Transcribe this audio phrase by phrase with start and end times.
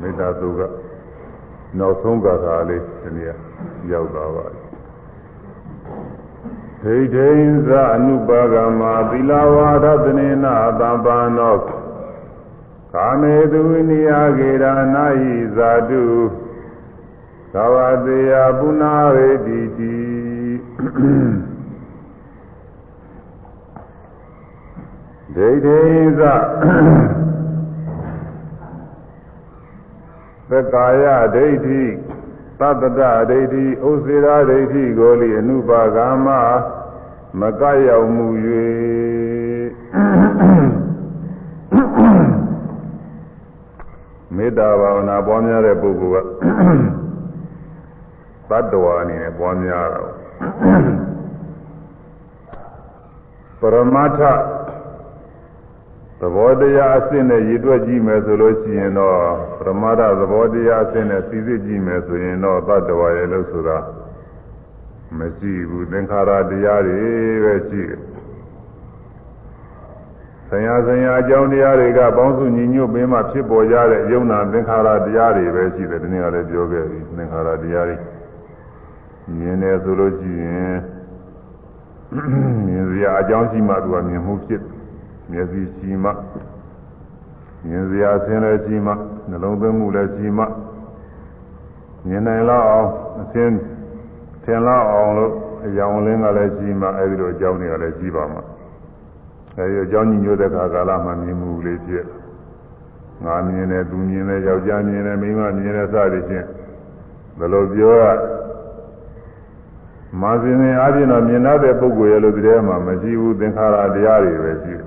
[0.00, 0.60] မေတ္တာသုက
[1.78, 3.32] နောက်ဆုံးကသာလေးဒီနေ့
[3.92, 4.66] ရောက်သွားပါပြီ
[6.82, 7.30] ဒိဋ္ဌိ
[7.68, 11.56] သအနုပါကမသီလဝါဒသနေနာသံပါနော
[12.94, 14.64] ကာမေသူဝိနိယဂေရ
[14.94, 16.04] နာဟိဇာတု
[17.52, 19.96] သဝတေယပုနာရေတိတိ
[25.34, 25.80] ဒိဋ္ဌိ
[26.18, 26.20] သ
[30.50, 31.82] သက္ကာယဒိဋ္ဌိ
[32.60, 33.00] သတ္တတ
[33.30, 36.28] ဒိဋ္ဌိဥစေရာဒိဋ္ဌိကိုလိအနုပါကမ
[37.40, 38.26] မကရောက်မှု၍
[44.36, 46.26] မေတ္တာဘာဝနာပွားများတဲ့ပုဂ္ဂိုလ်က
[48.50, 50.00] သတ္တဝါအနေနဲ့ပွားများတာ
[53.60, 54.20] ပရမတ္ထ
[56.20, 59.16] သဘောတရားအစစ်နဲ့ရည်တွက်ကြည့်မယ်ဆိုလို့ရှိရင်တော့
[59.58, 63.78] ပရမတ္ထသဘောတရားအစစ်နဲ့စီစစ်ကြည့်မယ်ဆိုရင်တော့သတ္တဝါရဲ့လို့ဆိုတာ
[65.18, 67.06] မရှိဘူးသင်္ခါရတရားတွေ
[67.44, 68.00] ပဲရှိတယ်
[70.48, 77.96] ဆရာဆရာအကြောင်းတရားတွေကပေါင်းစုညီညွတ်ပြီးမှဖြစ်ပေါ်ကြတဲ့ယုံနာသင်္ခါရတရားတွေပဲရှိတယ်ဒီနေ့ကလည်းပြောခဲ့ပြီသင်္ခါရတရားတွေ
[79.38, 80.76] မြင်တယ်ဆိုလို့ရှိရင်
[82.66, 84.62] မြင်စရာအကြောင်းရှိမှသူကမြင်မှုဖြစ်
[85.30, 86.10] မျက်စိရှိမှ
[87.68, 88.92] မြင်စရာအဆင်းလည်းရှိမှ
[89.28, 90.44] နှလုံးသွင်းမှုလည်းရှိမှ
[92.06, 92.88] မြင်နိုင်လောက်အောင်
[93.20, 93.54] အဆင်း
[94.44, 95.32] ထင်လောက်အောင်လို့
[95.66, 98.42] အယောင်လင်းကလည်းရှိမှအဲဒီလိုအကြောင်းတွေကလည်းရှိပါမှာ
[99.58, 102.04] အဲဒီအကြောင်းညီညွတ်တဲ့ခါကာလမှာမြင်မှုလေးဖြစ်
[103.24, 106.46] ငါမြင်တယ်သူမြင်တယ်ယောက်ျားမြင်တယ်မိန်းမမြင်တယ်စသည်ဖြင့်
[107.38, 108.04] ဘယ်လိုပြောရ
[110.20, 114.85] မာဇင်နေအပြင်တော့မြင်တဲ့ပုဂ္ဂိုလ်ရဲ့လို့ဒီထဲမှာမရှိဘူးသင်္ခါရတရားတွေပဲရှိတယ်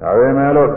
[0.00, 0.72] ဒါပေမဲ့လို့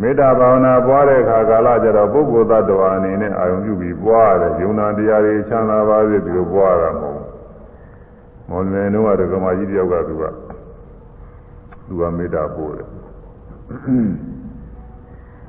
[0.00, 7.20] မေတ္တာဘာဝနာပွားတဲ့အခါကာလကျတော့ပုဂ္ဂိုလ်သတ္တဝါအနေနဲ့အာရုံပြုပြီးပွားရတယ်ယုံနာတရားတွေချမ်းသာပါစေဒီလိုပွားတာမဟုတ်
[8.48, 10.24] မောင်နယ်တော့ကဓမ္မကြီးတယောက်ကသူက
[11.86, 12.88] သူကမေတ္တာပို့တယ်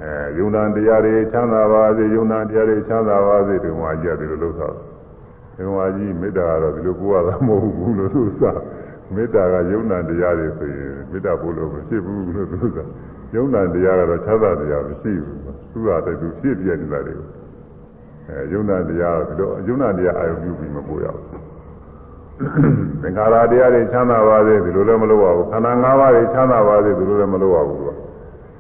[0.02, 4.70] အဲယုံနာတရားတွေချမ်းသာပါစေယုံနာတရားတွေချမ်းသာပါစေဒီမှာကြည့်တယ်လို့လုပ်တာ
[5.56, 8.42] ဒီမှာကြီးမေတ္တာကတော့ဒီလိုကိုရတာမဟုတ်ဘူးလို့သူစ
[9.16, 12.78] မေတ္တာကယုံနာတရားတွေဆိုရင်မေတ္တာပို့လို့မရှိဘူးလို့သူစ
[13.36, 15.38] ယုံနာတရားကတော့ချမ်းသာတရားမရှိဘူး
[15.72, 17.28] သူကတည်းကဖြစ်ပြနေတာတွေကို
[18.28, 21.28] အဲယုံနာတရားဒီလိုယုံနာတရားအာရုံပြုပြီးမပို့ရဘူး
[23.02, 27.82] သင်္ခါရတရားတွေချမ်းသာပါစေဒီလိုလည်းမလုပ်ရဘူးခန္ဓာ၅ပါးတွေချမ်းသာပါစေဒီလိုလည်းမလုပ်ရဘူး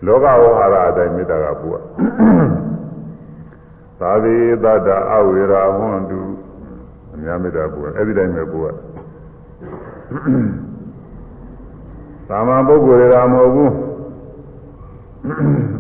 [0.05, 1.77] လောကဝဟာရအတိုင်းမေတ္တာကပို့ရ
[3.99, 6.19] သာဝေသတ္တအဝေရာဟွန်တု
[7.13, 8.69] အများမေတ္တာပို့အဲ့ဒီတိုင်းပဲပို့ရ
[12.29, 13.73] သာမန်ပုဂ္ဂိုလ်တွေကမဟုတ်ဘူး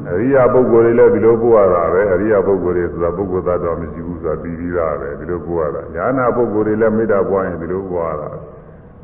[0.09, 8.29] အရိယာပုဂ္ဂိုလ်တွေလည်းဒီလိုပို့ရတာပဲအရိယာပုဂ္ဂိုလ်တွေဆိုတာပုဂ္ဂိုလ်သတ္တဝါမရှိဘူးဆိုတာပြီးပြီးသားပဲဒီလိုပို့ရတာညာနာပုဂ္ဂိုလ်တွေလည်းမေတ္တာပွားရင်ဒီလိုပွားရတာ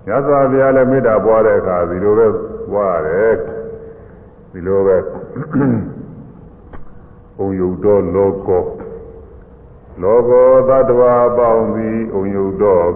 [0.08, 2.28] ညသဗျာလည်းမေတ္တာပွားတဲ့အခါဒီလိုပဲ
[2.72, 3.36] ပွားရတယ်
[4.52, 4.98] ဒီလိုပဲ
[7.38, 8.66] ဘုံယုတ်တော်လောကော
[10.02, 12.88] လောကောသတ္တဝါပေါင်းသည်ဘုံယုတ်တော်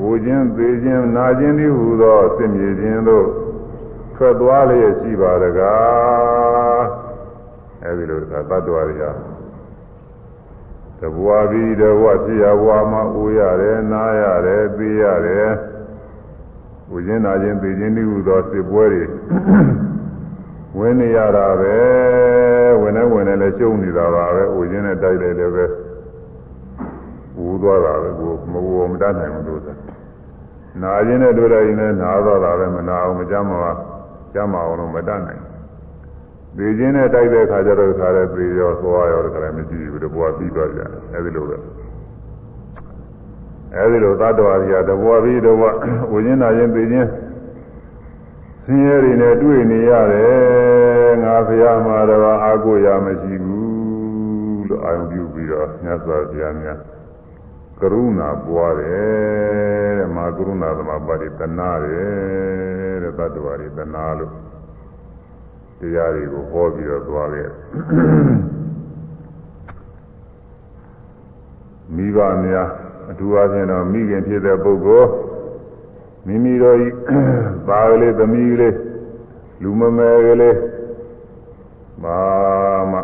[0.00, 3.26] ဝူခြင်းသေးခြင်းနာခြင်းသည်ဟူသောစင်မြေခြင်းတို့
[4.14, 6.82] ထွက်သွားလျက်ရှိပါတကား
[7.82, 9.12] အဲဒီလိုကသတ္တဝါတွေဟာ
[11.00, 15.48] တဘွားပြီးတဘွားဖြစ်ရဘွားမှာအိုးရတယ်နားရတယ်သိရတယ်
[16.92, 19.04] ဝိညာဉ်နာခြင်းသိခြင်းဒီဟုသောစစ်ပွဲတွေ
[20.78, 21.76] ဝင်နေရတာပဲ
[22.80, 25.64] ဝင်နေဝင်နေလဲရှုံးနေတာပါပဲဝိညာဉ်နဲ့တိုက်တယ်လည်းပဲ
[27.38, 29.74] ဝူသွားတာပဲကိုမဝမတတ်နိုင်ဘူးလို့ဆို
[30.82, 33.72] နာခြင်းနဲ့တွေ့လိုက်ရင်လည်းနာသွားတာပဲမနာအောင်မကြမ်းပါ
[34.34, 35.42] ကျမ်းမာအောင်လို့မတတ်နိုင်
[36.56, 41.56] သေခြင်းနဲ့တိုက်တဲ့ခါကျတော့ခါရဲသေရောသွားရောတခါလည်းမရှိဘူးတဘွားပြီးတော့ပြန်အဲဒီလိုပဲ
[43.74, 45.56] အဲဒီလိုသတ္တဝါတွေကတဘွားပြီးတော့
[46.12, 47.08] ဝိညာဉ်နာခြင်းသေခြင်း
[48.64, 56.78] ဆင်းရဲတွေနဲ့တွေ့နေရတယ်ငါဖရာမှာတော့အာကိုရမရှိဘူးလို့အာရုံပြုပြီးတော့မြတ်စွာဘုရားများ
[57.80, 64.32] ကရုဏာပွားတယ်တဲ့မာကရုဏာသမာပါတိတနာတယ်တဲ့တတ္တဝါတွေတနာလို့
[65.78, 67.50] တရားတွေကိုဟောပြီးတော့သွားခဲ့
[71.94, 72.68] မိဘများ
[73.10, 75.10] အထူးအားဖြင့်တော့မိခင်ဖြစ်တဲ့ပုဂ္ဂိုလ်
[76.26, 76.88] မိမိတို့ဤ
[77.68, 78.76] ပါကလေးသမီးကလေး
[79.62, 80.56] လူမမယ်ကလေး
[82.02, 82.20] ဘာ
[82.92, 83.00] မှ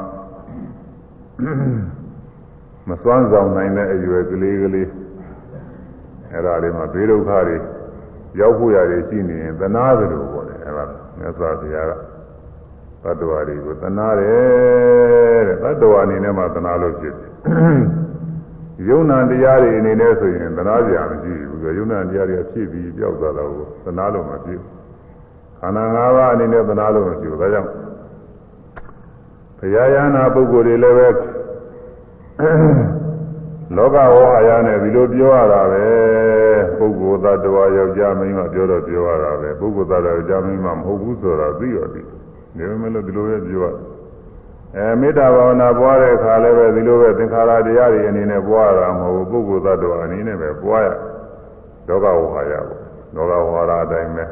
[2.89, 4.89] မစွမ်းဆောင်နိုင်တဲ့အရွယ်ကလေးကလေး
[6.31, 7.57] အဲ့ဒါလေးမှာဘေးဒုက္ခတွေ
[8.41, 10.85] ရောက်ဖို့ရတယ်ရှိနေရင်သနာသလိုပေါ့လေအဲ့ဒါ
[11.19, 11.93] မြတ်စွာဘုရားက
[13.05, 17.31] တတ္တဝါတွေကိုသနာတယ်တဲ့တတ္တဝါအနေနဲ့မှသနာလို့ဖြစ်တယ်
[18.89, 23.51] ယုံနာတရားတွေအနေနဲ့ဆိုရင်သနာကြမရှိဘူးဆိုယုံနာတရားတွေဖြစ်ပြီးပြောက်သွားတော့
[23.85, 24.73] သနာလို့မဖြစ်ဘူး
[25.61, 27.69] ခန္ဓာ၅ပါးအနေနဲ့သနာလို့မဖြစ်ဘူးဒါကြောင့်
[29.59, 31.09] ဘုရားယနာပုဂ္ဂိုလ်တွေလည်းပဲ
[33.77, 35.85] လောကဝါရနဲ့ဒီလိုပြောရတာပဲ
[36.79, 42.03] ပုဂ္ဂိုလ်သတ္တဝါယောက်ျားမိန်းမပြောတော့ပြောရတာပဲပုဂ္ဂိုလ်သတ္တဝါယောက်ျားမိန်းမမဟုတ်ဘူးဆိုတော့သိရောသိ
[42.57, 43.75] နေမလို့ဒီလိုပဲပြောရ
[44.77, 50.89] အဲမေတ္တာဘာဝနာပွားတဲ့အခါလည်းပဲဒီလိုပဲသင်္ခါရတရားတွေအနေနဲ့ပွားရတာမဟုတ်ဘူးပုဂ္ဂိုလ်သတ္တဝါအနေနဲ့ပဲပွားရ
[51.89, 52.81] လောကဝါရပေါ့
[53.15, 54.25] လောကဝါရအတိုင်းပဲ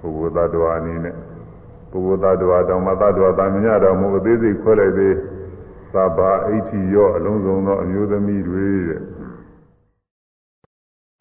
[0.00, 1.14] ပုဂ္ဂိုလ်သတ္တဝါအနေနဲ့
[1.90, 5.14] ပုဂ္ဂိုလ်သတ္တဝါတောင်မှသတ္တဝါတာမညတော်မူအသေးစိတ်ခွဲလိုက်သေး
[5.94, 9.00] သဗ္ဗအဋ္ဌိရောအလုံးစုံသောအမျိုးသမီးတွေတဲ့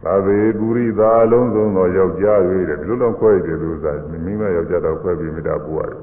[0.03, 5.99] သဗ္ဗေပုရိသာအလုံးစုံသောယောက်ျားတွေတဲ့ဒီလိုတော့ခွဲရတယ်သူကမိမယောက်ျားတော့ခွဲပြီးမိတာပူရတယ်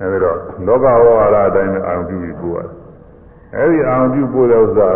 [0.00, 2.70] အဲဒီတော့လောကဝါရအတိုင်းအာရုံပြုပြီးပူရတယ်
[3.56, 4.90] အဲဒီအာရုံပြုပူတဲ့ဥစ္စာ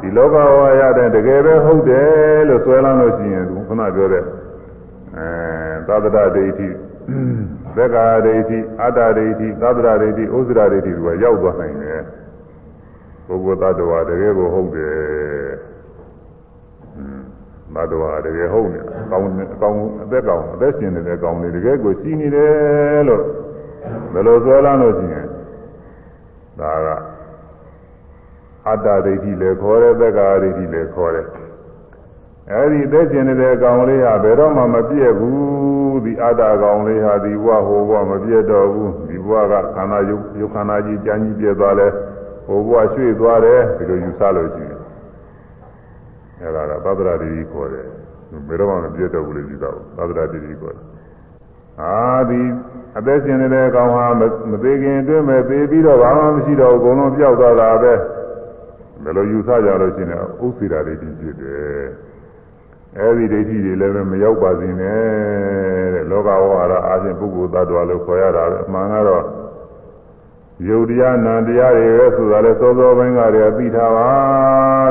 [0.00, 4.24] ဒီလောကဝါရတဲ့တကယ်ပဲဟုတ်တယ်လို့ဆွဲလန်းလို့ရှိရင်ခုနပြောတဲ့
[5.16, 6.68] အဲသတ္တဒိဋ္ဌိ
[7.78, 12.00] သက္ကာဒိဋ္ဌိအတ္တဒိဋ္ဌိသဗ္ဗရာဒိဋ္ဌိဥစ္စရာဒိဋ္ဌိတွေကရောက်သွားနိုင်တယ်
[13.26, 14.96] ပုဂ္ဂိုလ်သတ္တဝါတကယ်ကိုဟုတ်တယ်
[17.74, 23.22] သတ္တဝါတကယ်ဟုတ်နေအကောင်းအကောင်းအသက်ကောင်အသက်ရှင်နေတဲ့အကောင်တွေတကယ်ကိုရှိနေတယ်လို့
[24.12, 25.26] ဘယ်လိုဆွဲလန်းလို့ရှိရင်
[26.60, 26.88] ဒါက
[28.68, 31.26] အတ္တဒိဋ္ဌိလည်းခေါ်တယ်သက္ကာဒိဋ္ဌိလည်းခေါ်တယ်
[32.52, 35.77] အဲဒီသက်ရှင်နေတဲ့အကောင်လေးဟာဘယ်တော့မှမပြည့်ဘူးဒီ
[36.24, 41.88] အတ္တကောင်လေးဟာဒီဘဝဟိုဘဝမပြည့်တော့ဘူးဒီဘဝကခန္ဓာယုတ်ယုတ်ခန္ဓာကြီးကြမ်းကြီးပြည့်သွားလဲ
[42.46, 44.80] ဟိုဘဝရွှေ့သွားတယ်ဒီလိုယူဆလို့ရှိရင်
[46.40, 47.86] အဲဒါကသဒ္ဒရာတိခေါ်တယ်
[48.48, 50.86] ဘယ်တော့မှမပြည့်တော့ဘူးလို့ယူဆဘူးသဒ္ဒရာတိခေါ်တယ်
[51.82, 52.42] အာဒီ
[52.98, 54.06] အသက်ရှင်နေတဲ့အကောင်ဟာ
[54.50, 57.92] မသေးခင်အတွင်းမဲ့သေပြီးတော့ဘာမှမရှိတော့ဘူးအကုန်လုံးပျောက်သွားတာပဲ
[59.02, 62.07] ဘယ်လိုယူဆကြလို့ရှိရင်ဥစ္စေရာတွေဖြစ်တယ်
[62.96, 64.98] အဲဒီဒိဋ္ဌိတွေလည်းပဲမရောက်ပါစေနဲ့
[65.94, 69.24] တဲ့လောကဝါဒအားဖြင့်ပုဂ္ဂိုလ်သတ္တဝါလို့ခေါ်ရတာပဲအမှန်ကတော့
[70.66, 74.10] ယုတ်တရားနာတရားတွေပဲဆိုတာလဲစောစောပိုင်းကတည်းကသိထားပါ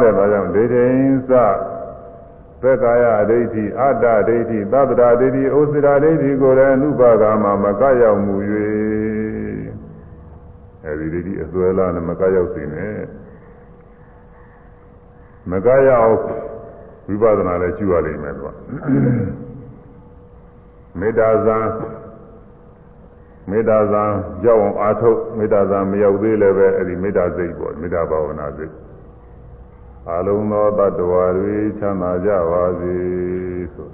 [0.04, 0.86] တဲ့ဒါကြောင့်ဒိဋ္ဌိ
[1.32, 1.34] သ
[2.62, 8.36] သက္ကာယဒိဋ္ဌိအတ္တဒိဋ္ဌိသဗ္ဗရာဒိဋ္ဌိဩစိရာဒိဋ္ဌိကိုလည်းအနုပါကမှာမကရောက်မူ၍
[10.86, 12.98] အဲဒီဒိဋ္ဌိအစွဲလားနဲ့မကရောက်စေနဲ့
[15.52, 16.18] မကရောက်
[17.08, 18.54] ဝိပဿနာလည်းကျူရလိမ့်မယ်သူက
[21.00, 21.58] မေတ္တာဇံ
[23.50, 24.04] မေတ္တာဇံ
[24.46, 28.74] ရောက်အောင်အာထုတ်မေတ္တာဇံမရောက်သေးလည်းပဲအဲ့ဒီမေတ္တာစိတ်ပေါ့မေတ္တာဘာဝနာစိတ်
[30.16, 32.96] အလုံးသောတ attva တွေချမ်းသာကြပါစေ
[33.74, 33.90] ဆို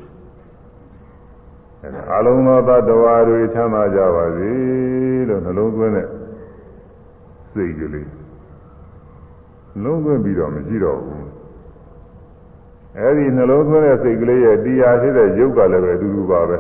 [2.15, 4.51] အလုံးသောတ attva တွေချမ်းသာကြပါစေ
[5.30, 6.07] လို့နှလုံးသွင်းတဲ့
[7.54, 8.12] စိတ်ကလေး
[9.83, 11.32] လုံးသွင်းပြီးတော့မရှိတော့ဘူး
[13.00, 16.57] အဲဒီနှလုံးသွင်းတဲ့စိတ်ကလေးရဲ့တရားဖြစ်တဲ့ရုပ်ကလည်းပဲအတူတူပါပဲ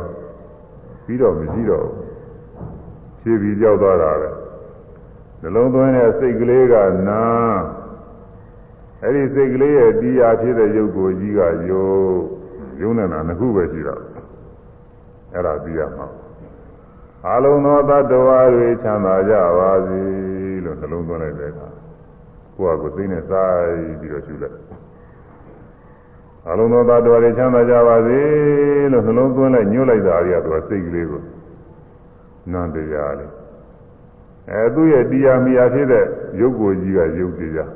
[1.05, 2.03] ပြီးတော့မရှိတော့ဘူး
[3.21, 4.29] ဖြည့်ပြီးကြောက်သွားတာပဲ
[5.41, 6.75] နှလုံးသွင်းတဲ့စိတ်ကလေးက
[7.09, 7.23] နာ
[9.03, 11.59] အဲဒီစိတ်ကလေးရဲ့တရားဖြစ်တဲ့ရုပ်ကိုကြီးကယုတ်
[12.81, 14.01] ယုံနေတာနှစ်ခုပဲရှိတော့
[15.33, 16.07] အဲ့ဒါပြီးရမှာ
[17.29, 20.01] အလုံးသောတ attva တွေချမ်းသာကြပါစေ
[20.65, 21.67] လို့နှလုံးသွင်းလိုက်တဲ့အခါ
[22.57, 23.55] ကိုယ့်အကိုသိနေစား
[23.99, 24.57] ပြီးတော့ရှုလိုက်
[26.49, 28.19] အလုံးသောသားတော်တွေချမ်းသာကြပါစေ
[28.91, 31.21] လို့နှလုံးသွင်းလိုက်ညှို့လိုက်တာကြီးကသူကစိတ်ကလေးကို
[32.51, 33.31] နန္တရားလေး
[34.49, 36.05] အဲသူ့ရဲ့တရားမိယာဖြစ်တဲ့
[36.39, 37.71] ရုပ်ကိုယ်ကြီးကရုပ်တရား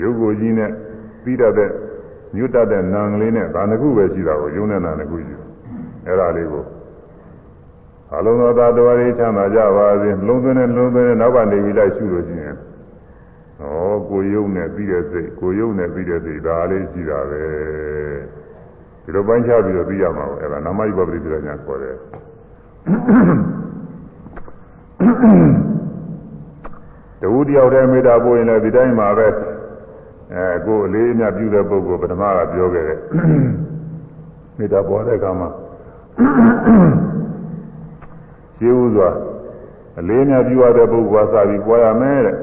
[0.00, 0.70] ရုပ်ကိုယ်ကြီးနဲ့
[1.22, 1.70] ပြီးတတ်တဲ့
[2.36, 5.48] ညွတ်တတ်တဲ့နာမ်ကလေးနဲ့ဒါနှစ်ခုပဲရှိတာကိုယုံနဲ့နာနှစ်ခုရှိတယ်
[6.06, 6.64] အဲဒါလေးကို
[8.14, 12.56] အလုံးသောသားတော်တွေချမ်းသာကြပါစေနှလုံးသွင်းနဲ့နှလုံးသွင်းနဲ့နောက်ကနေပြီးလိုက်ရှုလို့ရှိရင်
[13.60, 13.66] ဩ
[14.10, 17.44] ကိုယုံနဲ့ပြီးတဲ့စိတ်ကိုယုံနဲ့ပြီးတဲ့စိတ်ဒါလေးရှိတာပဲ
[19.02, 21.96] ဒီလိုပိုင်းခြားပြီးတော့သိရမှာပဲအဲ့ဒါနာမယုပပရိသေညာခေါ်တယ်
[27.20, 29.28] တဝူတယောက်တည်းမေတ္တာပို့ရင်လည်းဒီတိုင်းမှာပဲ
[30.34, 33.00] အဲကိုအလေးအမြတ်ပြုတဲ့ပုဂ္ဂိုလ်ပထမကပြောခဲ့တယ်
[34.58, 35.48] မေတ္တာပေါ်တဲ့အခါမှာ
[38.58, 39.10] ရှင်းဥစွာ
[39.98, 42.36] အလေးအမြတ်ပြုရတဲ့ပုဂ္ဂိုလ်ကစပြီးပွားရမယ်တဲ့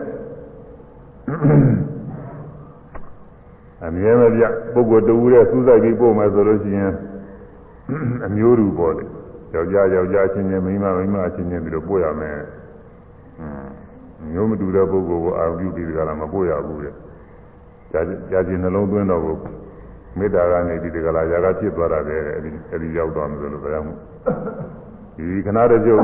[3.86, 6.94] အမြဲမပြပုဂ္ဂိုလ်တူတဲ့စူးစိုက်ပြီးပို့မယ်ဆိုလို့ရှိရင်
[8.26, 9.08] အမျိုးတူပေါ်တယ်
[9.54, 12.40] ယောက်ျားယောက်ျားချင်းချင်းမိန်းမမိန်းမချင်းချင်းပြီးတော့ပို့ရမယ်
[14.32, 16.94] မျိုးမတူတဲ့ပုဂ္ဂိုလ်ကိုအာရုံပြုပြီးကြလားမပို့ရဘူးတဲ့
[17.92, 18.02] ကြာ
[18.32, 19.36] ကြာချင်းနှလုံးသွင်းတော့ကို
[20.18, 23.88] မေတ္တာကနေဒီတကလားຢာကဖြစ်သွားတာပဲအဲဒီအဲဒီရောက်သွားမယ်ဆိုလို့ဒါကြောင့်
[25.16, 26.04] ဒီခဏတည်းကျုပ်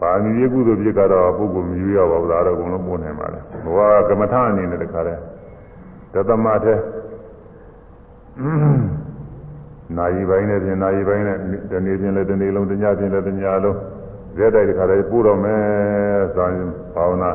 [0.00, 5.20] ပါမီရကုသိုလ်ဖြစ်ကတော့ပုဂ္ဂိုလ်မြူရပါဘူးဒါတော့အကုန်လုံးပို့နိုင်ပါလေဘဝကမ္မထအနေနဲ့တခါတည်း
[6.12, 6.78] တသမတဲ့
[9.96, 11.36] နာယီပိုင်းနဲ့ပြင်နာယီပိုင်းနဲ့
[11.72, 13.76] တနေ့ပြင်လည်းတနေ့လုံးတညပြင်လည်းတညလုံး
[14.38, 15.62] ရက်တိုက်တခါတည်းပို့တော့မယ်
[16.34, 17.30] ဆိုရင်ဘာဝနာ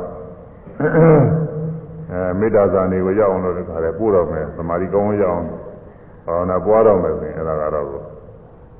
[2.11, 5.47] အဲမေတ္တာဇာနေကိုရောက်အောင်လို့တခါတည်းပို့တော့မယ်သမာဓိကောင်းရောက်အောင်
[6.25, 7.87] ဘာဝနာပွားတော့မယ်ဆိုရင်အဲ့ဒါကတော့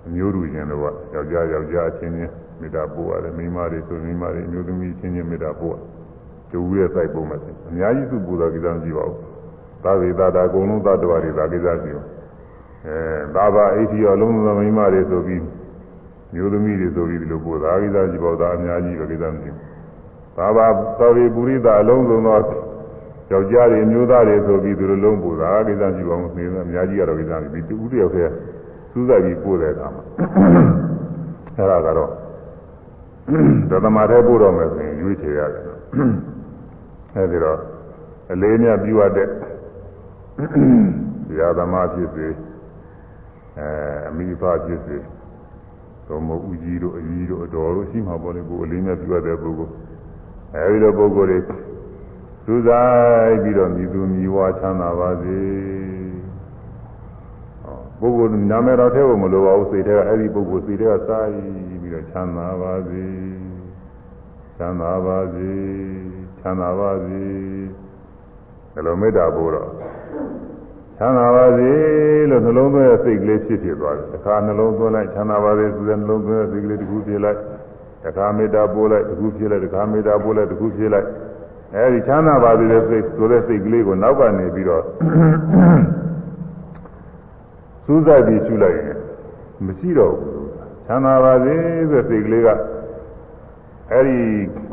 [0.05, 5.75] အမျိုးလူချင်းတို့ကယောက်ျားယောက်ျားအချင်းချင်း မေတ္တာပို့ရတယ်မိန်းမတွေဆိုမိန်းမတွေအမျိုးသမီးချင်းချင်းမေတ္တာပို့
[6.51, 9.19] ကျူရဲ့စိုက်ပို့မယ်ဆိုအများကြီးစုပူတော်ကိစ္စမရှိပါဘူး
[9.83, 12.05] သာဝေသာတာအကုန်လုံးသတ္တဝါတွေဒါကိစ္စရှိဘူး
[12.85, 12.97] အဲ
[13.35, 15.43] သာဘာအိဋ္ဌိရောလုံးလုံးမိန်းမတွေဆိုပြီး
[16.33, 19.59] မျိုးသမီးတွေဆိုပြီးဒီလိုပို့တာကိစ္စရှိပါတော့အများကြီးပဲကိစ္စမရှိဘူး
[20.37, 20.67] သာဘာ
[20.99, 22.37] သာဝေပုရိသအလုံးစုံသော
[23.31, 28.31] ယောက်ျားတွေမျိုးသားတွေဆိုပြီးသူတို့လုံးပို့တာကိစ္စရှိပါဘူးနေအများကြီးကတော့ကိစ္စမရှိဘူးတူတယောက်တည်း
[28.91, 30.03] စူးစိုက်ပြီးပို့တဲ့အခါမှာ
[31.57, 32.09] အဲဒါကတော့
[33.69, 35.63] သတ္တမထဲပို့တော့မယ်ဆိုရင်ရွေးချယ်ရတယ်
[37.15, 37.59] အဲဒီတော့
[38.31, 39.27] အလေးမြတ်ပြုရတဲ့
[41.37, 42.27] ဇာသမားဖြစ်စေ
[43.57, 43.67] အဲ
[44.09, 44.97] အမိဖဖြစ်စေ
[46.07, 49.73] သို့မဟုတ်ဦးကြီးတို့အကြီးတို့အတော်တို့ရှိမှာပေါ့လေကိုအလေးမြတ်ပြုရတဲ့ပုဂ္ဂိုလ်
[50.55, 51.39] အဲဒီလိုပုဂ္ဂိုလ်တွေ
[52.45, 52.83] စူးစို
[53.27, 55.39] က်ပြီးတော့မြည်သူမြည်ဝါချမ်းသာပါစေ
[57.99, 63.05] ပုဂ္ဂိုလ်နာမည်တော်ထဲကိုမလိုပါဘူးစိတ်ထဲကအဲ့ဒီပုဂ္ဂိုလ်စိတ်ထဲကစာရည် ပြီးတော့ချမ်းသာပါစေ
[64.57, 65.53] ချမ်းသာပါစေ
[66.39, 67.23] ချမ်းသာပါစေ
[68.73, 69.69] ဘယ်လိုမေတ္တာပို့တော့
[70.97, 71.71] ချမ်းသာပါစေ
[72.29, 77.39] လို့နှလုံးသွင်းတဲ့စိတ်ကလေးဖြစ်ဖြစ်သွားတယ်တစ်ခါနှလုံးသွင်းလိုက်ချမ်းသာပါစေဆိုတဲ့နှလုံးသွင်းတဲ့စိတ်ကလေးတစ်ခုဖြစ်လိုက်
[78.03, 81.07] တစ်ခါမေတ္တာပို့လိုက်တစ်ခုဖြစ်လိုက်တစ်ခါမေတ္တာပို့လိုက်တစ်ခုဖြစ်လိုက်
[81.75, 84.83] အဲဒီချမ်းသာပါစေတဲ့စိတ်ဆိုတဲ့စိတ်ကလေးကိုနောက်ကနေပြီးတော့
[87.85, 88.97] စူးစိုက်ပြီးရှုလိုက်ရင်
[89.65, 90.50] မရှိတော့ဘူး
[90.87, 91.55] ချမ်းသာပါစေ
[91.89, 92.49] ဆိုတဲ့စိတ်ကလေးက
[93.91, 94.17] အဲဒီ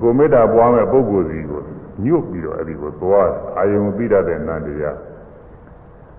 [0.00, 1.62] ကိုမေတ္တာပွားမဲ့ပုဂ္ဂိုလ်စီကို
[2.04, 4.96] ညှုတ်ပြီးတော့အဲဒီကိုသွားအာယုံသိတတ်တဲ့နန္တရား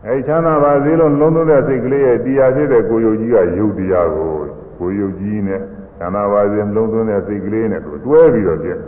[0.05, 4.31] အဲဒီချမ်းသာပါစေလို့လုံးသွင်းတဲ့စိတ်ကလေးရဲ့တရားဖြစ်တဲ့ကိုယုတ်ကြီးကယုတ်တရားကို
[4.79, 5.62] ကိုယုတ်ကြီးနဲ့
[5.98, 8.79] ချမ်းသာပါစေလုံးသွင်းတဲ့စိတ်ကလေးနဲ့တွဲပြီးတော့ကျင့်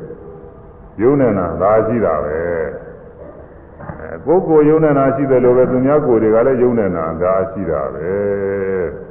[1.01, 2.39] ယုံနေတာဒါရှိတာပဲ
[3.91, 9.11] အဲကိုယ်ကိုယုံနေတာရှိတယ်လို့ပဲသူများကိုယ်တွေကလည်းယုံနေတာဒါရှိတာပဲအဲ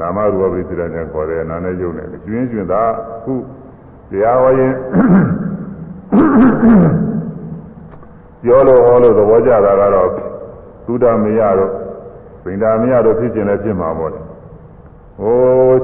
[0.00, 2.82] နာမရူပပရိစ္ဆေဒနဲ့ခေါ်တယ်နာနဲ့ယုံတယ်ကျွင်းကျွင်းသာ
[3.24, 3.34] ခု
[4.10, 4.72] တရားဟောရင်
[8.42, 10.08] ပြောလို့ဟောလို့သဘောကျတာကတော့
[10.86, 11.72] သုဒ္ဓမယတို့
[12.44, 14.20] ဗိန္ဒာမယတို့ဖြစ်ခြင်းလည်းဖြစ်မှာပေါ့လေ
[15.20, 15.36] ဟို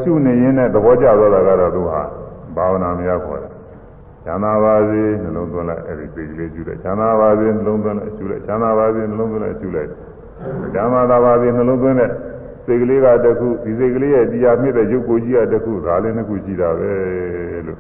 [0.03, 2.03] ရှုနေရင်နဲ့သဘောကျသွားတာကတော့သူဟာ
[2.57, 3.53] ဘာဝနာမယခေါ်တယ်
[4.25, 9.89] ချမ်းသာပါစေနှလုံးသွင်းလိုက်အဲ့ဒီစိတ်ကလေးကျူလိုက်ချမ်းသာပါစေနှလုံးသွင်းလိုက်ကျူလိုက်ချမ်းသာပါစေနှလုံးသွင်းလိုက်ကျူလိုက်
[10.75, 12.11] ချမ်းသာပါစေနှလုံးသွင်းတဲ့
[12.65, 16.93] စိတ်ကလေးကတခုဒီစိတ်ကလေးရဲ့တရားမြင့်တဲ့ရုပ်ကိုကြီးကတခုဒါလည်းတစ်ခုရှိတာပဲ
[17.67, 17.79] လို့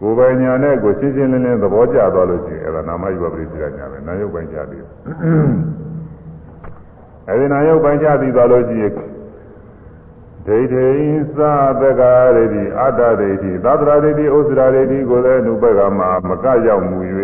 [0.00, 4.84] ကိုယ်ပိုင်ညာနဲ့ကိုရှင်းရှင်းလင်းလင်းသဘောကျသွားလို့ရှိရင်အဲ့ဒါနာမယုပပရိစ္ဆေညာပဲနာယုတ်ပိုင်ချပြီး
[7.26, 8.92] အဲ့ဒီနာယုတ်ပိုင်ချပြီးသွားလို့ရှိရင်
[10.46, 10.88] ဒိဋ္ဌိ
[11.36, 16.98] သာသက္ကာရတိအတ္တဒိဋ္ဌိသတ္တရာဒိဋ္ဌိဥစ္စရာဒိဋ္ဌိကိုလည်းနုပကမှာမကရောက်မူ၍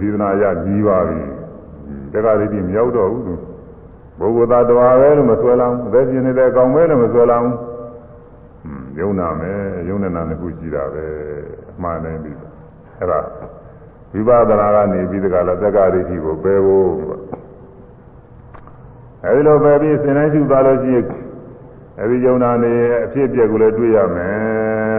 [0.00, 1.22] ဒီသနာရကြီးပါပြီ
[2.12, 3.34] တက္ကဒိဋ္ဌိမရောက်တော့ဘူးသူ
[4.18, 7.50] ပုဂ္ဂိုလ်သားတော်ပဲလို့မဆွဲလောင်းအသက်ရှင်နေတဲ့အကောင်ပဲလို့မဆွဲလောင်း
[8.98, 11.04] ယုံနာမယ်ယုံနေတာတစ်ခုရှိတာပဲ
[11.70, 12.36] အမှန်တည်းပြီး
[12.98, 13.20] အဲ့ဒါ
[14.12, 16.88] ဝိပဿနာကနေပြီးတကလားသက္ကာဒိဋ္ဌိကိုပယ်ဖို့
[19.24, 21.06] အဲဒီလိုပယ်ပြီးစဉ်းတိုင်းရှုသွားလို့ရှိရင်
[22.00, 22.72] အဲဒီယုံနာနေ
[23.04, 24.98] အဖြစ်အပျက်ကိုလည်းတွေ့ရမယ်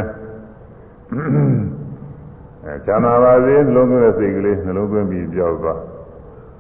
[2.66, 5.80] အဲချမ်းသာပါစေနှလုံးသွင်းတဲ့စိတ်ကလေးနှလုံးသွင်းပြီးကြောက်သွား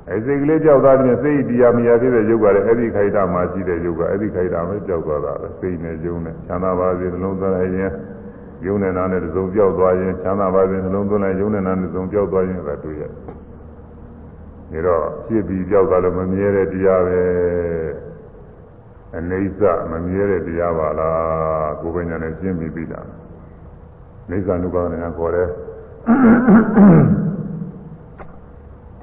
[0.09, 7.91] အဲစိတ်ကလေးကြောက်သွားတဲ့စိတ်တရားမရဖြစ်တဲ့ယုတ်ကလည်းအဲ့ဒီခိုက်တာမှရှိတဲ့ယုတ်ကအဲ့ဒီခိုက်တာပဲကြောက်သွားတာပဲစိတ်နဲ့ယုံနဲ့ချမ်းသာပါစေနှလုံးသွင်းလိုက်ရင်
[8.65, 13.03] ယုံနဲ့နာနဲ့သုံးကြောက်သွားရင်ချမ်းသာပါစေနှလုံးသွင်းလိုက်ယုံနဲ့နာနဲ့သုံးကြောက်သွားရင်ပဲတွေ့ရ
[14.71, 17.21] တယ်ဒါတော့ဖြစ်ပြီးကြောက်သွားလို့မမြဲတဲ့တရားပဲ
[19.17, 23.07] အနေစမမြဲတဲ့တရားပါလားကိုယ်ပညာနဲ့ရှင်းပြီးပြီလား
[24.29, 25.49] နေသနုပါဒနာခေါ်တယ်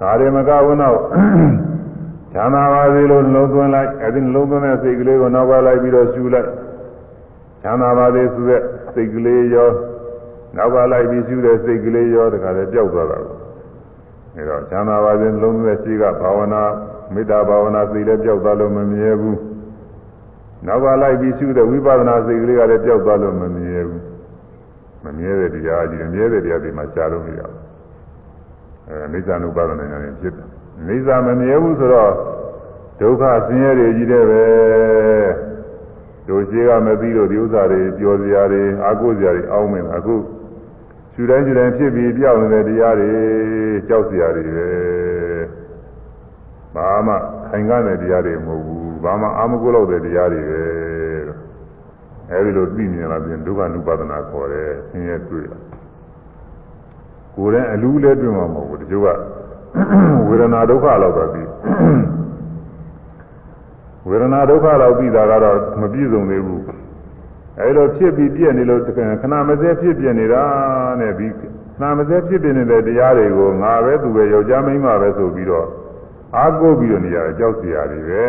[0.02, 0.99] ဒါတွေမကဘူးတော့
[2.32, 6.49] ချမ်းသာပါစေလို့နှလုံးသွင်းလိုက်အဲဒီနှလုံးသွင်းတဲ့စိတ်ကလေးကိုနောက်ကလိုက်ပြီးတော့ရှူလိုက်
[7.62, 8.62] ချမ်းသာပါစေဆိုတဲ့
[8.94, 9.68] စိတ်ကလေးရော
[10.56, 13.18] နောက်ကလိုက်ပြီးရှူတဲ့စိတ်ကလေးရောတခါတည်းပျောက်သွားတာ
[14.37, 16.62] အဲတော့ချမ်းသာပါစေနှလုံးသွင်းတဲ့ရှိကဘာဝနာ
[17.14, 19.38] မေတ္တာဘာဝနာစိတ်လည်းပျောက်သွားလို့မမြဲဘူး
[20.66, 24.02] နောက်ကလိုက်ပြီးရှုတဲ့ဝိပဿနာစိတ်ကလေးကလည်းပျောက်သွားလို့မမြဲဘူး
[25.04, 27.72] မမြဲတဲ့တရားကြီးမြဲတဲ့တရားတွေမှာရှားလို့မရဘူး
[28.89, 30.47] အဲနိစ္စ ानु ပါဒနာဉာဏ်ဖြစ်တယ်
[30.89, 32.12] နိစ္စမမြဲဘူးဆိုတော့
[33.01, 34.45] ဒုက္ခဆင်းရဲတွေကြီးတဲ့ပဲ
[36.29, 40.17] တို့ရှိကမသိလို့ဒီဥစ္စာတွေပျော်စရာတွေအာကိုစရာတွေအောင်းမင်းအခု
[41.12, 43.11] ခြူတိုင်းခြူတိုင်းဖြစ်ပြီးပြောင်းနေတဲ့တရားတွေ
[43.89, 44.69] ကြောက်စရာတွေပဲ
[46.75, 47.15] ဘာမှ
[47.49, 50.61] ခိုင်ကားတဲ့တရားတွေမဟုတ်ဘူးဘာမှအာမကုလို့တဲ့တရားတွေပဲ
[52.31, 55.59] အဲဒီလိုသိမြင်လာပြင်ဒုက္ခ ानु ပါဒနာခေါ်တယ်ဆင်းရဲတွေ့တာ
[57.37, 59.09] ကိုယ်နဲ့အလူးလည်းတွေ့မှာမဟုတ်ဘူးတချို့က
[60.29, 61.49] ဝေဒနာဒုက္ခလောက်တော့ပြီး
[64.09, 66.62] ဝေဒနာဒုက္ခတော့ပြီးတာကတော့မပြည့်စုံသေးဘူး
[67.61, 68.89] အဲလိုဖြစ်ပြီးပြည့်နေလို့ခ
[69.33, 70.45] ဏမစဲဖြစ်ပြနေတာ
[71.01, 71.41] နဲ့ပြီးခ
[71.81, 75.67] ဏမစဲဖြစ်ပြနေတဲ့တရားတွေကိုငါပဲသူပဲယောက်ျားမိန်းမပဲဆိုပြီးတော့
[76.37, 78.25] အားကိုးပြီးတော့နေရတယ်ကြောက်စရာတွေပဲ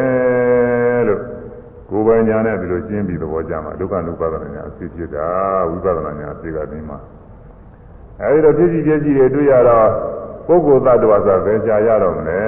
[1.08, 1.22] လို့
[1.90, 5.28] ကိုယ်ပိုင်ညာနဲ့ဒီလိုရှင်းပြီးသဘောကျမှာဒုက္ခနုပါဒနာညာအဖြစ်ဖြစ်တာ
[5.70, 6.98] ဝိပဿနာညာအဖြစ်ကတင်းမှာ
[8.22, 9.88] အဲဒီတော့ဖြစ်ကြည့်ဖြစ်ကြည့်တွေတွေ့ရတော့
[10.48, 12.40] ပုဂ္ဂိုလ်သတ္တဝါဆိုဘယ်ကြာရတော့မလဲ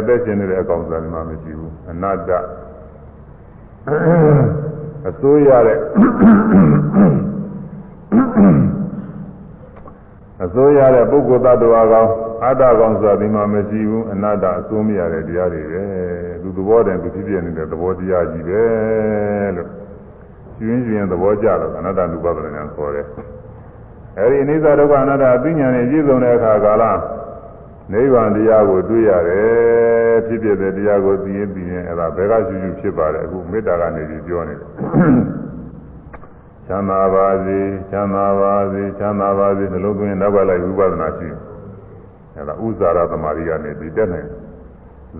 [0.00, 2.30] အသက်ရှင်နေတဲ့အကောင်စားမှမရှိဘူးအနတ္တ
[5.08, 5.78] အစိုးရတဲ့
[10.44, 12.08] အစိုးရတဲ့ပုဂ္ဂိုလ်သတ္တဝါကောင်
[12.44, 15.84] အတ္တကောင်ဆိုတာဒီမှာမရှိဘူးအနတ္တအစိုးမရတဲ့တရားတွေပဲ
[16.42, 18.64] သူသဘောတည်းသူဖြစ်ပြနေတဲ့သဘောတရားကြီးပဲ
[19.56, 19.68] လို့
[20.58, 23.06] ကျွင်းကျွင်းသဘောကြတော့အနတ္တနုပါဒနာခေါ်တယ်
[24.18, 26.84] အဲဒီအနိစ္စဒုက္ခအနတ္တအသိဉာဏ်နဲ့ပြည့်စုံတဲ့အခါကာလ
[27.92, 34.68] နိဗ္ဗာန်တရားကိုတွေ့ရတယ်ဖြစ်ဖြစ်တဲ့တရားကိုသိရင်သိရင်အဲ့ဒါဘယ်ကရှုရှုဖြစ်ပါတယ်အခုမေတ္တာကနေပြီးပြောနေတယ်
[36.66, 37.58] ချမ်းသာပါစေ
[37.90, 41.28] ချမ်းသာပါစေချမ်းသာပါစေနှလုံးသွင်းနောက်ကလိုက်ဝိပဿနာရှိ
[42.34, 44.28] အဲ့ဒါဥဇာရသမารီကနေပြီးတက်နိုင်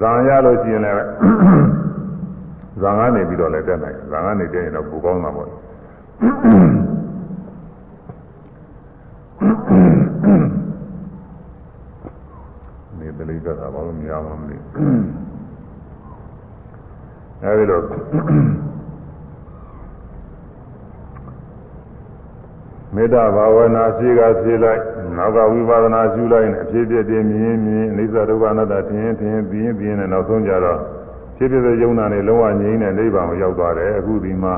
[0.01, 0.97] ဇာရလို့ရှိရင်လည်း
[2.83, 5.49] ဇာကနေပြီးတော့လည်းတက်နိုင်ဇာကနေတက်ရင်တော့ပူကောင်းတာပေါ့
[13.31, 13.49] နေတ
[13.99, 14.57] လိကတာဘာလို့မရမှမလဲ
[17.45, 17.81] အဲဒီလို
[22.95, 24.83] မေတ္တာဘာဝနာရှိကဖြေလိုက်
[25.17, 30.79] နောက်ကဝိပဿနာရှုလိုက်နဲ့အဖြစ်ဖြစ်တည်းမြင်မြင်အိသဒုက္ခအနတ္တထင်ရင်ထင်ပြီးရင်ပြီးရင်နောက်ဆုံးကြတော့
[31.37, 34.55] ဖြစ်ဖြစ်တဲ့ယုံနာနဲ့လုံးဝငြိမ်းတဲ့နိဗ္ဗာန်ကိုရောက်သွားတယ်အခုဒီမှာ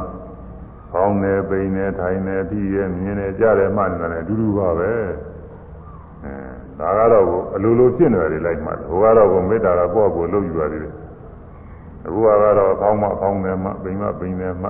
[0.91, 5.07] ဖောင်းနေပိန်နေထိုင်နေပြီးရမြင်နေကြတယ်မှနေတယ်အတူတူပါပဲအဲ
[6.79, 10.93] ဒါကတော့အလိုလိုဖြစ်နေတယ်လိုက်မှဟိုကတော့ကိုမေတ္တာကကိုယ့်ကိုယ်လုပ်ယူရတယ်
[12.07, 14.69] အခုကတော့ဖောင်းမှဖောင်းနေမှပိန်မှပိန်နေမှ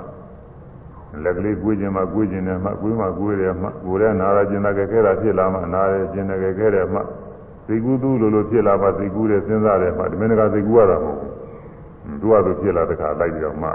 [1.24, 7.00] လက်ကလေးကွေးခြင်းမှကွေးခြင်းနဲ့မှကွေးမှကွေးတယ်မှကိုယ်ရဲ့နာရခြင်းနဲ့ခဲတာဖြစ်လာမှနာရခြင်းနဲ့ခဲတယ်မှ
[7.66, 13.70] သိကူးသူလိုလိုဖြစ်လာမှသိကူးတယ်စဉ်းစားတယ်မှဒီမင်းကသိကူးရတာမဟုတ်ဘူးသူကသူဖြစ်လာတဲ့ခါလိုက်ပြီးတော့မှ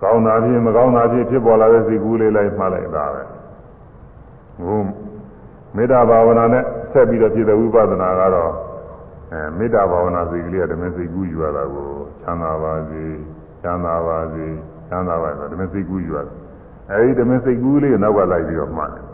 [0.00, 3.22] ကောင်းတာဖြစ်မကောင်းတာဖြစ်ဖြစ်ပေါ်လာတဲ့သိကူးလေးလိုက်မှလိုက်တာပဲ
[4.64, 4.80] ဟို
[5.76, 6.62] မေတ္တာဘာဝနာနဲ့
[6.92, 8.52] ဆက်ပြီးတော့ဖြစ်တဲ့ဝိပဿနာကတော့
[9.32, 11.90] အဲမေတ္တာဘာဝနာစိတ်ကလေးကဓမ္မစိတ်ကူးယူရတာကို
[12.22, 13.04] ချမ်းသာပါစေ
[13.62, 14.46] ချမ်းသာပါစေ
[14.88, 16.34] ချမ်းသာပါဆိုဓမ္မစိတ်ကူးယူရတယ်
[16.90, 19.04] အဲဒီဓမ္မစိတ်ကူးလေးကိုနောက်ကလိုက်ပြီးတော့မှတ်တယ်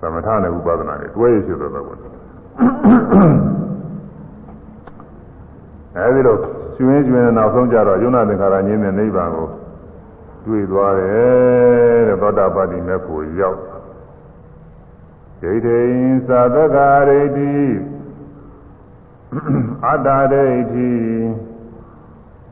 [0.00, 1.86] သမထနဲ့ဥပဒနာတွေတွဲရရှိတော့တော့
[5.96, 6.36] အဲဒီလို
[6.76, 9.48] ကျွင်းကျွင်းနောက်ဆုံးကြတော့ယုံနာသင်္ခါရငြင်းတဲ့နိဗ္ဗာန်ကို
[10.44, 13.58] တွေ့သွားတယ်တဲ့သောတာပတိမေဖို့ရောက်
[15.42, 15.80] ဒိဋ္ဌိ
[16.28, 16.76] သာသက
[17.08, 17.56] ရိတိ
[19.86, 20.90] အတ္တဒိဋ္ဌိ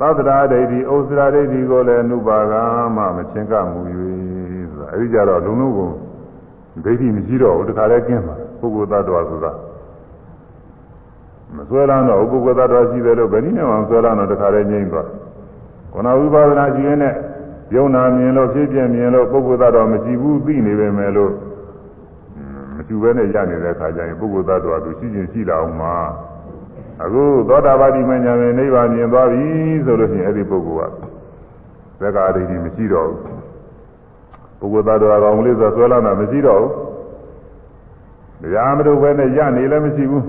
[0.00, 2.54] သတ္တရာဒိဋ္ဌိဩစရာဒိဋ္ဌိကိုလည်းအနုပါက
[2.96, 3.80] မှမချင်းကမှု၍
[4.70, 5.90] ဆိုတာအဲဒီကြတော့လုံးလုံးကို
[6.84, 9.52] ဒိဋ္ဌိမရှိတော့ဘူးတခါလဲကျင်းပါပုဂ္ဂိုလ်သတ္တဝါဆိုတာ
[11.56, 15.08] မဆွဲလန်းတော့ပုဂ္ဂိုလ်သတ္တဝါရှိတယ်လို့ဘယ်နည်းနဲ့မှမဆွဲလန်းတော့တခါလဲငြိမ့်သွား
[15.92, 17.14] ခန္ဓာဝိပါဒနာရှိရင်နဲ့
[17.74, 21.32] ယုံနာမြင်လို့ဖြစ်ပြမြင်လို့ပုဂ္ဂိုလ်သတ္တဝါမရှိဘူးသိနေပေမဲ့လို့
[22.86, 25.94] မကျူပဲနဲ့ရနေတဲ့အခါကျရင်ပုဂ္ဂိုလ်သတ္တဝါသူရှိချင်းရှိလာအောင်မှာ
[27.04, 29.44] အခုသောတာပတိမညာနဲ့နိဗ္ဗာန်မြင်သွားပြီ
[29.86, 30.92] ဆိုလို့ရှိရင်အဲ့ဒီပုဂ္ဂိုလ်က
[32.00, 33.08] သက္ကာဒိဋ္ဌိမရှိတော့
[34.60, 36.72] ဘူးပုဂ္ဂိုလ်သားတော်ကောင်လေးဆိုဆွဲလာတာမရှိတော့ဘူး
[38.42, 40.24] တရားမလို့ပဲနဲ့ရနေလည်းမရှိဘူး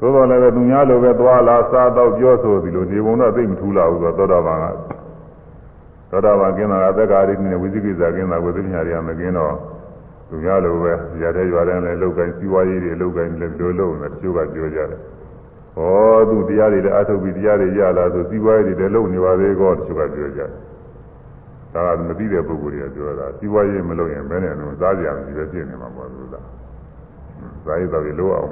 [0.00, 4.64] သို့တော်လည်းပဲသူများလိုပဲသွားလာစားတော့ပြောဆိုဒီလိုနေပုံတော့သိမထူးလာဘူးဆိုတော့သောတာပန်က
[6.10, 9.54] သောတာပန်ကင်းတာကသက္ကာဒိဋ္ဌိနဲ့ဝိသိကိစ္စကင်းတာဝိသိညာတွေကမကင်းတော့
[10.28, 14.88] သူများလိုပဲရတဲ့ရွာတဲ့လည်းလောက်ကိုင်းစီးပွားရေးတွေလောက်ကိုင်းလည်းဒီလိုလုပ်နေတချို့ကပြောကြတယ်
[15.78, 15.82] ဩ
[16.30, 20.50] သူတရားတွေလည်းအထုတ်ပြီးတရားတွေရလာဆိုစီးပွားရေးတွေလည်းလုပ်နေပါသေးကောတချို့ကပြောကြတယ်
[21.74, 26.34] ဒါကမသိတဲ့ပုဂ္ဂိုလ်တွေကပြောတာစီးပွားရေးမလုပ်ရင်ဘယ်နဲ့တော့စားကြမရှိပဲဖြစ်နေမှာပေါ့သူက
[27.66, 28.50] စားရတော့ရလို့အောင်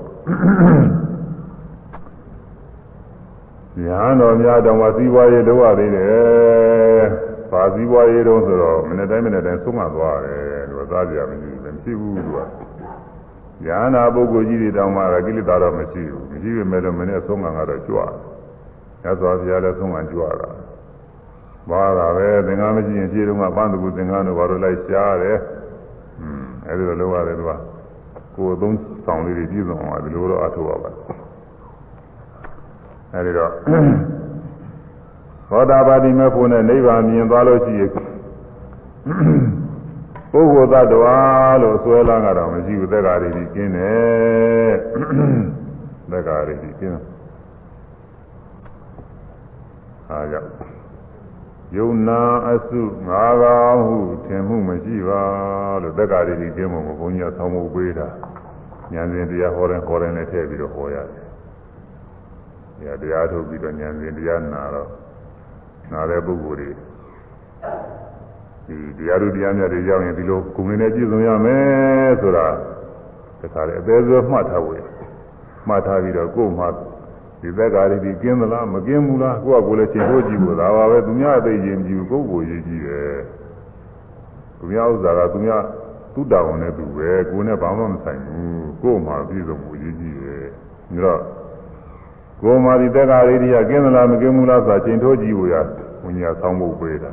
[3.84, 7.04] ညာတော်များတောင်မှစီးပွားရေးလုပ်ရသေးတယ်။
[7.54, 12.38] ဘာစီးပွားရေးတုံးဆိုတော့မနေ့တိုင်းမနေ့တိုင်းဆုံးမသွားတယ်သူကစားကြမရှိဘူးမရှိဘူးသူက။
[13.64, 18.10] ညာနာပုဂ္ဂိုလ်ကြီးတွေတောင်မှကိလေသာတော့မရှိဘူးမရှိပေမဲ့လို့မနေ့ဆုံးမကတော့ကြွတယ်။
[19.02, 20.50] ညသောဘုရားလည်းဆုံးမကြွတာ။
[21.64, 25.38] အဘာသာပဲသင်္ကန်းမရှိရင်ခြေတုံးကပန်းတကူသင်္ကန်းတို့ဘာလို့လိုက်ရှားတယ်
[26.20, 27.50] อืมအဲဒီလိုလုပ်ရတယ်သူက
[28.36, 30.90] ကိုယ်သုံးဆောင်လေးတွေပြည့်စုံအောင်ဒီလိုတော့အထောက်ပါပါ
[33.12, 33.50] အဲဒီတော့
[35.50, 41.16] သောတာပတိမေဖို့နဲ့နိဗ္ဗာန်မြင်သွားလို့ရှိရင်ပုဂ္ဂိုလ်သတ္တဝါ
[41.62, 44.72] လို့ဆွဲလန်းကတော့မရှိဘူးသက်္ကာရီကြီးကျင်းတယ်
[46.10, 46.98] သက်္ကာရီကြီးကျင်း
[50.10, 50.50] အားကြောင့်
[51.76, 55.22] ယုံနာအစုငါးပါးဟုထင်မှုမရှိပါ
[55.82, 58.08] လို့သက်္ကာရီကြီးကျင်းဖို့ဘုန်းကြီးကဆောင်းဖို့ပေးတာ
[58.92, 61.14] ဉာဏ်စဉ်တရားဟောတယ်ဟောတယ်နဲ့ထည့်ပြီးတော့ဟောရတ
[62.90, 64.88] ယ်တရားထုတ်ပြီးတော့ဉာဏ်စဉ်တရားနာတော့
[65.92, 66.70] နာတဲ့ပုဂ္ဂိုလ်တွေ
[68.66, 72.46] ဒီတရားတို့တရားမြတ်တွေရောက်ရင်ဒီလိုကုံနေနဲ့ပြည့်စုံရမယ်ဆိုတာ
[73.40, 74.78] တခါလေအသေးစွဲမှတ်ထားဖို့
[75.68, 76.66] မှတ်ထားပြီးတော့ကိုယ်မှ
[77.40, 83.16] ဒီသက်္ကာရီဒီကင်းသလားမကင်းဘူးလားကိုယ့်အကိုယ်လည်းချိန်ဖို့ကြည့်ဖို့ဒါပါပဲသူများအသိရင်ကြည့်ဘူးကိုယ့်ကိုယ်ရေးကြည့်တယ်
[84.58, 85.62] သူများဥစ္စာကသူများ
[86.14, 91.20] သူ့တာဝန်နဲ့သူပဲကိုယ်နဲ့ဘာမှမဆိုင်ဘူးကိုယ်မှပြည့်စုံမှုရေးကြည့်တယ်ဒါတော့
[92.44, 95.54] ကိုယ်မှဒီသက်္ကာရီဒီကကင်းသလားမကင်းဘူးလားဆိုတာချိန်ထိုးကြည့်ဖို့ရ
[96.04, 97.12] ဝိညာဉ်ဆောင်းဖို့ပေးတာ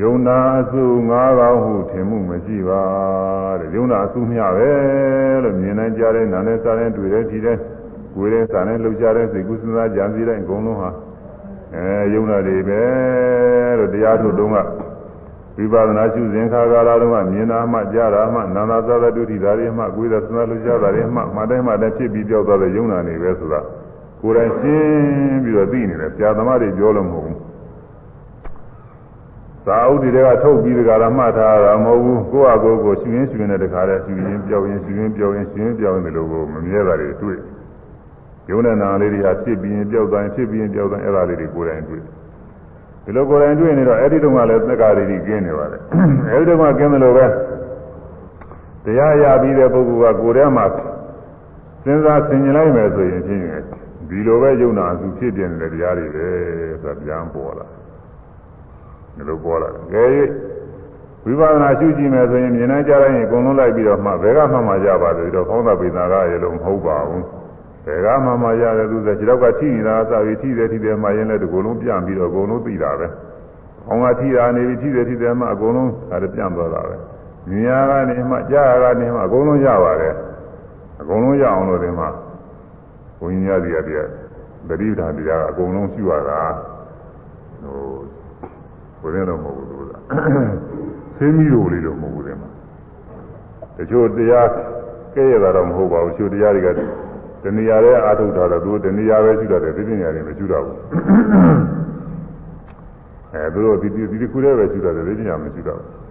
[0.00, 2.82] ယုံနာအစုငါးကောင်းဟုထင်မှုမရှိပါ
[3.60, 4.70] တဲ့ယုံနာအစုမျှပဲ
[5.42, 7.56] လို့မြင်နိုင်ကြတဲ့နာနဲ့စားတဲ့တွေ့တဲ့ဒီတဲ့
[8.14, 10.90] ကိုယ်တဲ့စားတဲ့လှုပ်ရှားတဲ့စိတ်ကူးစဉ်းစားကြံစည်တဲ့အကုန်လုံးဟာ
[11.74, 12.82] အဲယုံနာတွေပဲ
[13.78, 14.58] လို့တရားထုတ်တုန်းက
[15.56, 23.60] ဝိပဿနာရှုစဉ်ခါကာလတုန်းကမြင်တာမှကြားတာမှနာနာသာသတုတိဓာရီမှကိုယ်တဲ့စဉ်းစားလှုပ်ရှားတာတွေမှမှတိုင်းမှတိုင်းဖြစ်ပြီးကြောက်သွားတဲ့ယုံနာတွေပဲဆိုတာ
[24.20, 27.38] ကိုယ်တိုင်ရှင်းပြီးတော့သိနေတယ်ဆရာသမားတွေပြောလို့မဟုတ်ဘူး
[29.66, 37.38] သာဥတီတွေကထုတ်ပြီးတကရာမှတ်ထားတာမဟုတ်ဘူးကိုယ့်အကိုကိုရှင်ရင်းရှင်တဲ့တခါတည်းရှင်ရင်းပြောင်းရင်ရှင်ရင်းပြောင်းရင်ရှင်ရင်းပြောင်းရင်ဒီလိုကိုမမြဲတာတွေတွေ့
[38.50, 42.02] ယုံနဲ့နာလေးတွေဟာဖြစ်ပြီးရင်ပြောက်သွားရင်ဖြစ်ပြီးရင်ပြောက်သွားအဲ့ဒါလေးတွေကိုယ်တိုင်တွေ့
[43.04, 45.80] ဒီလိုကိုယ်တိုင်တွေ့နေတော့အဲ့ဒီတုန်းကလည်းသက္ကာရီကြီးကျင်းနေပါတယ်
[46.30, 47.26] အဲ့ဒီတုန်းကကျင်းတယ်လို့ပဲ
[48.84, 50.64] တရားရပြီးတဲ့ပုဂ္ဂိုလ်ကကိုယ်ထဲမှာ
[51.84, 53.42] စဉ်းစားဆင်ခြင်လိုက်မယ်ဆိုရင်ဖြင့်
[54.08, 56.26] ဒီလိုပဲယုံနာစုဖြစ်ပြနေတဲ့တရားတွေပဲ
[56.82, 57.66] ဆိုတာပြန်ပေါ်လာ
[59.16, 60.06] ဒီလိုပေါ်လာတယ်။ကဲ
[61.24, 67.22] ဝိပဿနာရှုကြည့်မယ်ဆိုရင်မြင်နိုင်ကြတိုင်းအကုန်လုံးလိုက်ပြီးတော့မှဘယ်ကမှမှရပါတယ်တော့ကောင်းတာပိသနာကရေလို့မဟုတ်ပါဘူး။
[67.84, 73.06] ဘယ်ကမှမှရတယ်သူဆိုခြေတော့ကထိနေတာအစပြီးထိတယ်ထိတယ်မှရင်လည်းဒီကုလုံးပြန့်ပြီးတော့အကုန်လုံးသိတာပဲ။
[73.88, 76.96] အောင်ကထိတာနေပြီးထိတယ်ထိတယ်မှအကုန်လုံးဒါပြန့်သွားတာပဲ။
[77.48, 80.14] မြင်ရကနေမှကြားရကနေမှအကုန်လုံးရပါတယ်။
[81.00, 82.08] အကုန်လုံးရအောင်လို့ဒီမှာ
[83.18, 83.94] ဘုန်းကြီးများစီရပြ
[84.68, 86.40] တတိပဌာန်တရားကအကုန်လုံးရှိရတာ
[87.62, 87.80] ဟို
[89.00, 89.92] ကိုယ်ရင်းတော့မဟုတ်ဘူးသူက
[91.18, 92.48] သိမိလို့လေးတော့မဟုတ်ဘူးတဲ့မှာ
[93.76, 94.48] တချို့တရား
[95.14, 96.68] ကဲရတာတော့မဟုတ်ပါဘူးချို့တရားတွေက
[97.44, 100.76] တဏှာရဲ့အာထုတ်တာတော့သူတဏှာပဲရှိတာတယ်သိပညာတွေမရှိတော့ဘူး
[103.32, 106.04] အဲသူတို့ဒီဒီဒီခုတည်းပဲရှိတာတယ်သိပညာမရှိတော့ဘူး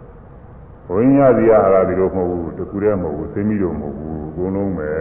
[0.87, 4.91] ဘုန်းကြီးစီရဟာဒီလိုမဟုတ်ဘူးတခုတည်းမဟုတ်ဘူးသိမိလို့မဟုတ်ဘူးအကုန်လုံးပဲ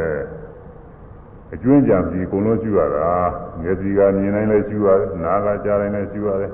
[1.55, 3.11] အကျွင်းကြံပြီးအကုန်လုံးရှိရတာ
[3.61, 6.53] မျက်စိကမြင်နိုင်လဲရှိရတယ်နားကကြားနိုင်လဲရှိရတယ်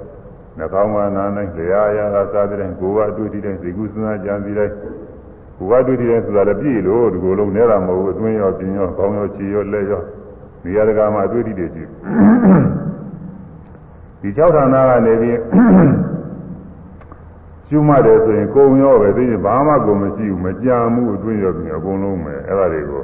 [0.59, 4.75] နှာခေါင်းကနားနိုင်လျာရာကစားတဲ့ကိုယ်ကအတွေ့အထိတိုင်းဇေကုစဉ်းစားကြံစီတိုင်း
[5.59, 10.03] ကိုယ်ကအတွေ့အထိတိုင်းဆိုတာလည်းပြည့်လို့ဒီကိုယ်လုံးနဲတာမဟုတ်ဘူးအတွင်းရောပြင်ရောခေါင်းရောခြေရောလက်ရော
[10.63, 11.85] နေရာတကာမှာအတွေ့အထိတွေရှိ
[14.21, 15.39] ဒီ၆ဌာနကနေပြီး
[17.69, 23.03] ကျူးမှတယ်ဆိုရင်ကိုယ်ရောပဲသိရင်ဘာမှကိုမရှိဘူးမကြံမှုအတွင်းရောပြင်အကုန်လုံးပဲအဲ့ဒါတွေကို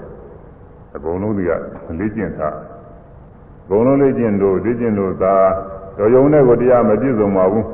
[0.96, 1.52] အကုန်လုံးတွေက
[1.98, 2.54] လေ့ကျင့်ထား
[3.64, 5.34] အကုန်လုံးလေ့ကျင့်လို့လေ့ကျင့်လို့သာ
[5.98, 7.66] တော်ယုံတဲ့ကိုတရားမပြည့်စုံပါဘူး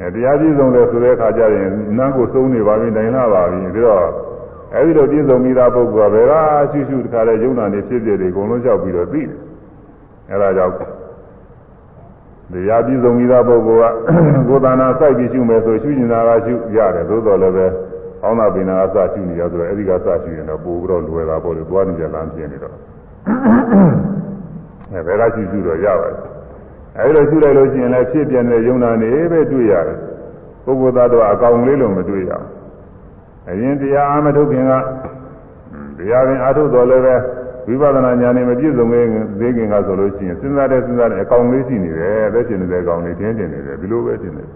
[0.00, 4.04] အဲတရားပြည့်စုံတယ်ဆိုတဲ့အခါကျရင်နန်းကိုစုံနေပါပြီနိုင်လာပါပြီပြီးတော့
[4.74, 6.34] အဲဒီလိုပြည့်စုံပြီးသားပုဂ္ဂိုလ်ကဘယ်က
[6.72, 9.38] ရှုရှုတခါလဲယုံနာနေဖြစ်ဖြစ်တွေအကုန်လုံးလျှောက်ပြီးတော့သိတယ်
[10.30, 10.74] အဲဒါကြောင့်
[12.52, 13.94] တရားပြည့်စုံပြီးသားပုဂ္ဂိုလ်က
[14.48, 17.66] ကိုယ်တဏ္ဍာစိုက်ပြီးရှုမယ်ဆိုရှုနေတာကရှုရတယ်သို့တော်လည်းပဲ
[18.22, 22.74] အောင်းသာပင်နာကစရှုနေရဆိုတော့အဲဒီကစရှုရင်တော့ပိုပြီးတော့လွယ်တာပေါ့လေသွားနေကြလမ်းပြင်းနေတော့
[24.92, 26.39] အဲဘယ်ကရှုရှုတော့ရပါတယ်
[26.98, 29.98] အဲဒီလိုရှုလိုက်လို့ရှိရင်လည်းဖြစ်ပြတဲ့ယုံနာနေပဲတွေ့ရတယ်
[30.64, 32.46] ပုဂ္ဂိုလ်သားတော့အကောင်လေးလို့မတွေ့ရဘူး
[33.50, 34.72] အရင်တရားအာမထုတ်ခင်က
[35.98, 37.14] တရားပင်အာထုတ်တော်လည်းပဲ
[37.66, 38.86] ဝိပဿနာဉာဏ်နဲ့မပြည့်စုံ
[39.40, 44.48] သေးခင်ကဆိုလို့ရှိရင်စဉ်းစားတဲ့စဉ်းစားတဲ့အကောင်လေးရှိနေတယ်အသက်ရှင်နေတဲ့အကောင်လေးတင်းတင်းနေတယ်ဒီလိုပဲတင်တယ်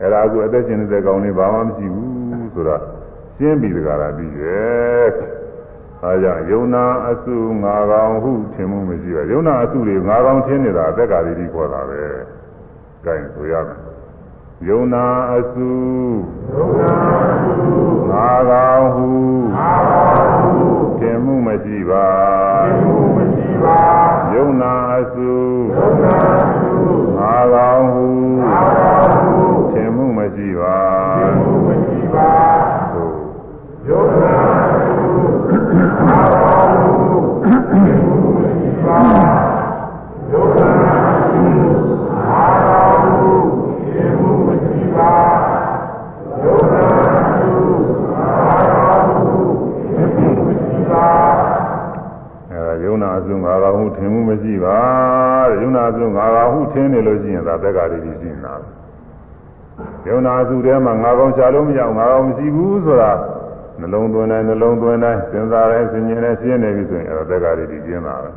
[0.00, 2.76] အဲ့ဒါအခုအသက်ရှင်နေတဲ့အကောင်လေးဘာမှမရှိဘူးဆိုတာ
[3.36, 5.08] ရှင်းပြီးတကားလာပြီးရဲ့
[6.04, 12.02] ဒါကြောင့်ယုံနာအစုငါကောင်ဟုထင်မှုမရှိပါယုံနာအစုတွေငါကောင်ထင်နေတာအသက်္ကာရီတိခေါ်တာပဲ။
[13.04, 13.78] ဒါရင်ဆိုရမယ်။
[14.68, 15.70] ယုံနာအစု
[16.54, 16.92] ယုံနာ
[17.24, 17.76] အစု
[18.10, 19.08] ငါကောင်ဟု
[19.56, 20.52] ငါကောင်ဟု
[20.98, 22.08] ထင်မှုမရှိပါ
[22.66, 23.80] ထင်မှုမရှိပါ
[24.34, 25.32] ယုံနာအစု
[25.76, 26.72] ယုံနာအစု
[27.18, 28.06] ငါကောင်ဟု
[28.40, 30.78] ငါကောင်ဟုထင်မှုမရှိပါ
[56.52, 58.54] ဟုထင်းနေလို့ရှိရင်ဒါသက္ကာရိတိရှိနေတာ
[60.06, 63.12] ယုံနာစုထဲမှာငါကောင်ရှာလို့မရအောင်ငါကောင်မရှိဘူးဆိုတာ
[63.80, 68.30] နှလုံးသွင်းတိုင်းနှလုံးသွင်းတိုင်းစဉ်းစားတိုင်းစဉ်းကျင်တိုင်းရှင်းနေပြီဆိုရင်အဲဒါသက္ကာရိတိကျင်းတာပဲ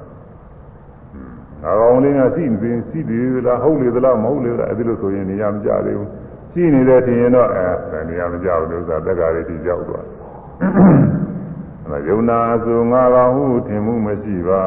[1.63, 6.09] ငါကောင်လေးကရှိနေပြီရှိသေးလားဟုတ်လေသလားမဟုတ်လေလားအဲဒီလိုဆိုရင်နေရာမကြသေးဘူး
[6.51, 10.05] ရှိနေတဲ့ထင်ရင်တော့အဲနေရာမကြဘူးလို့ဆိုတာသက္ကာရိတိကြောက်သွား
[10.61, 11.16] အဲယုံ
[12.29, 14.63] နာစုငါကောင်ဟုထင်မှုမရှိပါ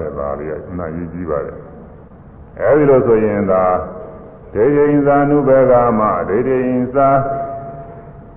[0.00, 1.58] တဲ့ဒါလေးကနာကြီးကြီးပါတယ်
[2.60, 3.64] အဲဒီလိုဆိုရင်ဒါ
[4.54, 7.10] ဒိဋ္ဌိင်္သာနုဘဂမဒိဋ္ဌိင်္သာ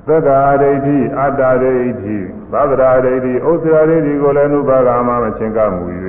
[0.08, 2.18] သက္ကာဒိဋ္ဌိအတ္တဒိဋ္ဌိ
[2.52, 5.86] သဗ္ဗရာဒိဋ္ဌိဥစ္စရာဒိဋ္ဌိကိုလည်းနုဘဂမမချင်းကမူ၍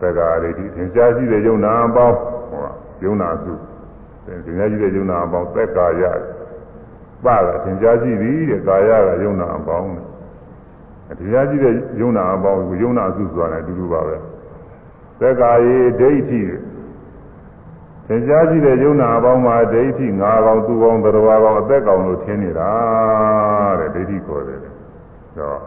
[0.00, 2.16] သက္ကာဒိဋ္ဌိသင်္ချာရှိတဲ့ယုံနာအပေါင်း
[2.50, 2.68] ဟော
[3.04, 3.52] ယုံနာစု
[4.26, 6.02] သင်္ချာရှိတဲ့ယုံနာအပေါင်းသက်ကာယ
[7.24, 10.09] ပါကသင်္ချာရှိသည်တဲ့ကာယကယုံနာအပေါင်းတ
[11.32, 14.16] ရားရှိတဲ့ယုံနာအပေါင်းကိုယုံနာစုဆိုတာလည်းအတူတူပါပဲ
[15.20, 16.40] သက္ကာယေဒိဋ္ဌိ
[18.06, 22.70] သင်ကြားရှိတဲ့ယုံနာအပေါင်းမှာဒိဋ္ဌိ၅ကောင်သူကောင်သရဝါကောင်အသက်ကောင်လို့ထင်နေတာ
[23.80, 24.58] တဲ့ဒိဋ္ဌိခေါ်တယ်
[25.38, 25.58] တော့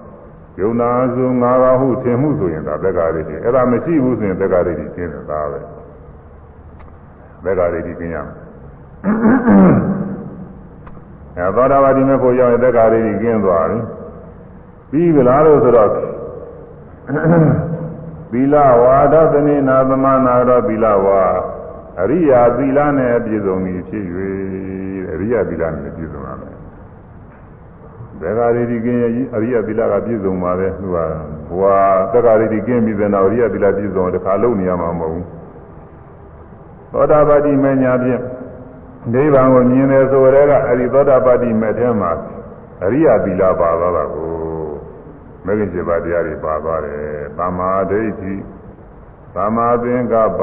[0.59, 5.59] ယုံနာစု၅ကောင်ဟုထင်မှုဆိုရင်ဒါသက္ကာဒိဋ္ဌိအဲ့ဒါမရှိဘူးဆိုရင်သက္ကာဒိဋ္ဌိကျင်းတယ်ဒါပဲ
[7.45, 8.27] သက္ကာဒိဋ္ဌိကျင်းရမယ်
[11.37, 13.79] အဲသောတာပတိမေဖို့ရောက်ရင်သက္ကာဒိဋ္ဌိကျင်းသွားပြီ
[14.93, 15.89] ပြီးပြီလားလို့ဆိုတော့
[18.31, 21.21] သီလဝါဒသနေနာသမနာတော့သီလဝါ
[22.01, 24.05] အရိယာသီလနဲ့ပြည့်စုံပြီဖြစ်၍
[25.11, 26.55] အရိယာသီလနဲ့ပြည့်စုံရမယ်။
[28.21, 30.97] ဒေဂါရီဒီကင်းရဲ့အရိယာသီလကပြည့်စုံပါပဲသူက
[31.49, 31.61] ဘဝ
[32.13, 35.25] တက္ကရီဒီကင်းပြီးတဲ့နောက်အရိယာသီလပြည့်စုံတခါလုံးနေရမှာမဟုတ်ဘူး။
[36.91, 38.21] သောတာပတိမညာဖြင့်
[39.13, 42.11] နိဗ္ဗာန်ကိုမြင်တယ်ဆိုတဲ့ကအဲဒီသောတာပတိမဲ့ထဲမှာ
[42.85, 44.42] အရိယာသီလပါသွားတာကို
[45.45, 46.99] မဂ္ဂင်7ပါးတရားတွေပါသွားတယ်။
[47.37, 48.33] သမာဓိဋ္ဌိ
[49.35, 50.41] သမာသင်္ကပ္ပ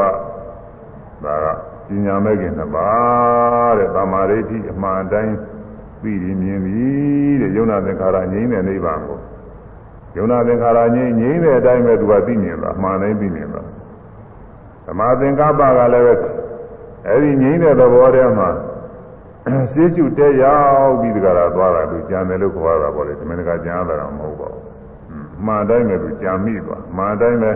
[1.25, 1.47] ဒါက
[1.89, 5.35] ပညာမဲ့ခင်နှစ်ပါးတဲ့သမာဓိဋ္ဌိအမှန်တိုင်း
[6.03, 6.85] ပြီးပြီးမြင်ပြီ
[7.41, 9.19] တဲ့ယုံနာသင်္ခါရငြိမ်းတဲ့နိဗ္ဗာန်ကို
[10.17, 13.63] ယုံနာသင်္ခါရငြိမ်းငြိမ်းတဲ့အတိုင်းပဲသူကသိမြင်တာအမှန်တိုင်းသိမြင်တာ
[14.87, 16.15] သမာသင်္ကပ္ပကလည်းပဲ
[17.09, 18.49] အဲဒီငြိမ်းတဲ့သဘောထဲမှာ
[19.73, 24.50] စေစုတဲရောက်ပြီးဒီကရာသွားတာသူကြံတယ်လို့ခေါ်တာပေါ့လေဒီမင်းကကြံရတာမဟုတ်ပါဘူး။
[25.47, 27.53] မှန်တိုင်းပဲသူကြံမိသွားမှန်တိုင်းပဲ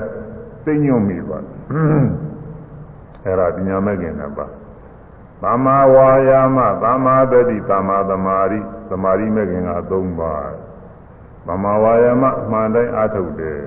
[0.64, 1.44] သိညွတ်မိသွား
[3.24, 4.46] အဲ့ဒါပညာမဲ့ခင်နဲ့ပါ
[5.42, 10.52] သမ္မာဝါယာမသမ္မာတတိသမ္မာသမာဓိသမာဓိမဲ့ခင်က၃ပါး
[11.46, 13.62] သမ္မာဝါယာမမှန်တိုင်းအားထုတ်တယ်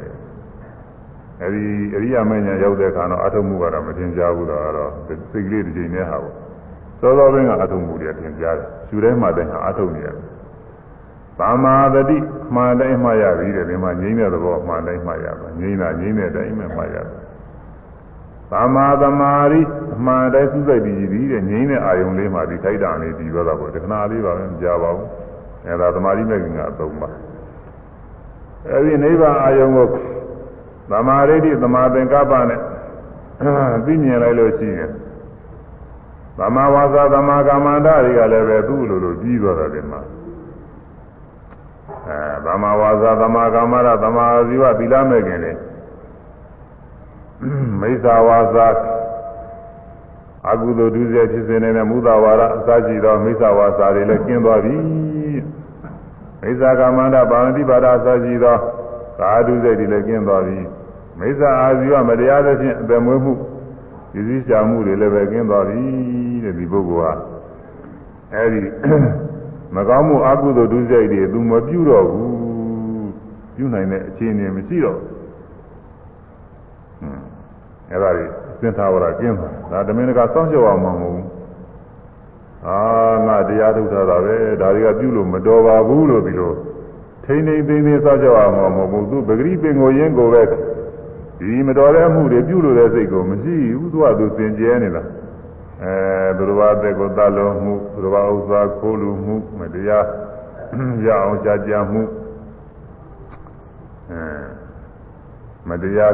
[1.41, 4.91] အဲ့ဒီအရိယာမညာရောက်တဲ့အခါတော့အားထုတ်မှုကတော့မတင်ကြဘူးတော့တော့
[5.31, 6.35] စိတ်ကလေးတစ်ချိန်နဲ့ဟာပေါ့
[6.99, 10.36] စောစောပိုင်းကအားထုတ်မှုတွေတင်ကြတယ်ရှူတိုင်းမှတိုင်းဟာအားထုတ်နေရတယ်
[11.39, 12.17] သမ္မာတတိ
[12.55, 17.07] မှန်တိုင်းမှရပြီတဲ့ဒီမှာငြိမ်းတဲ့သဘောမှန်တိုင်းမှရပါငြိမ်းတာငြိမ်းတဲ့အတိုင်းမှမှရတယ်
[18.51, 19.61] သမ္မာသမာဓိ
[19.95, 25.07] အမှန်တိုင်းစုစိတ်ပြီးပြီးတဲ့ငြိမ်းတဲ့အာယုံလေးမှာဒီခိုက်တာလေးပြီးသွားတာပေါ့တခဏလေးပါပဲမကြပါဘူး
[25.65, 27.09] အဲဒါသမာဓိမဲ့ခင်ကအသုံးပါ
[28.69, 29.87] အဲဒီနိဗ္ဗာန်အာယုံကို
[30.91, 32.61] သမာဓိတိသမာသင်္ကပ္ပနဲ့
[33.85, 34.91] သိမြင်လိုက်လို့ရှိရင်
[36.39, 40.01] သမာဝါစာသမာကမ္မန္တတွေကလည်းပဲသူ့လိုလိုပြီးသွားတယ်ဒီမှာ
[42.07, 45.53] အဲသမာဝါစာသမာကမ္မန္တသမာဇီဝသီလမဲ့ခင်တွေ
[47.79, 48.67] မိစ္ဆာဝါစာ
[50.49, 54.75] အကုသိုလ်ဒုစရိုက်ဖြစ်စေနေတဲ့မူသာဝါဒအစရှိသောမိစ္ဆာဝါစာတွေလည်းကျင်းသွားပြီ
[56.41, 58.57] မိစ္ဆာကမန္တပါဏတိပါဒအစရှိသော
[59.19, 60.59] ကာဒုစရိုက်တွေလည်းကျင်းသွားပြီ
[61.19, 63.33] မိစ္ဆာအာဇီဝမတရားသဖြင့်အပယ်မွေးမှု
[64.13, 65.81] ဒီစည်းရှာမှုတွေလည်းပဲကျင်းသွားပြီ
[66.43, 67.13] တဲ့ဒီပုဂ္ဂိုလ်ဟာ
[68.33, 68.59] အဲဒီ
[69.75, 72.37] မကောင်းမှုအကုသိုလ်ဒုစရိုက်တွေသူမပြုတော့ဘူး
[73.55, 75.17] ပြုနိုင်တဲ့အခြေအနေမရှိတော့ဘူး
[77.91, 81.27] အဲ့ဒါကြီးသင်္သာဝရကျင်းတာဒါတမင်တကာစောင့်ကြောက်အောင်မဟုတ်ဘူး
[82.67, 82.79] အာ
[83.27, 86.53] ငါတရားထုတ်တာပဲဒါတွေကပြုလို့မတော်ပါဘူးလို့ဒီလို
[87.25, 90.43] ထိမ့်ထိမ့်သိမ့်သိမ့်စောင့်ကြောက်အောင်မဟုတ်ဘူးသူပဂရိပင်ကိုရင်းကိုပဲ
[91.39, 95.03] ဒီမတော်တဲ့အမှုတွေပြုလို့တဲ့စိတ်ကိုမရှိဘူးသူကသူစင်ကြဲနေတာ
[95.83, 95.93] အဲ
[96.37, 100.05] သူတော်ဘာတဲ့ကိုတလုံးမှုသူတော်ဘာဥစ္စာခိုးလူမှုမတရား
[101.05, 102.01] ရအောင်ရှားကြမှု
[104.11, 104.21] အဲ
[105.69, 106.13] မတရား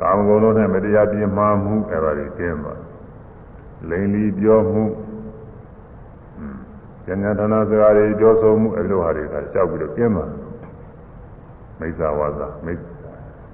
[0.00, 2.80] ကာမဂုဏ်တို့နဲ့မတရားပြင်းမှားမှုအဲ့ဒါတွေကျင်းသွား
[3.88, 4.84] လိန်လီပြောမှု
[7.06, 10.30] ဉာဏ်ဌာနစကားတွေပြောဆိုမှုအဲ့လိုဟာတွေကကြောက်ပြီးတော့ကျင်းသွား
[11.78, 12.74] မိစ္ဆာဝါစာမိ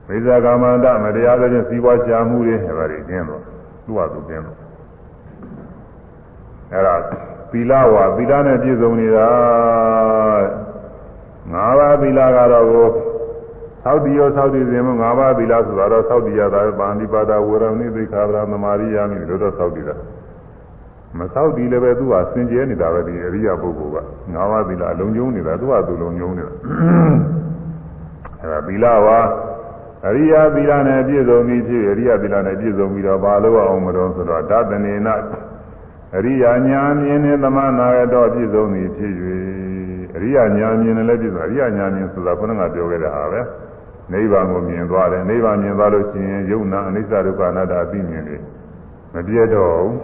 [0.09, 3.42] မိစ္ဆာကာမန္တမတရားတဲ့ချင်းစီးပွားရှာမှုတွေအဲ့ဒါတွေကျင်းသွား
[3.85, 4.69] သူ့ဟာသူကျင်းသွား
[6.72, 6.94] အဲ့ဒါ
[7.52, 9.28] သီလဝါသီလနဲ့ပြည့်စုံနေတာ
[11.52, 12.87] ငါးပါးသီလကတော့ကို
[13.85, 19.94] သောက်တည်ရောသောက်တည်ခြင်းမ၅ပါးသီလဆိုတာတော့သောက်တည်ရတာပါဠိပါဒဝေရဏိသိခာဗရာသမာရိယာမိလို့တော့သောက်တည်တာ
[21.18, 23.98] မသောက်တည်လည်းပဲသူကစင်ကြဲနေတာပဲဒီအရိယာပုဂ္ဂိုလ်က
[24.35, 26.52] ၅ပါးသီလလုံခြုံနေတာသူကသူလုံခြုံနေတာ
[28.40, 29.20] အဲဒါသီလပါ
[30.09, 35.09] အရိယာသီလနဲ့ပြည့်စုံပြီးဖြစ်အရိယာသီလနဲ့ပြည့်စုံပြီးတော့ဘာလို့အောင်မလို့ဆိုတော့ဓတနေန
[36.16, 39.12] အရိယာညာမြင်နဲ့သမနာရတော့ပြည့်စုံပြီးဖြစ်၍
[40.16, 43.40] အရိယာညာမြင်နဲ့လည်းပြည့်စုံအရိယာညာမြင်ဆိုတာခုနကပြောခဲ့တာဟာပဲ
[44.12, 48.40] နိဗ္ဗာန်ကိုမြင်သွားတယ်နိဗ္ဗာန်မြင်သွားလို့ရှိရင်ယုံနာအနိစ္စဒုက္ခအနတ္တအသိမြင်တယ်
[49.14, 49.96] မပြည့်တော့ဘူး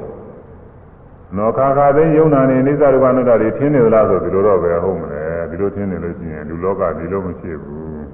[1.37, 8.05] နောခါခါသိယုံနာနေအနိစ္စဒုက္ခအနတ္တတွေထင်းနေသလားဆိုဒီလိုတော့ပဲဟုတ်မလဲဒီလိုထင်းနေလို့ရှိရင်လူလောကဒီလိုမဖြစ်ဘူး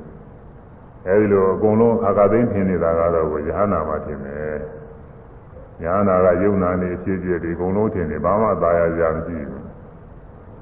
[1.06, 4.54] အဲဒီလိုအကုန်လုံးခါခါသိထင်းနေတာကတော့ကိုယဟနာမှာထင်တယ်
[5.84, 9.62] ယဟနာကယုံနာနေအဖြစ်ဖြစ်ဒီအကုန်လုံးထင်နေဘာမှသာယာကြမရှိဘူး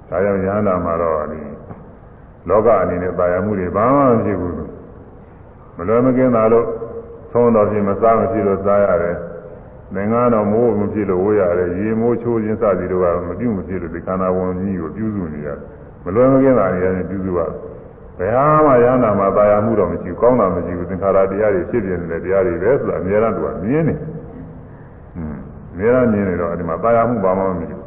[0.08, 1.40] ဒါကြောင့်ယဟနာမှာတော့ဒီ
[2.48, 4.54] လောကအနေနဲ့သာယာမှုတွေဘာမှမရှိဘူး
[5.76, 6.66] မလွယ်မကင်းတာလို့
[7.32, 9.16] သုံးတော်ပြင်မစားမဖြစ်လို့စားရတယ်။
[9.94, 15.58] သင်္ကန်းတော်မိုးမဖြစ်လို့ဝေးရတယ်။ရေမိုးချိုးခြင်းစသည်တို့ကမပြုတ်မဖြစ်လို့ဒီခန္ဓာဝန်ကြီးကိုပြုစုနေရတယ်။
[16.04, 17.52] မလွယ်မကင်းတာတွေလည်းပြုစုရတယ်။
[18.18, 24.09] ဘယ်ဟာမှရဟနာမှာတာယာမှုတော့မရှိဘူး။ကောင်းတာမရှိဘူး။သင်္ခါရတရားတွေဖြစ်ပြနေတဲ့တရားတွေပဲဆိုတာအများအားသူကမြင်နေ။อืม
[25.80, 27.80] အများအားမြင်နေတော့ဒီမှာတာယာမှုဘာမှမရှိဘူး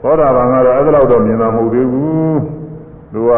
[0.02, 2.36] ။သောတာပန်ကတော့အဲ့ဒါတော့တော့မြင်တာမဟုတ်သေးဘူး။
[3.12, 3.32] သူက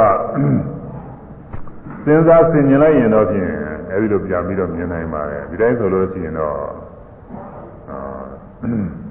[2.05, 3.51] စဉ်းစားဆင်ခြင်လိုက်ရင်တော့ဖြင့်
[3.91, 6.55] အဲဒီလိုပြန်ပြီးတော့မြင်နိုင်ပါတယ်ဒီတိုင်းဆိုလို့ရှိရင်တော့
[7.91, 7.99] အာ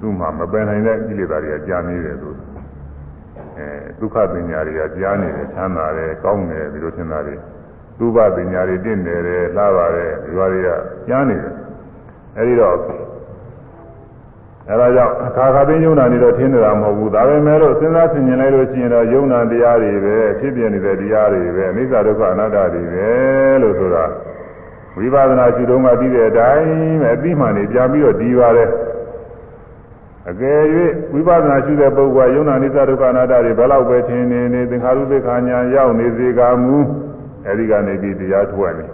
[0.00, 2.30] သူ့မှာမပယ်နိုင်တဲ့ကိလေသာတွေကကြာနေတယ်သူ
[3.58, 7.36] အဲဒုက္ခပညာတွေကကြာနေတယ်ချမ်းသာတယ်ကောင်းတယ်ဒီလိုထင်တာတွေ
[7.98, 10.68] သုဘပညာတွေတင့်တယ်လှပါတယ်ဒီဘာတွေက
[11.08, 11.54] ကြာနေတယ်
[12.36, 12.76] အဲဒီတော့
[14.70, 23.10] အဲဒါကြောင့်အခါခါသိယုံနာနေတော့ထင်းနေတာမဟုတ်ဘူးဒါပေမဲ့လို့စဉ်းစားဆင်ခြင်လိုက်လို့ရှိရင်တော့ယုံနာတရားတွေပဲဖြစ်ပြနေတဲ့တရားတွေပဲအနိစ္စဒုက္ခအနတ္တတွေပဲ
[23.62, 24.04] လို့ဆိုတာ
[24.96, 26.66] ဝိပဿနာရှုတုံးကပြီးတဲ့အတိုင်း
[27.02, 28.70] ပဲအသိမှန်နေပြန်ပြီးတော့ဒီပါတယ်
[30.30, 30.60] အကယ်၍
[31.12, 36.76] ဝိပဿနာရှုတဲ့ပုဂ္ဂိုလ်ကယုံနာအနိစ္စဒုက္ခအနတ္တတွေဘယ်လောက်ပဲထင်နေနေသင်္ခါရုပ္ပခာညာရောက်နေစေကမူ
[37.46, 38.86] အဲဒီကနေပြီးတရားထွက်နေ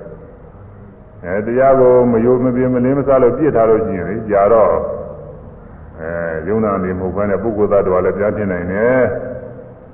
[1.25, 4.98] အဲတရားကိုမယုံမပြင်းမလင်းမစားလို့ပြစ်ထားလို့ရှိရင်ကြာတော့
[6.03, 9.03] အဲယုံနာနေမဟုတ်ဘဲနဲ့ပုဂ္ဂိုလ်သားတော်လည်းပြန်ဖြစ်နိုင်တယ်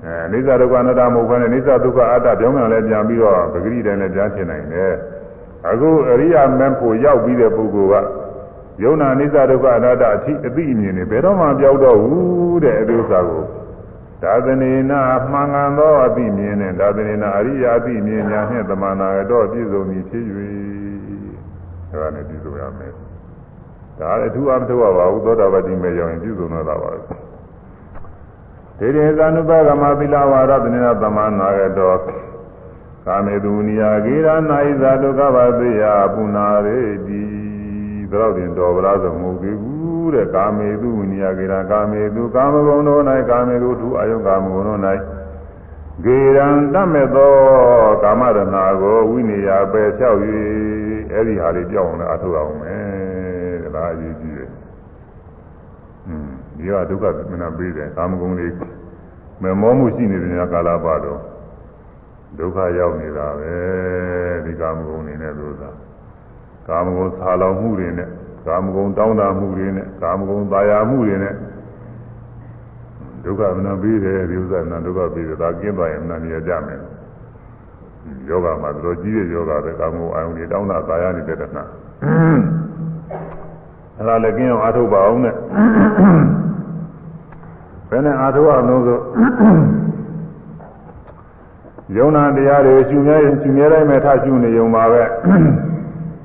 [0.05, 4.93] အဲအိစ္ဆဒုက္ခအနတ္တမဟုတ်ဘဲနဲ့အိစ္ဆဒုက္ခအတ္တပြောင်းပြန်လည်းပြန်ပြီးတော့ပဂရိတိုင်းလည်းပြန်ဖြစ်နိုင်တယ်
[5.71, 13.45] အခုအရိယာမက်ဖို့ရောက်ပြီးတဲ့ပုဂ္ဂိုလ်ကယုံနာအိစ္ဆဒုက္ခအနတ္တအထိအသိအမြင်တွေဘယ်တော့မှပြောက်တော့ဘူးတဲ့အဒုစာကို
[14.23, 20.25] သာသနေနာမှန်ကန်သောအသိမြင်နဲ့သာသနေနာအရိယာအသိမြင်ညာနှင့်တမနာတော့ပြည့်စုံပြီဖြစ်၍
[21.93, 22.93] ဒါနဲ့ပြည့်စုံရမယ်
[23.99, 26.99] ဒါလည်းအထူးအမထုတ်ရပါဘူးသောတာပတိမေရောက်ရင်ပြုစုတော့တာပါပဲ
[28.79, 31.95] ဒေဒေသ ानु ပကမသီလဝါရတနေသမနာရတော
[33.07, 35.83] ကာမေတုနိယာဂေရနာဣဇာဒုက္ခပါသေယ
[36.15, 37.23] ပုနာရေတိ
[38.13, 44.81] ဒါတော့တင်တော်ဗလားဆိုမဟုတ်သေးဘူးတဲ့ကာမေတုနိယာဂေရကာမေတုကာမဂုဏ်တို့၌ကာမေတုထူအယုကာမဂုဏ်တို့၌
[46.05, 47.33] ဂေရံတတ်မဲ့သော
[48.03, 48.41] ကာမရဏ
[48.83, 50.19] ကိုဝိနည်းပယ်လျှောက်၍
[51.13, 52.84] အဲ့ဒီဟာလေးကြောက်အောင်လည်းအထောက်အောင်မယ်
[53.75, 54.51] ဒါအရေးကြီးတယ်။
[56.09, 58.53] อืมဒီကဒုက္ခမနာပေးတယ်ကာမဂုဏ်လေး
[59.43, 61.21] မမောမှုရှိနေတဲ့ညကာလပါတော့
[62.39, 63.55] ဒုက္ခရောက်နေတာပဲ
[64.45, 65.71] ဒီကာမဂုဏ်နေနဲ့လို့သာ
[66.69, 68.09] ကာမဂုဏ်ဆာလောင်မှုတွေနဲ့
[68.47, 71.35] ကာမဂုဏ်တောင်းတမှုတွေနဲ့ကာမဂုဏ်သာယာမှုတွေနဲ့
[73.25, 76.81] ဒုက္ခမနာပေးတယ်ဒီဥစ္စာနာဒုက္ခပေးတယ်ဒါကင်းသွားရင်နာနေရကြမယ်
[78.29, 81.65] ယောဂမှာတော်ကြီးတဲ့ယောဂပဲကာမဂုဏ်အာယုန်တွေတောင်းတာသာယာနေတဲ့တဏှာ
[83.99, 85.35] အဲ့ဒါလည်းကျင်းအောင်အားထုတ်ပါအောင်နဲ့
[87.89, 88.99] ဘယ်နဲ့အားထုတ်အောင်လို့ဆို
[91.97, 95.03] ယုံနာတရားတွေရှင်မြဲရှင်မြဲတိုင်းမဲ့ထရှင်နေုံပါပဲ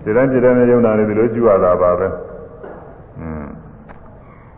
[0.04, 2.08] ဒီတိုင်းဒီတိုင်းနဲ့ယုံနာနေပြီလို့ကျူရတာပါပဲ
[3.20, 3.46] อืม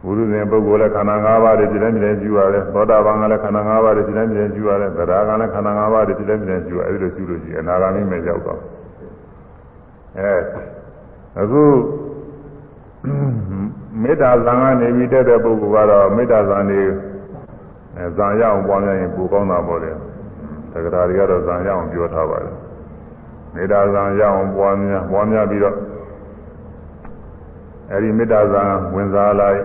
[0.03, 8.59] ဘုရုဇဉ်ပုဂ္ဂိုလ်လည်းခန္ဓာ၅ပါးတွေဒီတိုင်းဒီတိုင်းကျူရတယ်သောတာပန်ကလည်းခန္ဓာ၅ပါးတွေဒီတိုင်းဒီတိုင်းကျူရတယ်သရဂံလည်းခန္ဓာ၅ပါးတွေဒီတိုင်းဒီတိုင်းကျူရအဲဒီလိုကျူလို့ရှိရင်အနာဂါမိမဲ့ရောက်တော့
[10.17, 10.33] အဲ
[11.41, 11.61] အခု
[14.01, 16.79] မေတ္တာဇံကနေပြီးတက်တဲ့ပုဂ္ဂိုလ်ကတော့မေတ္တာဇံနေ
[18.17, 19.91] ဇံရအောင်ပွားများရင်ပိုကောင်းတာပေါ့လေ
[20.71, 22.55] တက္ကရာတွေကတော့ဇံရအောင်ပြောထားပါတယ်
[23.55, 25.75] မေတ္တာဇံရအောင်ပွားများပွားများပြီးတော့
[27.91, 28.63] အဲဒီမေတ္တာဇံ
[28.95, 29.61] ဝင်စားလိုက်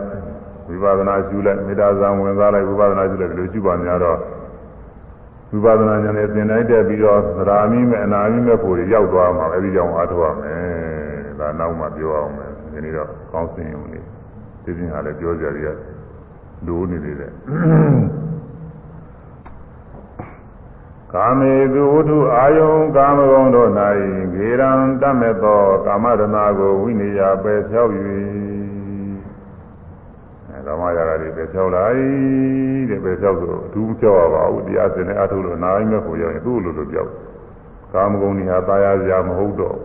[0.69, 4.19] ဝိပဿနာရှုလိုက်မေတ္တာဇံဝင်စားလိုက်ဝိပဿနာရှုလိုက်ဒီလိုရှုပါများတော့
[5.51, 10.61] ဝိပဿနာဉာဏ်နဲ့သင်တိုင်းတက်ပြီးတော့သရာမိမဲ့အနာမိမဲ့ဖို့ရောက်သွားမှာအဲဒီကြောင့်အားထုတ်ရမယ်
[11.39, 12.46] ဒါနောက်မှပြောအောင်မယ်
[12.76, 14.06] ဒီနေ့တော့ကောင်းစင်ရုံလေး
[14.64, 15.78] ဒီပြင်ဟာလည်းပြောကြရည်
[16.66, 17.32] လိုနေသေးတယ်
[21.14, 23.70] က ကာမေသူဝတ္ထုအာယုံကာမဂုဏ်တို့၌
[24.34, 26.24] ဂေရံတတ်မဲ့သောကာမရဏ
[26.60, 27.92] ကိုဝိနည်းပယ်ဖြောက်၍
[30.50, 32.00] အဲကာမရာဂတွေပယ်ဖြောက်လိုက်
[32.90, 37.12] တဲ့ပယ်ဖြောက်ဆိုအထူးကြောက်ရပါဘူးတရားစင်နဲ့အထုလို့နားရင်းမဲ့ကိုရောက်ရင်သူ့လိုလိုကြောက်
[37.94, 39.78] ကာမဂုဏ်တွေဟာตายရစရာမဟုတ်တော့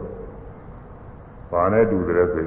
[1.51, 2.47] ဘာနဲ့တူတယ်ဆို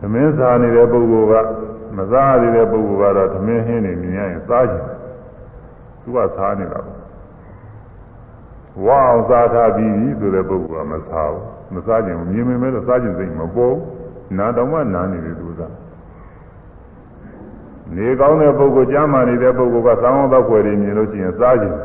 [0.00, 1.48] သမင်းစားနေတဲ့ပုဂ္ဂိုလ်က
[1.96, 4.84] မစားရတဲ့ပုဂ္ဂိုလ်ကတော့သမင်းဟင်းနေမြင်ရရင်စားကြတယ်
[6.02, 6.98] သူကစားနေတာပေါ့
[8.84, 11.44] ဝါအောင်စားထားပြီးပြီဆိုတဲ့ပုဂ္ဂိုလ်ကမစားဘူး
[11.74, 13.82] မစားခြင်းမြင်မြင်မဲ့တော့စားခြင်းစိတ်မပေါ်ဘူး
[14.38, 15.60] နာတော့မှနာနေတယ်သူက
[17.96, 21.76] နေကောင်းတဲ့ပုဂ္ဂိုလ်ကြားမှနေတဲ့ပုဂ္ဂိုလ်ကသောင်းသောက်ွယ်တွေမြင်လို့ရှိရင်စားခြင်း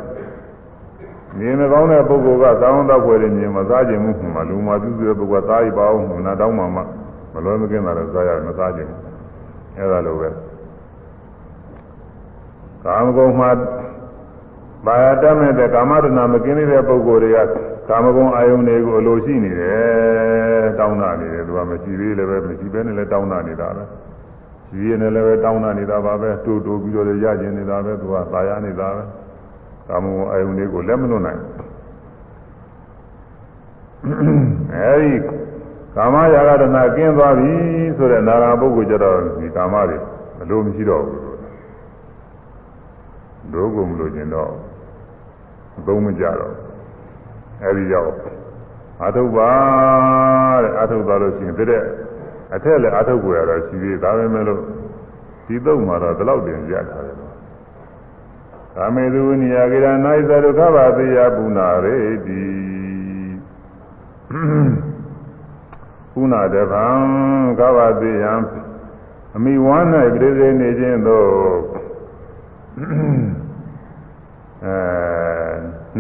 [1.40, 6.82] နေမကောင်းတဲ့ပုဂ္ဂိုလ်ကသောင်းသောက်ွယ်တွေမြင်မစားခြင်းမှုမှလူမှပြုစုတဲ့ပုဂ္ဂိုလ်ကစားရပါအောင်နာတော့မှမှ
[7.34, 8.92] မလွယ်မကင်းတာလည်းစားရမစားခြင်း
[9.78, 10.30] အဲဒါလိုပဲ
[12.84, 13.50] ကာမဂုဏ်မှာ
[14.86, 17.38] ဘာယာတတ်မဲ့တဲ့ကာမတဏမကင်းတဲ့ပုဂ္ဂိုလ်တွေက
[17.90, 23.84] ကာမဂုဏ်အာယုန်တွေကိုအလိုရှိနေတယ်တောင်းတနေတယ်သူကမရှိသေးလည်းပဲမရှိဘဲနဲ့လည်းတောင်းတနေတာပဲ
[24.70, 29.04] ရှိရနေလည်းပဲတောင်းတနေတာပါပဲတူတူပြီးတော့ရကျင်နေတာပဲသူကသာယာနေတာပဲ
[29.88, 31.42] ကာမဂုဏ်အာယုန်တွေကိုလက်မလွတ်နိုင်
[34.76, 35.14] အဲဒီ
[35.96, 37.52] ကာမရာဂတနာကင်းသွားပြီ
[37.98, 39.98] ဆိုတဲ့နာဂာပုဂ္ဂိုလ်ကြတော့ဒီကာမတွေ
[40.42, 41.22] အလိုမရှိတော့ဘူး
[43.54, 44.52] ဒုက္ခမလို့ကျင်တော့
[45.78, 46.54] အသုံးမကြတော့
[47.64, 48.10] အဲဒီကြောင့်
[49.02, 49.52] အာထုပ်ပါ
[50.64, 51.84] တဲ့အာထုပ်သွားလို့ရှိရင်တဲ့
[52.56, 54.62] အထက်လည်းအာထုပ်ကိုရတော့ရှိသေးဒါပဲမဲ့လို့
[55.48, 57.16] ဒီတော့မှာတော့ဒီလောက်တင်ရထားတယ်
[58.76, 62.42] ကာမေသူနိယကိရနာဣသဒုက္ခပါတိယပုနာရေတိ
[66.14, 66.86] ပုနာတဗံ
[67.60, 68.34] ကဗ္ဗတိယံ
[69.36, 69.86] အမိဝမ်း၌
[70.16, 71.28] ပြည့်စုံနေခြင်းသို့
[74.66, 74.78] အဲ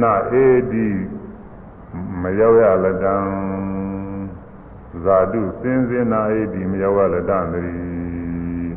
[0.02, 0.88] နာအေဒီ
[2.22, 3.16] မရောက်ရလတံ
[5.04, 8.74] ဇာတုစင်စင်နာအေဒီမရောက်ရလတံတည်း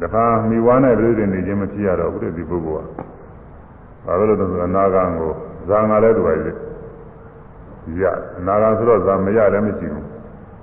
[0.00, 2.86] တခါမိဝါနဲ့ပြည့်စုံနေခြင်းမဖြစ်ရတော့ဘူးတဲ့ဒီပုဂ္ဂိုလ်
[4.04, 5.32] ကဘာလို့လဲဆိုတော့အနာဂံကို
[5.68, 6.52] ဇာငါလည်းတူပါလေ
[8.02, 8.04] ရ
[8.38, 10.09] အနာဂံဆိုတော့ဇာမရလည်းမရှိဘူး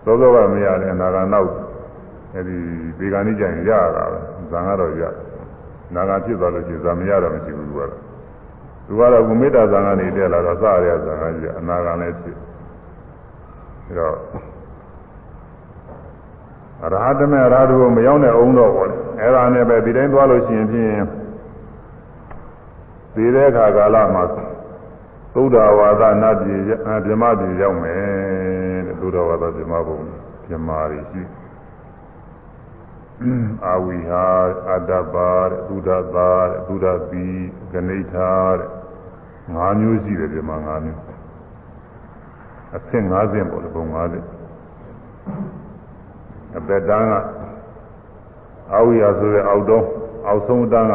[0.07, 1.51] သောသောကမရလည်းအနာဂံနောက်
[2.35, 2.57] အဲဒီ
[2.97, 4.19] ဒီကနေ့ကျရင်ရတာပဲ
[4.51, 5.03] ဇာကတော့ရ
[5.95, 7.91] နာဂံဖြစ်သွားလို့ရှိရင်ဇာမရတော့မရှိဘူးသူကတော့
[8.87, 12.35] သူကတော့ကုမေတ္တာဇာကနေတက်လာတော့စရရဇာကကြီးအနာဂံလည်းဖြစ်
[13.85, 14.15] ပြီးတော့
[16.83, 20.93] အရဟတမေအရဟတကိုမရောက်တဲ့အောင်တော့ပေါ့လေအဲ့ဒါနဲ့ပဲဒီတိုင်းသွားလို့ရှိရင်ဖြင့်
[23.15, 24.23] ဒီတဲ့အခါကာလမှာ
[25.33, 28.36] သုဒ္ဓဝါဒနတ်ပြည်ဗြဟ္မပြည်ရောက်မယ်
[28.99, 29.99] တဲ့သုဒ္ဓဝါဒဗြဟ္မဘုံ
[30.47, 31.23] ဗြဟ္မာတွေရှိ
[33.65, 34.25] အာဝိဟာ
[34.69, 37.27] အတ္တပါတဲ့သုဒ္ဓသာတဲ့သုဒ္ဓသီ
[37.71, 38.69] ဂဏိဋ္ဌာတဲ့
[39.55, 41.01] ၅မျိုးရှိတယ်ဗြဟ္မာ၅မျိုး
[42.75, 44.25] အဆင့်၅ဆင့်ပေါ့လေဘုံ၅ဆင့်
[46.57, 47.13] အပက်တန်းက
[48.73, 49.85] အာဝိဟာဆိုတဲ့အောက်တော့
[50.27, 50.93] အောက်ဆုံးတန်းက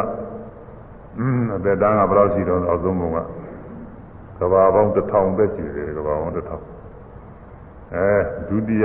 [1.19, 3.19] အင်းအသက်တန်းကဘယ်လောက်ရှိတော့အောက်ဆုံးဘုံက
[4.39, 6.65] ကဘာပေါင်းတစ်ထောင်သက်ရှိတယ်ကဘာပေါင်းတစ်ထောင်
[7.95, 8.11] အဲ
[8.49, 8.85] ဒုတိယ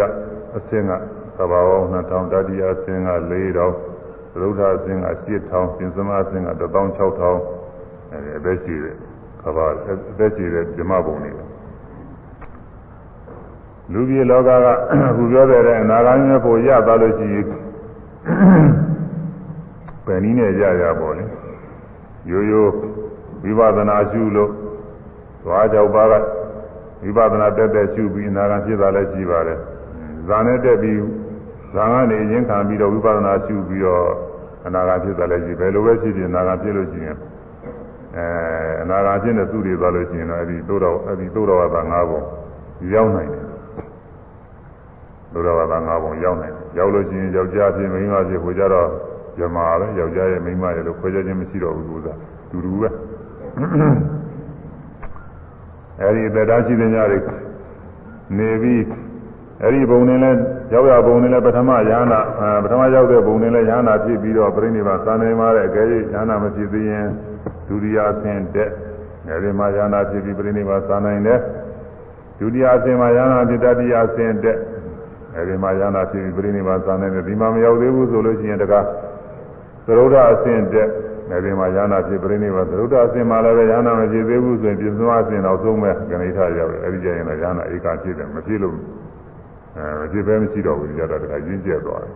[0.58, 0.91] အဆင့်က
[1.38, 8.95] ကဘာပေါင်း2000တတိယအဆင့်က4000သရုဒ္ဓအဆင့်က8000ပြင်စမအဆင့်က16000အဲအသက်ရှိတယ်
[9.43, 11.32] ကဘာအသက်ရှိတဲ့ဓမ္မဘုံတွေ
[13.91, 14.68] လူပြည်လောကက
[15.16, 17.45] ခုပြောတဲ့အနာဂတ်မျိုးကိုရသွားလို့ရှိရင်
[20.05, 21.26] ပယ်နည်းနဲ့ရရပါလေ
[22.30, 22.72] ရိုးရိုး
[23.43, 24.51] ဝိပဿနာရှုလို့
[25.43, 26.14] သွားကြောက်ပါက
[27.04, 29.60] ဝိပဿနာတက်တက်ရှုပြီးအနာဂတ်ဖြစ်တာလည်းရှိပါတယ်
[30.28, 31.00] ဇာနဲ့တက်ပြီး
[31.74, 34.06] ဇာကနေရင်ခံပြီးတော့ဝိပဿနာရှုပြီးတော့
[34.66, 37.18] အနာဂတ်ဖြစ်တာလည်းရှိဘယ်လိုပဲဖြစ်ဖြစ်အနာဂတ်ဖြစ်လို့ရှိရင်
[38.16, 38.26] အဲ
[38.82, 42.22] အနာဂတ်ဖြစ်တဲ့သူတွေသွားလို့ရှိရင်တော့အဲဒီသိုးတော်အဲဒီသိုးတော်ဝါဒ၅ပုံ
[42.93, 43.45] ရောက်နိုင်တယ်
[45.34, 48.88] သိုးတော်ဝါဒ၅ပုံရောက်နိုင်တယ်ရောက်လို့ရှိရင်ယောက်ျားဖြစ်မိန်းမဖြစ်ဟိုကြတော့
[49.38, 52.16] ဇမားပဲယောက်ျားရဲ့မိန်းမရဲ့လို့ခွဲခြားခြင်းမရှိတော့ဘူးကွာ
[52.50, 52.89] တူတူပဲ
[56.02, 57.20] အဲဒီတရားရှိတဲ့ညတွေ
[58.38, 58.84] နေပြီး
[59.64, 60.32] အဲဒီဘုံနဲ့လဲ
[60.74, 62.20] ရောက်ရဘုံနဲ့လဲပထမယန္နာ
[62.64, 67.08] ပထမရောက်တဲ့ဘုံနဲ့လဲယန္နာဖြစ်ပြီးတော့ပြိဋိဘာသာနေမှာတဲ့အကယ်၍ယန္နာမဖြစ်သေးရင်
[67.68, 68.72] ဒုတိယအဆင့်တက်
[69.28, 71.39] အဲဒီမှာယန္နာဖြစ်ပြီးပြိဋိဘာသာနိုင်တယ်
[72.39, 74.58] ဒုတိယအဆင့်မှာယန္နာဖြစ်တတိယအဆင့်တက်
[75.36, 78.86] အဲဒီမှာယန္နာဖြစ်ပြီးပြိဋိဘာသာနိုင်တယ်ဒီမှာမရောက်သေးဘူးဆိုလို့ရှိရင်တကား
[79.86, 80.89] သရုဒ္ဓအဆင့်တက်
[81.32, 88.75] အဲဒီမှာယာနာဖြစ်ပြိနေပါသရုဒ္ဓအဆင့်မှာလည်းပဲယာနာမဖြစ်သေးဘူးဆိုရင်ပြစ္ဆုအဆင့်တော့သုံးမဲ့ဂဏိထရောက်တယ်အဲဒီကျရင်လည်းယာနာဧကဖြစ်တယ်မဖြစ်လို့
[89.78, 92.13] အဲမဖြစ်ပဲမရှိတော့ဘူးကြတော့တခါရင်းကျက်သွားတယ်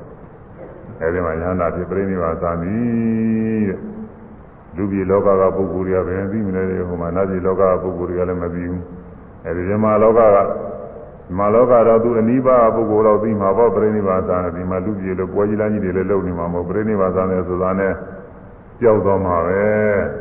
[1.02, 2.74] အဲဒီမှာယာနာဖြစ်ပြိနေပါသာမီ
[3.70, 3.80] တဲ့
[4.76, 8.82] လူပြည်လောကကပုဂ္ဂိုလ်တွေကဘယ်သိမလဲဟိုမှာနတ်ပြည်လောကကပုဂ္ဂိုလ်တွေကလည်းမသိဘူး
[9.46, 17.94] အဲဒီဇမလောကကဇမလောကတော့သူအနိဗ္ဗာန်ပုဂ္ဂိုလ်တော့သိမှာပေါ့ပြိဋိဘာသာနဲ့ဒီမှာလူပြည်လို့ပွဲကြီးလမ်းကြီးတွေလည်းလုပ်နေမှာမဟုတ်ပြိဋိဘာသာနဲ့ဆိုတာနဲ့
[18.82, 19.64] ကြောက်သွားမှာပဲ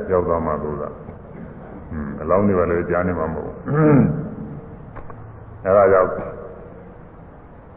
[0.09, 0.95] ကြောက်သွားမှာလို့လား
[1.93, 4.03] อืมအလောင်းတွေပဲလည်းကြားနေမှာမဟုတ်ဘူး
[5.65, 6.11] အဲဒါကြောင့်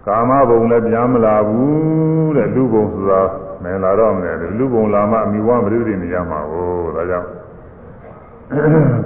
[0.07, 3.21] ကာမဘုံလည်းပြန်မလာဘူးတဲ့လူဘုံဆိုတာ
[3.63, 7.29] မင်းလာတော့မယ်လူဘုံလာမှအမိဝမ်းပြိဋိနေရမှာကိုဒါကြောင့်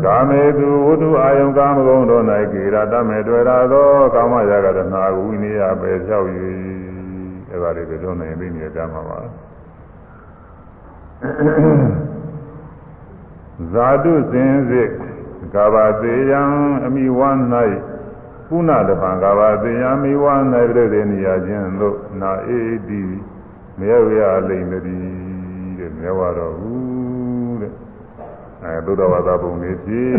[0.05, 2.23] ကာမေသူဝတ္ထုအာယုံကာမဂုဏ်တို့၌
[2.53, 6.27] ကေရတမေတွေ့ရသောကာမရာဂတနာဝိနည်းပဲလျှောက်၍
[7.51, 9.17] အဲဒါလေးပြောနေပြီနေကြမှာပါ
[11.17, 14.89] ဇာတုစင်စစ်
[15.53, 16.41] ကာဘာသေးယံ
[16.85, 17.39] အမိဝမ်း၌
[18.47, 20.43] ပုဏ္ဏတပံကာဘာသေးယံမိဝမ်း၌
[20.73, 23.01] ပြည့်တဲ့နေရာချင်းတို့နာအေဒီ
[23.79, 25.05] မေဝရလိမ့်မသည်
[25.79, 27.73] တဲ့မြဲဝတော်ဘူးတဲ့
[28.63, 30.13] အဲသုဒ္ဓဝါဒပုံလေးဖြစ်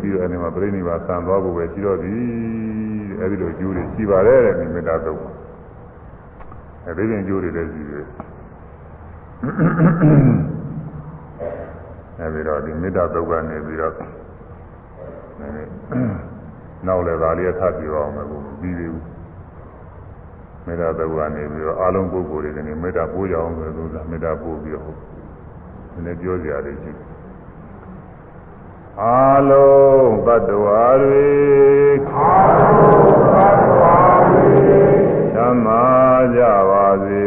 [0.00, 2.22] ပြီးတော့အဲဒီမှာပြိဋိဘာဆံသွားဖို့ပဲရှိတော့သည်
[3.20, 5.22] အဲဒီလိုကျိုးတွေရှိပါတယ်တဲ့မိမေတ္တာသုတ်
[6.86, 8.06] အဲဒီပြင်ကျိုးတွေလည်းရှိတယ်
[12.20, 13.94] အဲဒီတော့ဒီမေတ္တာသုတ်ကနေပြီးတော့
[16.86, 19.04] နောက်လည်းဒါလေးထပ်ပြောအောင်မယ်ဘုမပြီးသေးဘူး
[20.66, 24.94] မေတ္တာသုတ်ကနေပြီးတော့အာလုံးပုဂ္ဂိုလ်တွေကနေမေတ္တာပို့ကြအောင်ဆိုလို့မေတ္တာပို့ပြီးတော့
[25.92, 27.16] ဒီနေ့ပြောစရာလေးရှိတယ်
[29.02, 31.28] အာလုံးတ attva တွေ
[32.12, 33.96] အာလုံးတ attva
[34.28, 34.48] တွေ
[35.34, 35.84] သံသာ
[36.34, 37.26] ကြပါစေ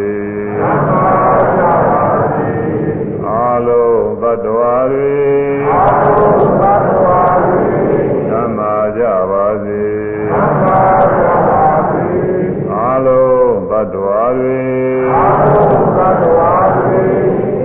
[0.60, 1.49] သံသာကြပါစေအာ
[3.68, 5.14] လုံးတ attva တွေ
[5.70, 7.68] အာလုံးတ attva တွေ
[8.30, 9.84] သံသာကြပါစေ
[10.32, 10.82] သံသာ
[11.18, 12.07] ကြပါစေ
[12.72, 14.62] အာလုံးတ attva တွေ
[15.14, 17.07] အာလုံးတ attva တွေ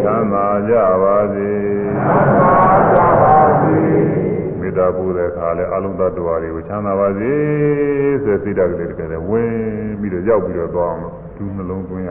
[0.05, 1.53] သံသာကြပါစေ
[1.97, 2.57] သံသာ
[2.93, 3.83] ကြပါစေ
[4.61, 7.33] မေတ္တာပို့တဲ့အခါလဲအလုံးသတ္တဝါတွေကိုချမ်းသာပါစေ
[8.25, 9.53] ဆိုစိတ်ဓာတ်ကလေးတကယ်ဝင်
[10.01, 12.11] ပြီးတော့ရောက်ပြီးတော့သွားအောင်သူနှလုံးသွင်းရ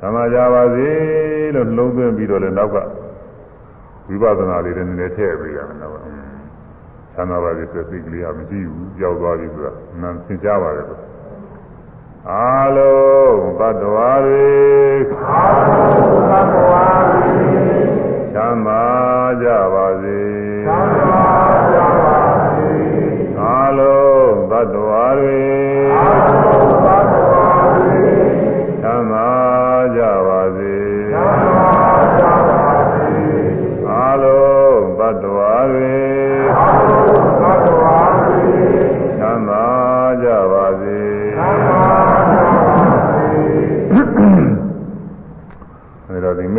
[0.00, 0.88] သမာကြပါစေ
[1.54, 2.76] လို့နှလုံးသွင်းပြီးတော့လဲနောက်က
[4.08, 5.92] ဝိပဿနာလေးတွေနည်းနည်းထည့်ပေးရမယ်နော်
[7.14, 9.72] ချမ်းသာပါစေဆိုစိတ်ကလေးကမရှိဘူးကြောက်သွားပြီဆိုတာ
[10.02, 10.98] နာသင်ကြားပါတယ်ဆို
[12.30, 14.48] အာလုံးသတ္တဝါတွေ
[15.28, 15.94] အာလုံး
[16.30, 17.28] သတ္တဝါတွေ
[18.34, 18.84] ချမ်းသာ
[19.42, 20.20] ကြပါစေ
[20.66, 21.24] ချမ်းသာ
[21.72, 22.18] ကြပါ
[22.54, 22.70] စေ
[23.40, 25.57] အာလုံးသတ္တဝါတွေ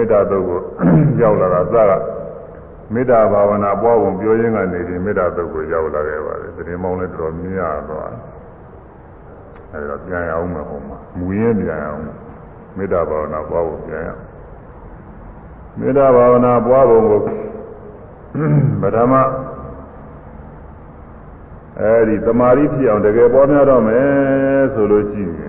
[0.09, 0.59] တ္တာတုတ်ကို
[1.21, 1.91] ရောက်လာတာစက
[2.93, 8.11] မေတ္တာဘာဝနာပွားပုံပြောရင်းကနေဒီမေတ္တာတုတ်ကိုရောက်လာခဲ့ပါတယ်တရင်မောင်းလည်းတော်မြင်ရသွား
[9.71, 12.03] အဲဒါပြန်ရအောင်မဟုတ်မှာမူရင်းပြန်ရအောင်
[12.77, 14.09] မေတ္တာဘာဝနာပွားပုံပြန်ရ
[15.79, 17.19] မေတ္တာဘာဝနာပွားပုံကို
[18.81, 19.13] ပထမ
[21.79, 25.48] အဲဒီတမာရီဖြစ်အောင်တကယ်ပေါ်များတော့မယ်ဆိုလို့ရှိရင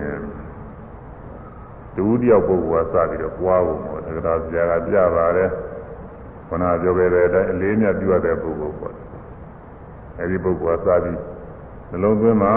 [1.95, 5.49] ဒုတိယပုဂ္ဂိုလ်ကစပြီးတော့ပွားဖို့ပေါ့တက္ကရာဆရာကပြပါတယ်
[6.47, 8.95] ခဏပြောခဲ့တဲ့အတိုင်းအလေးမြတ်ပြုရတဲ့ပုဂ္ဂိုလ်ပေါ့
[10.19, 11.17] အဲဒီပုဂ္ဂိုလ်ကစပြီး
[11.89, 12.55] နှလုံးသွင်းပါ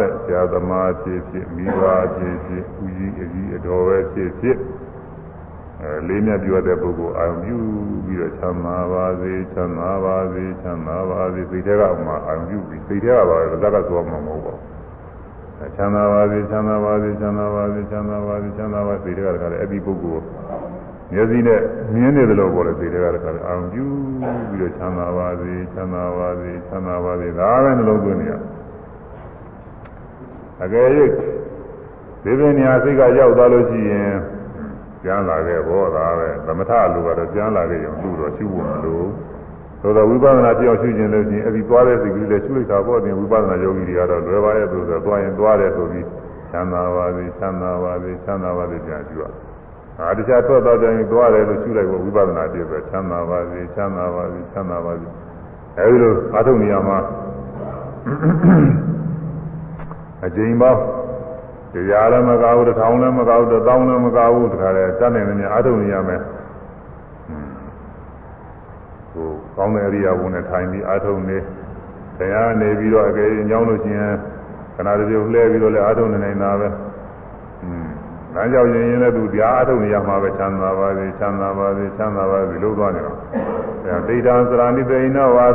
[0.00, 1.82] တဲ့ဆရာသမားဖြစ်ဖြစ်မိဘ
[2.16, 4.58] ဖြစ်ဖြစ်ဦးကြီးအကြီးအတော်ပဲဖြစ်ဖြစ်
[5.82, 7.56] အဲလေးမြတ်ပြုရတဲ့ပုဂ္ဂိုလ်အာရုံပြု
[8.06, 14.75] ပြီးတော့ချမ်းသာပါစေချမ်းသာပါစေချမ်းသာပါစေစိတ်ထဲကမှအာရုံပြုပြီးစိတ်ထဲကပါပဲဇက်ကသွားမှာမဟုတ်ပါဘူး
[15.76, 20.24] ချမ်းသာပါစေချမ်းသာပါစေချမ်းသာပါစေချမ်းသာပါစေချမ်းသာပါစေတွေကတည်းကအဲ့ဒီပုဂ္ဂိုလ်
[21.12, 21.60] မျက်စိနဲ့
[21.94, 23.84] မြင်နေတယ်လို့ပြောတယ်စေတွေကတည်းကအာရုံပြု
[24.50, 28.34] ပြီးတော့ချမ်းသာပါစေချမ်းသာပါစေချမ်းသာပါစေဒါပဲနှလုံးသွင်းနေရ
[30.64, 30.86] အကယ်၍
[32.22, 34.12] ဒီပင်ညာစိတ်ကရောက်သွားလို့ရှိရင်
[35.04, 39.02] ကျမ်းလာခဲ့ဘောဒါပဲသမထလူကတော့ကျမ်းလာခဲ့ရင်သူ့တော့ရှိဖို့မလို
[39.86, 46.06] သို့တော့ဝိပဿနာပြောင်းရှုခြင်းလို့ရှိရင်အဲ့ဒီသွားတဲ့စိတ်ကလေးလည်းရှုလိုက်တာပေါ့တင်ဝိပဿနာယောဂီတွေကတော့လွယ်ပါရဲ့ဆိုတော့သွားရင်သွားတယ်ဆိုပြီး
[46.50, 49.24] ချမ်းသာပါစေချမ်းသာပါစေချမ်းသာပါစေပြန်ရှုရ
[49.98, 55.06] အာတခြားထွက်တော့တိုင်းသွားတယ်လို့ရှုလိုက်ဖို့ဝိပဿနာပြည့်ပဲချမ်းသာပါစေချမ်းသာပါစေချမ်းသာပါစေ
[55.78, 56.98] အဲဒီလိုအာထုံနေရာမှာ
[60.24, 60.80] အကျဉ်းပေါင်း
[61.72, 66.20] တရားလည်းမကောက်ဘူးတစ်ထောင်လည်းမကောက်ဘူးတစ်သောင်းလည်းမကောက်ဘူးတခါလဲတတ်နိုင်တယ်များအာထုံနေရမယ်
[69.12, 71.38] ဟို ကောင်းတဲ့အရိယာဘုံနဲ့ထိုင်ပြီးအာထုံနေ
[72.18, 74.14] တရားနေပြီးတော့အကယ်၍ညောင်းလို့ရှိရင်
[74.74, 76.68] ခဏတစ်ပြုတ်လှဲပြီးတော့လည်းအာထုံနေနိုင်တာပဲ
[77.64, 77.86] อืม
[78.36, 83.18] လမ်းကြောင်းရင်ရင်လည်းသူတရားအထုတ်နေရမှာပဲချမ်းသာပါစေချမ်းသာပါစေချမ်းသာပါစေလို့သွားနေတော့
[83.84, 85.46] အဲဒိဋ္ဌံစရာနိသိဏဝါ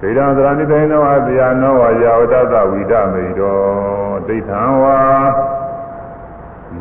[0.00, 3.56] ဒိဋ္ဌံသရဏိသိဏဝါဇာနောဝါယာဝတ္တဝိဒမေတော
[4.28, 4.98] ဒိဋ္ဌံဝါ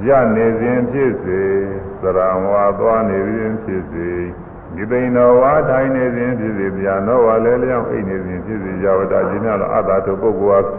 [0.10, 1.42] ရနေစဉ်ဖြစ်စေ
[2.02, 4.12] သရံဝါသွားနေစဉ်ဖြစ်စေ
[4.76, 10.76] နိသိဏဝါထိုင်နေစဉ်ဖြစ်စေဗျာနောဝါလည်းလျောင်းအိတ်နေစဉ်ဖြစ်စေယာဝတ္တခြင်းများသောအတ္တတို့ပုဂ္ဂိုလ်ဟာ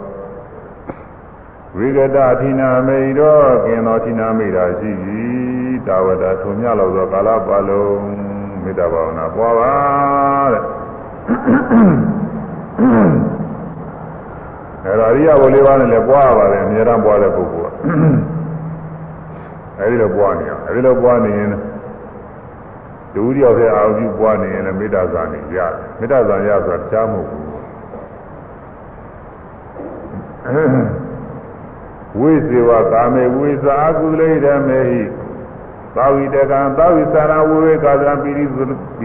[1.77, 4.91] ဝိကတအထိနာမိတောกินတော်ထိနာမိတာရှိ၏
[5.87, 8.01] တာဝတ္တထုံမြလောက်သောကာလပတ်လုံး
[8.63, 9.73] မေတ္တာဘာဝနာပွားပါ
[10.53, 10.63] တဲ့
[14.85, 17.73] အဲဒါရိယဘုလေးပါးနဲ့လည်းပွားရပါတယ်အများအားပွားတဲ့ပုဂ္ဂိုလ်က
[19.79, 21.49] အဲဒီလိုပွားနေအောင်အဲဒီလိုပွားနေရင်
[23.15, 27.49] ဒုတိယရဲ့အာရုံပွားနေရင်လည်းမေတ္တာဇာနေရတယ်မေတ္တာဇာရဆိုတာကြားမဟုတ်ဘူး
[32.17, 35.01] ဝိဇေဝကာမေဝိဇာကုလိဓမေဟိ
[35.95, 38.63] သာဝိတကံသာဝိသရဝိဝေကာသံပိရိပိ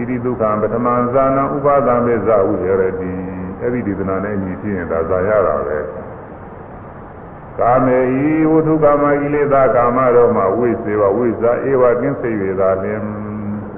[0.09, 2.89] ရိဒုက္ခံပထမဇာနံဥပါဒံမေဇဝိရတိ
[3.61, 5.77] အဲ့ဒီဒေသနာနဲ့အညီဖြစ်ရင်ဒါဇာရတာပဲ
[7.59, 7.97] ကာမေ
[8.29, 13.01] ဤဝုထုကာမကိလေသာကာမတော့မှဝိစေဝဝိဇာဧဝကင်းစိတ်ရတာလင်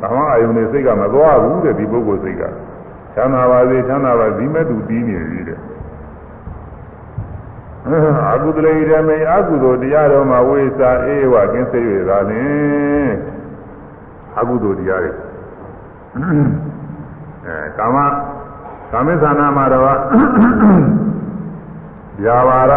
[0.02, 2.44] ကာမအယုန်နဲ့စိတ်ကမသွားဘူးတဲ့ဒီပုဂ္ဂိုလ်စိတ်က
[3.14, 5.60] ချမ်းသာပါစေချမ်းသာပါဒီမဲ့သူတီးနေပြီတဲ့
[8.34, 13.10] အကုသလေရမေအကုသိုလ်တရားတော်မှာဝိစာအေဝကင်းစိတ်ရတာလင်
[14.40, 15.12] အကုသိုလ်တရားတွေ
[17.46, 17.98] အဲကာမ
[18.92, 19.84] ကာမိသနာမှာတော့
[22.24, 22.74] ဗျာပါရ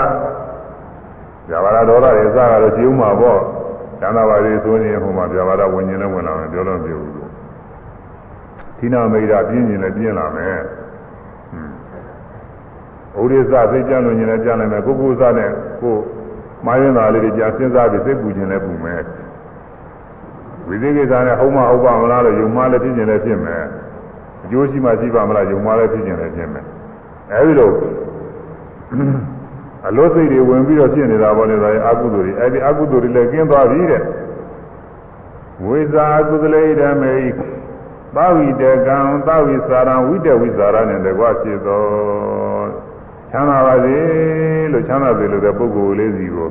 [1.51, 3.41] ဗျာပါရဒေါသတွေစကားတော့ရှိဦးမှာပေါ့
[4.01, 7.31] ကျန်တာပါလေဆိုရင်ဟိုမှာဗျာပါရဝင်ရင်လည်းဝင်လာမယ်ပြောလို့မပြောဘူးလို့
[8.79, 10.59] သီနာမိတာပြင်းရင်လည်းပြင်းလာမယ်
[13.21, 15.95] ဥဒိစ္စစိတ်ကြလို့ညင်လည်းကြနိုင်မယ်ကိုကိုစနဲ့ကို
[16.67, 19.03] မာရင်သားလေးတွေကြာစဉ်းစားပြီးစိတ်ပူခြင်းလည်းပူမယ်
[20.67, 23.63] ဝိသေကိစ္စနဲ့ဟုတ်မဟုတ်ပါမလားလို့ယုံမှလည်းဖြစ်ခြင်းလည်းဖြစ်မယ်
[24.45, 26.65] အကျိုးရှိမှရှိပါမလားယုံမှလည်းဖြစ်ခြင်းလည်းဖြစ်မယ်
[27.33, 27.71] အဲဒီလို
[29.87, 34.03] အလို့စိတ်တွေဝင်ပြီးတော့ဖြစ်နေတာပေါ့လေဒါရဲ့အကုသိုလ်တွေအဲဒီအကုသိုလ်တွေလည်းကျင်းသွားပြီတဲ့
[35.65, 37.15] ဝိဇာကုသလေဓမေ
[38.15, 41.85] သာဝိတကံသာဝိစာရံဝိတဝိစာရနဲ့တကွဖြစ်သော
[43.31, 43.97] ချမ်းသာပါစေ
[44.73, 46.51] လို့ချမ်းသာစေလို့တဲ့ပုဂ္ဂိုလ်လေးစီကို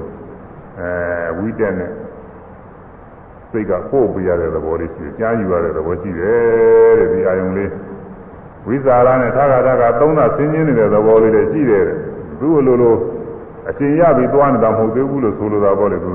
[0.79, 1.91] အဲဝိတက်နဲ့
[3.51, 7.71] စိတ်ကပို့ပြရတဲ့သဘောလေးရှိတယ်ကြားယူရတဲ့သဘောရှိတယ်တဲ့ဒီအာယုံလေး
[8.67, 11.83] ဝိဇာရနဲ့ထာဂထာကသုံးတာဆင်းရဲနေတဲ့သဘောလေးတွေရှိတယ်
[12.39, 12.95] သူ့လိုလို
[13.69, 16.09] အရှင်ရပြီးသွားနေတာမဟုတ်သေးဘူးလို့ဆိုလိုတာပေါ့လေသူ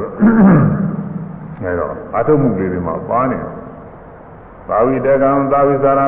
[1.63, 3.39] အဲတော့အထုမှုလေးတွေမှာပါနေ
[4.69, 6.01] သာဝိတကံသာဝိစာရ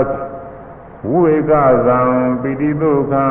[1.08, 1.52] ဝိဝေက
[1.86, 1.98] ဇံ
[2.42, 3.24] ပိတိဒုက္ခံ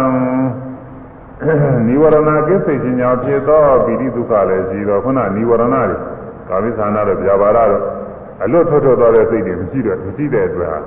[1.88, 5.84] နိဝရဏကိစ္စခြင်းကြောင့်ဖြစ်သောပိတိဒုက္ခလည်းရှိတော့ခုနနိဝရဏတွေ
[6.50, 7.84] ကာမိသနာတော့ဗျာပါရတော့
[8.44, 10.80] အလွတ်ထွက်ထွက်သွားတဲ့စိတ်တွေမရှိတော့မရှိတဲ့အတွက်ဟာ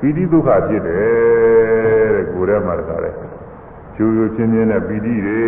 [0.00, 3.10] ပိတိဒုက္ခဖြစ်တယ်တဲ့ကိုယ်ထဲမှာတခါလဲ
[3.94, 5.42] ဖြူဖြူချင်းချင်းနဲ့ပိတိတွေ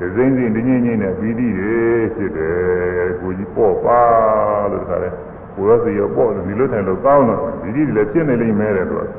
[0.00, 1.78] ဒဇိမ့်စိမ့်တင်းငိမ့်ငိမ့်နဲ့ပိတိတွေ
[2.14, 4.02] ဖြစ်တယ်ကိုကြီးပေါ့ပါ
[4.72, 5.10] လို့တခါလဲ
[5.54, 9.10] ကိုယ်ရောစိရောပေါ့လို့ဒီလိုထိုင်လို့ကောင်းတော့ပိတိတွေလည်းဖြစ်နေလိမ့်မယ်တဲ့သူကအဲ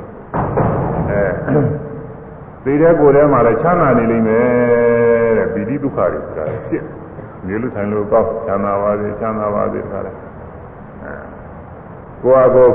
[2.63, 6.83] သိတဲ့ကိုယ်ထဲမှာလည်းချမ်းသာနေလိမ့်မယ်တဲ့ပိတိဒုက္ခတွေဆိုတာဖြစ်
[7.47, 10.11] နေလို့ထိုင်လို့ကောင်းချမ်းသာပါစေချမ်းသာပါစေတခါလဲ
[12.23, 12.69] ကိုယ့်အကော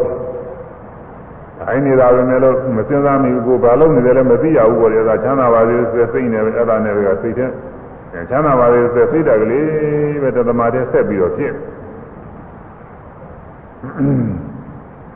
[1.65, 7.47] အိုင်းနေတာပဲနဲ့လို့မစင်စားမိဘူးကိုဘာလို့နေတယ်လဲမသိရဘူးပေါ့လေဒါချမ်းသာပါစေဆိုစိတ်နဲ့ပဲအဲ့ဒါနဲ့ပဲစိတ်ထဲ
[8.31, 11.53] ချမ်းသာပါစေဆိုစိတ်တက်ကလေးပဲတသမတဲ့ဆက်ပြီးတော့ဖြစ်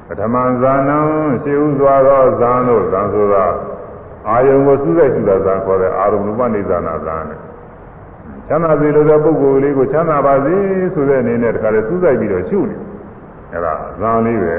[0.06, 0.98] ပထမဇာနံ
[1.42, 3.44] ရှေးဥစွာသောဇာန်တို့ဇာန်ဆိုတာ
[4.28, 7.40] အာယုံကိုစူးစိုက်စူတာဇာန်ခေါ်တဲ့အာရုံဥပနိဇာနာဇာန်နဲ့
[8.48, 10.56] ချမ်းသာစေလို့တဲ့ပုဂ္ဂိုလ်လေးကိုချမ်းသာပါစေ
[10.94, 12.76] ဆိုတဲ့အနေနဲ့တခါလေစူးစိုက်ပြီးတော့ရှုနေ
[13.52, 14.58] အဲ့ဒါဇာန်လေးပဲ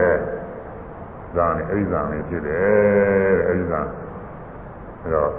[1.35, 3.87] ဇာန်လေးအဲ့ဒီဇာန်လေးဖြစ်တယ်အဲ့ဒီဇာန်
[5.01, 5.31] အဲ့တော့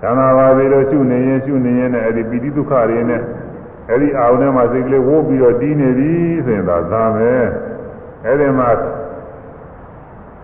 [0.00, 3.22] ချမ်းသာပါစေလို့ရှုနေရင်ရှုနေရင်လည်းအဲ့ဒီပိဋိဒုက္ခတွေနဲ့
[3.90, 6.12] အဲ့ဒီအာရုံထဲမှာစိတ်ကလေးဝိုးပြီးတော့တီးနေပြီ
[6.44, 7.30] ဆိုရင်ဒါဇာန်ပဲ
[8.24, 8.68] အဲ့ဒီမှာ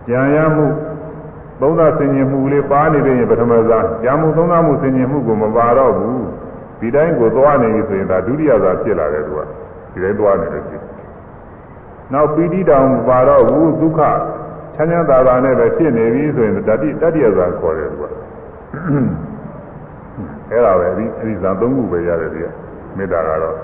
[0.07, 0.65] ကြံရမှု
[1.61, 6.25] သုံးသဆင်ញင်မှုလေးပါနေတဲ့ရင်ပထမဇာကြံမှုသုံးသမှုဆင်ញင်မှုကိုမပါတော့ဘူး
[6.79, 9.39] ဒီတိုင်းကိုသွားနေပြီဆိုရင်ဒါဒုတိယဇာဖြစ်လာတယ်သူက
[9.93, 10.77] ဒီတိုင်းသွားနေလို့ရှိ
[12.13, 14.01] နောက်ပီတိတောင်မပါတော့ဘူးဒုက္ခ
[14.75, 18.03] ချမ်းချမ်းသာသာနဲ့ပဲဖြစ်နေပြီဆိုရင်တတိတတိယဇာခေါ်တယ်သူက
[20.51, 22.47] အဲ့ဒါပဲဒီအဲဒီဇာသုံးခုပဲရတယ်ဒီက
[22.97, 23.55] မေတ္တာကတော့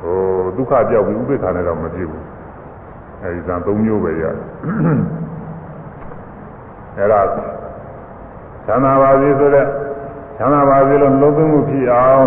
[0.00, 0.16] ဟို
[0.56, 2.24] ဒုက္ခပြောက်ပြီးဥပိ္ပခာနဲ့တော့မဖြစ်ဘူး
[3.22, 4.34] အဲဒီဇာသုံးမျိုးပဲရတယ်
[6.98, 7.20] အဲ့ဒါ
[8.66, 9.66] သံသာပါစေဆိုတဲ့
[10.36, 12.26] ချမ်းသာပါစေလို့နှလုံးသွင်းမှုဖြစ်အောင်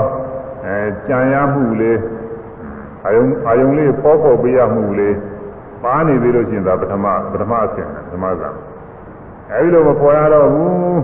[0.66, 0.78] အဲ
[1.08, 2.00] ကြံရမှုလေး
[3.06, 5.16] အာယုံအာယုံလေးပေါ်ပေါ်ပေးရမှုလေး
[5.84, 8.50] ပါနေသေးလို့ရှိရင်ဒါပထမပထမအဆင့်ပထမဇာ
[9.52, 10.98] အဲဒီလိုမပေါ်ရတော့ဘူး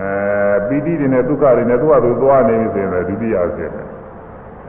[0.00, 3.72] အဲပီတိတွေနဲ့ဒုက္ခတွေနဲ့သူ့ဟာသူသွားနေပြီဆိုရင်ဒုတိယအဆင့်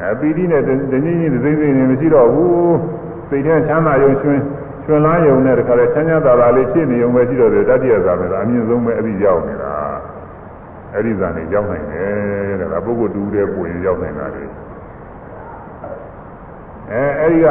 [0.01, 0.69] အဲပီတိနဲ့တ
[1.05, 2.77] နည်းနည်းသိသိနေမရှိတော့ဘူး
[3.29, 4.39] စိတ်ထဲချမ်းသာယုံရွှင်
[4.85, 9.73] ရွှင်လန်းယုံနဲ့တခါလဲချမ်းချမ်းသာသာလေးဖြစ်နေုံပဲရှိတော့တယ်တတိယဇာမယ်အမြင့်ဆုံးပဲအဲ့ဒီရောက်နေတာ
[10.93, 14.43] အဲ့ဒီဇာနေရောက်နိုင်တယ်တဲ့ဒါပုဂ္ဂိုလ်တူတဲ့ကိုရင်ရောက်နိုင်တာလေ
[16.91, 17.47] အဲအဲ့ဒီက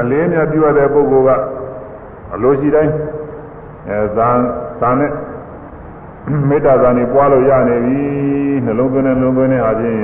[0.00, 1.40] အလေးမြတ်ပြုရတဲ့ပုဂ္ဂိုလ်က
[2.34, 2.92] အလိုရှိတိုင်း
[3.88, 4.28] အဲဇာ
[4.80, 5.10] ဇာနဲ့
[6.48, 8.02] မေတ္တာဇာနေပွားလို့ရနေပြီ
[8.64, 9.96] နှလုံးသွင်းနဲ့နှလုံးသွင်းနဲ့အားဖြင့်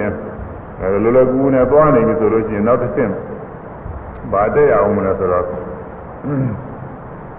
[0.81, 3.11] အဲလိုလိုကူကူနဲ့သွားနေပြီဆိုလို့ရှိရင်နောက်တစ်ဆင့်
[4.33, 5.45] ဗာတဲ့အောင်မလဲဆိုတော့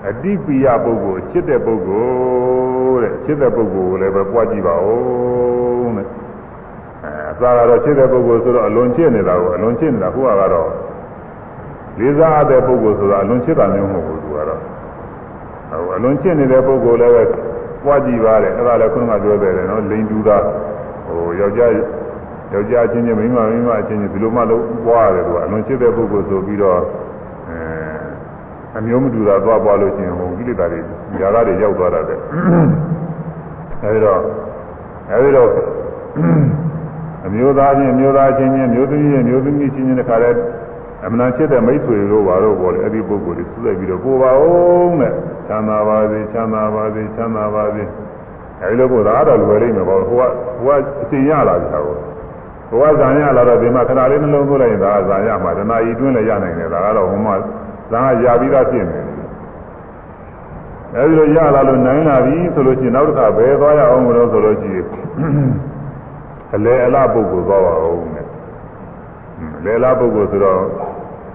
[0.09, 2.05] အတိပိယပုဂ္ဂိုလ်ချစ်တဲ့ပုဂ္ဂို
[2.93, 6.07] လ်တဲ့ချစ်တဲ့ပုဂ္ဂိုလ်ကိုလည်းပဲပွားကြည့်ပါဦးတဲ့
[7.03, 10.69] အဲအသာကတော့ချစ်တဲ့ပုဂ္ဂိုလ်ဆိုတော့အလွန်ချစ်နေတာကိုအလွန်ချစ်နေတာခုကတော့
[11.99, 17.23] လေးစားတဲ့ပုဂ္ဂိုလ်ဆိုတော့အလွန်ချစ်တာမျိုးမဟုတ်ဘူးသူကတော့ဟိုအလွန်ချစ်နေတဲ့ပုဂ္ဂိုလ်လည်းပဲ
[17.83, 20.37] ပွားကြည့်ပါတယ်အဲ့ဒါလည်းခုနကပြောတယ်နော်လိန်တူတာ
[21.05, 21.71] ဟိုယောက်ျား
[22.53, 26.79] ယောက်ျားချင်းချင်းမိန်းမမိန်းမချင်းချင်းဒီလိုမှလုံးပွားရတယ်သူကအလွန်ချစ်တဲ့ပုဂ္ဂိုလ်ဆိုပြီးတော့
[27.49, 30.79] အဲအမျိုးမတူတာသွားပွားလို့ရှိရင်ဟိုကိလေသာတွေ
[31.21, 32.19] ຢာကတွေရောက်သွားတာတဲ့
[33.83, 34.19] အဲဒီတော့
[35.11, 35.49] အဲဒီတော့
[37.25, 40.37] အမျိုးသားချင်းမျိုးသားချင်းချင်းမျိုးသမီးချင်းမျိုးသမီးချင်းချင်းတခါတည်း
[41.05, 44.49] အမှန်ချစ်တဲ့မိတ်ဆွေတို့ဘာလို့ပေါ်လဲအဲ့ဒီပုဂ္ဂိုလ်တွေစုလိုက်ပြီးတော့ကိုပါအော
[44.85, 45.13] င်တဲ့
[45.47, 47.83] ချမ်းသာပါစေချမ်းသာပါစေချမ်းသာပါစေ
[48.61, 50.21] အဲဒီလိုပို့တာအဲ့တော့လွယ်လိမ့်မယ်ပေါ့ဟိုက
[50.63, 51.97] ဟိုကအစီရလာကြတာကို
[52.69, 57.35] ဟိုကဇာရလာတော့ဒီမှာခဏလေးနှလုံးသွင်းလိုက်ရင်ဒါကဇာရမှာတဏှာဤတွင်းလည်းရနိုင်တယ်ဒါကတော့ဟိုမှာ
[57.91, 59.05] ဇာရပြီးသားဖြစ်နေတယ်
[60.95, 64.85] အဲဒီလိုရလာလို့နိုင်လာပြီဆိုလို့ရှိရင်နောက်တစ်ခါဘယ်သွားရအောင်မလို့ဆိုလို့ရှိရင်
[66.55, 68.25] အလေအလပုဂ္ဂိုလ်သွားပါဦးနဲ့
[69.65, 70.59] လေလားပုဂ္ဂိုလ်ဆိုတော့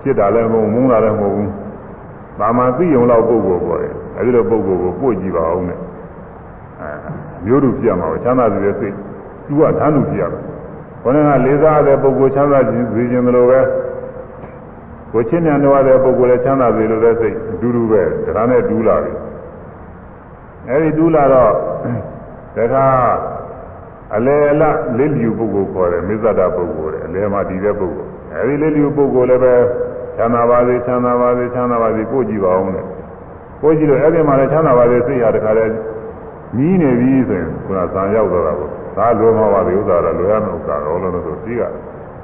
[0.06, 1.48] จิตတာလည်းမဟုတ်မုန်းတာလည်းမဟုတ်ဘူး။
[2.40, 5.78] ဒါမှသိုံလောက်ပုဂ္ဂိုလ်ပေါ်တယ်။အဲဒီလိုပုဂ္ဂိုလ်ကိုပို့ကြည့်ပါအောင်နဲ့။
[6.80, 6.90] အဲ
[7.44, 8.94] မျိုးတို့ပြရမှာပဲချမ်းသာစေတဲ့စိတ်
[9.46, 10.40] သူကဓာတ်လူပြရမှာ။
[11.02, 13.60] ခေါင်းကလေးစားတဲ့ပုဂ္ဂိုလ်ချမ်းသာခြင်းစေခြင်းလိုပဲ
[15.12, 18.02] ကိုချင်းမြန်တော်တဲ့ပုဂ္ဂိုလ်လည်းချမ်းသာစေလိုတဲ့စိတ်အတူတူပဲ
[18.36, 19.12] ဒါနဲ့ဒူးလာပြီ။
[20.68, 21.52] အဲဒီဒူးလာတော့
[22.56, 22.86] တခါ
[24.14, 24.62] အလေအလ
[24.98, 28.10] လေးလျူပုဂ္ဂိုလ်ခေါ်တယ်မိစ္ဆဒပုဂ္ဂိုလ်တယ်အလေမှာတည်တဲ့ပုဂ္ဂိုလ်
[28.40, 29.54] အဲဒီလေးလျူပုဂ္ဂိုလ်လည်းပဲ
[30.16, 32.84] ချမ်းသာပါစေချမ်းသာပါစေချမ်းသာပါစေကိုကြည့်ပါအောင်တဲ့
[33.62, 35.64] ကိုကြည့်လို့အဲ့ဒီမှာလည်းချမ်းသာပါစေစိတ်ရတခါလဲ
[36.56, 41.62] နီးနေပြီဆိုရင်ခုနဇံရောက်တော့တာကိုဒါလိုမှပါဒီဥစ္စာတော့လိုရမယ့်ဥစ္စာတော့လို့ဆိုစီးက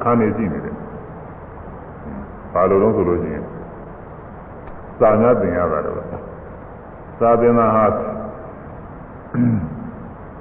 [0.03, 0.75] ခန်းနေကြည့်နေတယ်
[2.53, 3.45] ဘာလို့လုံးဆိုလို့ရှိရင်
[5.01, 5.97] စာငါတင်ရတာတော့
[7.19, 7.85] စာသင်တာဟာ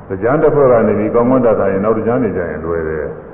[0.07, 3.05] တရားတစ်ဖွဲ့ကနေပြီးကောင်းကောင်းတတ်တာရင်နောက်တရားနေကြရင်လွယ်တယ်။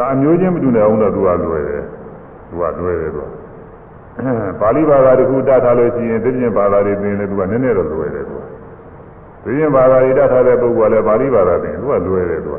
[0.00, 1.82] သာအမျိုးချင်းမတူတဲ့အောင်တော့သူကလွယ်တယ်။
[2.48, 3.26] သူကလွယ်တယ်သူက။
[4.60, 8.42] ပါဠိဘာသာတခုတတ်ထားလို့ရှိရင်သိချင်းဘာသာတွေသင်လည်းသူကနည်းနည်းတော့လွယ်တယ်သူက။
[9.42, 12.56] သိချင်းဘာသာတွေတတ်ထားတဲ့ပုဂ္ဂိုလ်ကလည်းပါဠိဘာသာသင်သူကလွယ်တယ်သူက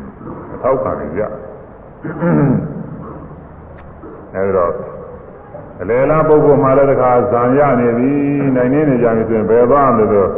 [0.52, 1.22] ။အထောက်ခံနေကြ။
[4.34, 4.72] အဲဒီတော့
[5.80, 8.10] အလေလားပုဂ္ဂိုလ်မှလည်းတခါဇံရနေပြီ
[8.56, 10.30] နိုင်နေနေကြပြီဆိုရင်ဘယ်သွားမလဲဆိုတော့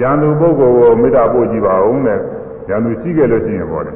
[0.00, 2.18] ရန်သူပုဂ္ဂိုလ်ကိုမေတ္တာပို့ကြည့်ပါဦးနဲ့
[2.68, 3.92] ရန်သူရှိခဲ့လို့ရှိရင်ပေါ့လေ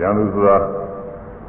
[0.00, 0.56] ရန်သူဆိုတာ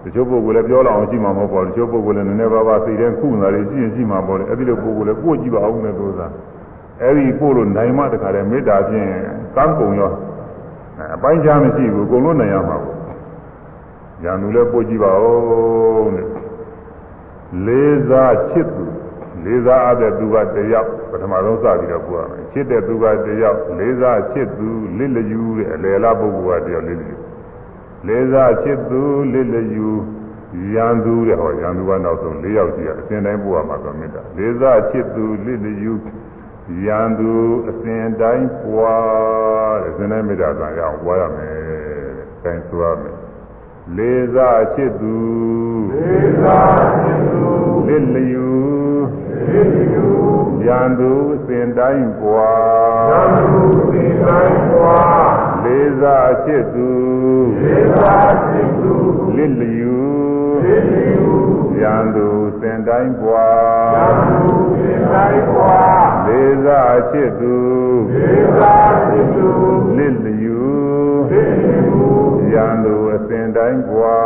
[0.03, 6.27] တချို့ပုဂ္ဂိုလ်လည်းပြောလောက်အောင်ရှိမှာမဟုတ်ပါဘူးတချို့ပုဂ္ဂိုလ်လည်းနည်းနည်းပါးပါးသိတဲ့ခုနာတွေရှိရင်ရှိမှာပေါ့လေအဲ့ဒီလိုပုဂ္ဂိုလ်လည်းပို့ကြည့်ပါဦးနဲ့ဆိုတာ
[7.01, 9.09] အဲ့ဒီပို့လို့နိုင်မှတခါတည်းမေတ္တာဖြင့်
[9.55, 10.11] ကမ်းကုန်ရော
[11.15, 12.95] အပိုင်းခြားမရှိဘူးအကုန်လုံးနိုင်ရမှာပေါ့
[14.23, 16.27] ရန်သူလည်းပို့ကြည့်ပါဦးနဲ့
[17.65, 18.86] လေးစားချစ်သူ
[19.45, 24.67] လေးစားအပ်တဲ့သူကတယောက်ပထမဆုံးစပြီးတော့ပြောရမယ်ချစ်တဲ့သူကတယောက်လေးစားချစ်သူ
[24.97, 27.15] လစ်လျူတဲ့အလယ်လားပုဂ္ဂိုလ်ကတယောက်လစ်လျူ
[28.08, 29.01] လေးစားချစ်သူ
[29.32, 29.89] လစ်လျူ
[30.74, 35.93] ရန်သူတဲ့ဟောရန်သူကနောက်ဆုံး၄ယောက်ရှိရအစဉ်တိုင်းပို့ရမှာဆိုမေတ္တာလေးစားချစ်သူလစ်လျူ
[36.86, 37.32] ရန်သူ
[37.70, 41.56] အစဉ်တိုင်းပွားတဲ့အစဉ်တိုင်းမေတ္တာဆံရအောင်ပွားရမယ်
[42.43, 43.16] တဲ့အဲဆိုရမယ်
[43.97, 45.16] လေးစားချစ်သူ
[45.91, 47.43] လေးစားချစ်သူ
[47.88, 48.93] လစ်လျူရ
[50.80, 51.12] န်သူ
[51.45, 52.51] စင်တိုင်းပွာ
[53.12, 53.60] ရန်သူ
[53.91, 54.99] စင်တိုင်းပွာ
[55.64, 56.89] လေးစားချစ်သူ
[57.64, 58.93] လေးစားချစ်သူ
[59.36, 60.01] လစ်လျူ
[60.66, 61.28] လစ်လျူ
[61.82, 62.28] ရန်သူ
[62.60, 63.47] စင်တိုင်းပွာ
[63.95, 64.49] ရန်သူ
[64.80, 65.76] စင်တိုင်းပွာ
[66.28, 67.56] လေးစားချစ်သူ
[68.14, 69.47] လေးစားချစ်သူ
[69.97, 70.64] လစ်လျူ
[71.32, 71.84] လစ်လျူ
[72.54, 74.18] ရန်သူအစင်တိုင်းပွာ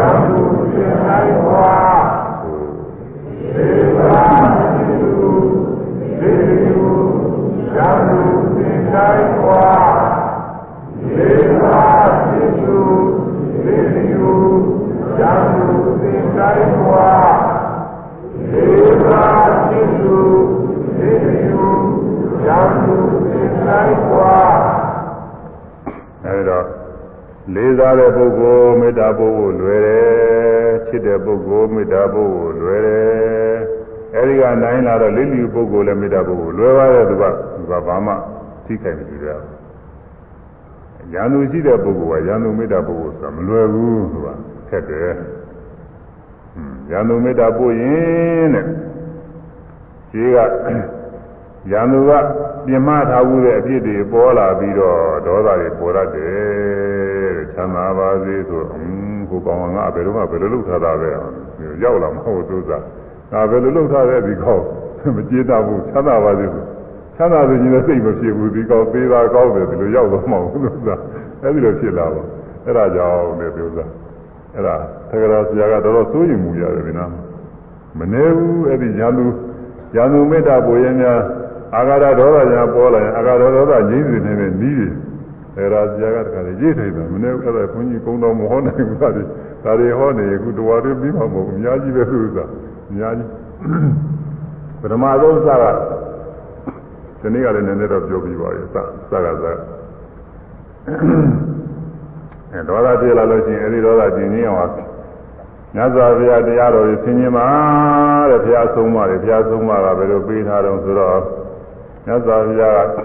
[0.00, 0.38] ရန်သူ
[0.74, 2.23] စင်တိုင်းပွာ
[27.54, 33.33] လေးစားတဲ့ပုဂ္ဂိုလ်မေတ္တာပို့ဖို့လွယ်တယ်ချစ်တဲ့ပုဂ္ဂိုလ်မေတ္တာပို့ဖို့လွယ်တယ်
[34.24, 37.24] အဲဒီကနိုင်လာတော့လိလိပုဂ္ဂိုလ်လည်းမေတ္တာပို့ဖို့လွယ်ပါတယ်သူက
[37.56, 38.12] သူကဘာမှ
[38.64, 44.28] သိခိုင်မရှိကြဘူးရန်သူရှိတဲ့ပုဂ္ဂိုလ်ကရန်သူမေတ္တာပို့ဖို့ဆိုတာမလွယ်ဘူးသူက
[44.68, 45.12] ခက်တယ်
[46.90, 48.64] ရန်သူမေတ္တာပို့ရင်တဲ့
[50.10, 50.38] ခြေက
[51.70, 52.12] ရန်သူက
[52.66, 61.10] ပြင်မထားမှုတဲ့အဖြစ်တွေပေါ်လာပြီးတော့ဒေါသတွေပေါ်တတ်တယ်တဲ့ချမ်းသာပါစေဆိုအင်းကိုကောင်းငါဘယ်တော့မှဘယ်လိုလုပ်ထားတာပဲ
[61.82, 62.84] ရောက်လာမဟုတ်သူစား
[63.32, 64.64] ငါဘယ်လိုလုပ်ထားတဲ့ဒီကောင်း
[65.16, 66.62] မကျေတတ်ဘူးချမ်းသာပါစေဆို
[67.16, 71.00] ချမ်းသာစေခြင်းနဲ့စိတ်မဖြစ်ဘူးဒီကောင်းသေးတာကောင်းတယ်ဒီလိုရောက်တော့မဟုတ်ဘူးသူစား
[71.42, 72.22] အဲဒီလိုဖြစ်လာပါ
[72.64, 73.90] အဲ့ဒါကြောင့်လေသူစား
[74.54, 74.74] အဲ့ဒါ
[75.10, 77.04] သက္ကရာဆရာကတော်တော်စိုးရိမ်မှုရတယ်ဒီနာ
[77.98, 79.26] မနေဘူးအဲ့ဒီညာလူ
[79.94, 81.20] ညာလူမေတ္တာပိုရင်များ
[81.76, 84.92] အာဃာတဒေါသညာပေါ်လာရင်အာဃာတဒေါသငြိမ့်စေနေတဲ့နီးတယ်
[85.58, 89.24] အဲဒါဆရာကတခါလေရေးထိုင်တယ်မနေ့အဲ့ဒါခွန်ကြီးကုန်းတော်မဟောနိုင်ဘူးသားတွေ
[89.64, 92.44] ဒါတွေဟောနေအခုတော်တွေပြီးမှာမဟုတ်ဘူးအများကြီးပဲသူကအ
[92.98, 93.28] များကြီး
[94.80, 95.64] ပထမဆုံးစက
[97.20, 98.76] ဒီနေ့ကလည်းနည်းနည်းတော့ပြောပြီးပါရဲ့စစ
[99.24, 99.46] ကစ
[102.52, 104.70] အဲဒေါသပြေလာလို့ရှိရင်အဲဒီဒေါသကျင်ကြီးအောင်
[105.74, 107.46] မြတ်စွာဘုရားတရားတော်ကိုဆင်ញင်ပါ
[108.30, 111.18] တဲ့ဘုရားဆုံးမတယ်ဘုရားဆုံးမကဘယ်လိုပေးထားတော့ဆိုတော့
[112.06, 112.96] မြတ်စွာဘုရားက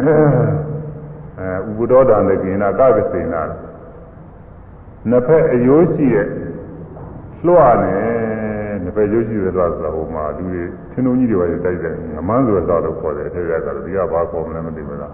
[0.00, 3.42] အဲဥပဒောဒံကိနာကကစိနာ
[5.08, 6.28] နှစ်ဖက်အယိုးရှိရဲ့
[7.46, 7.96] လွှတ်နေ
[8.84, 10.62] နှစ်ဖက်ရိုးရှိတယ်ဆိုတော့ဟိုမှာလူတွေ
[10.92, 15.12] သင်္ုံကြီးတွေပဲတိုက်တယ်ငမန်းဆိုတော့လို့ခေါ်တယ်အဲ့ဒါကတော့ဒီကဘာခေါ်မလဲမသိဘူးလား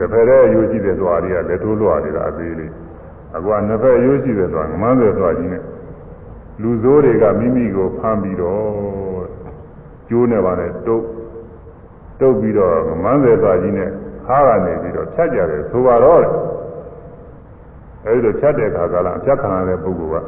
[0.00, 2.72] တစ်ဖက်ရဲ့အယိုးရှိတယ်ဆိုတာတွေကလက်ထိုးလွှတ်နေတာအသေးလေး
[3.36, 5.62] အခုကနှစ်ဖက်ရိုးရှိတယ်ဆိုတာငမန်းဆိုဆိုတာကြီးနဲ့
[6.62, 9.24] လူဆိုးတွေကမိမိကိုဖမ်းပြီးတော့
[10.08, 11.04] ကျိုးနေပါနဲ့တုတ်
[12.20, 13.90] တုတ်ပြီးတော့ငမန်းစေသွားကြီးနဲ့
[14.26, 16.22] ခါကနေပြီးတော့ဖြတ်ကြတယ်ဆိုပါတော့
[18.06, 20.26] အဲဒီလိုဖြတ်တဲ့အခါကလည်းအဖြတ်ခံရတဲ့ပုဂ္ဂိုလ်က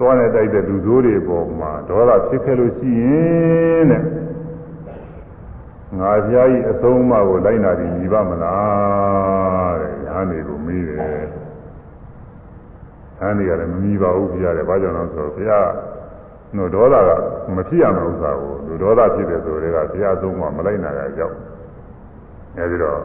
[0.00, 4.02] သွားနေတိုက်တဲ့လူဆိုးတွေပေါ်မှာဒေါသဖြစ်ခဲ့လို့ရှိရင်တဲ့
[5.98, 11.24] ငါဖျားကြီးအဆုံးအမကိုလိုက်နာပြီးညီပါမလားတဲ့ညာနေကိုမေးတယ်
[13.18, 15.68] ဟန်နေရတယ်မမြည်ပါဘူးဖျားတယ်ဘာကြောင့်လဲဆိုတော့ဖျား
[16.56, 17.10] တို့ဒေါသက
[17.56, 21.34] မဖြစ်ရမယ့်ဥစ္စာကိုလူဒေါသဖြစ်တယ်ဆိုတဲ့ကဖျားဆုံးမမလိုက်နာရကြောက်
[22.56, 22.98] အဲဒီတော့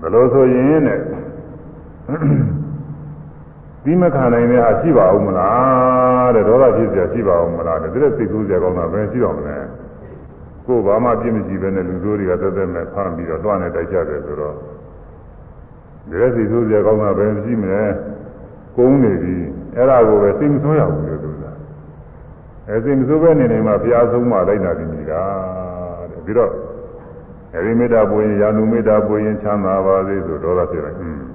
[0.00, 1.00] ဘယ်လိုဆိုရင်တဲ့
[3.87, 9.57] ဒီမခံနိုင်တဲ့ဟာရှိပါဦးမလားတဲ့ဒေါသဖြစ်เสียရှိပါဦးမလားတဲ့ဒါစိတ်ဆိုးเสียကောင်းတာပဲရှိတော့မလဲ
[10.67, 14.63] ကိုယ်ဘာမှပြစ်မရှိပဲနဲ့လူဆိုးတွေကတက်တက်နဲ့ဖမ်းပြီးတော့တွားနေတိုက်ကြတယ်ဆိုတော့ဒါ
[16.35, 17.83] စိတ်ဆိုးเสียကောင်းတာပဲရှိမလဲ
[18.77, 19.35] ကုန်းနေပြီ
[19.75, 21.43] အဲ့ဒါကိုပဲစိတ်မဆိုးရဘူးလို့သူက
[22.69, 25.21] အဲစိတ်မဆိုးပဲနေနေမှာဘုရားဆုံးမလိုက်တာဒီနေတာ
[26.11, 26.51] တဲ့ပြီးတော့
[27.55, 31.26] အဲဒီမေတ္တာပွင့်ရာနုမေတ္တာပွင့်ချမ်းသာပါစေဆိုဒေါသဖြစ်တယ်ဟွန်း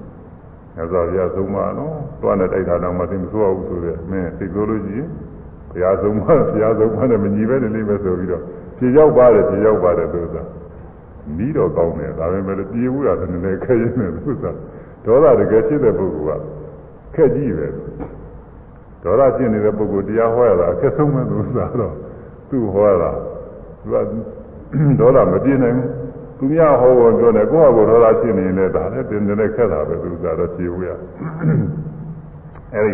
[0.76, 5.10] မြတ်စွာဘုရားဆုံးမနော်တွားနဲ့တိုက်တာတော့မသိမဆိုးအောင်ဆိုတဲ့မင်းသိဆိုးလို့ရှိရင်
[5.72, 8.44] ဘုရားဆုံးမဘုရားဆုံးမနဲ့မညီပဲနေလိမ့်မယ်ဆိုပြီးတော့
[8.78, 10.36] ပြေရောက်ပါတယ်ပြေရောက်ပါတယ်သူက
[11.38, 14.46] နီးတော့ကောင်းတယ်ဒါပေမဲ့ပြေဘူးတာလည်းနည်းနည်းခဲရင်းတယ်သူက
[15.06, 16.42] ဒေါသတကယ်ဖြစ်တဲ့ပုဂ္ဂိုလ်က
[17.16, 17.68] ခက်ကြီးပဲ
[19.04, 21.94] ဒေါသဖြစ်နေတဲ့ပုဂ္ဂိုလ်တရားဟောရတာအခက်ဆုံးပဲသူကတော့
[22.50, 23.12] သူ့ဟောရတာ
[23.82, 23.96] သူက
[25.00, 25.90] ဒေါသမပြေနိုင်ဘူး
[26.38, 30.90] သူများဟောဖို့ပြောတယ်ကိုယ့်ဟာကိုယ်ဒေါသဖြစ်နေရင်လည်းဒါလည်းတင်တယ်ခက်တာပဲသူကတော့ဖြေဘူးရ
[32.76, 32.94] အဲဒီ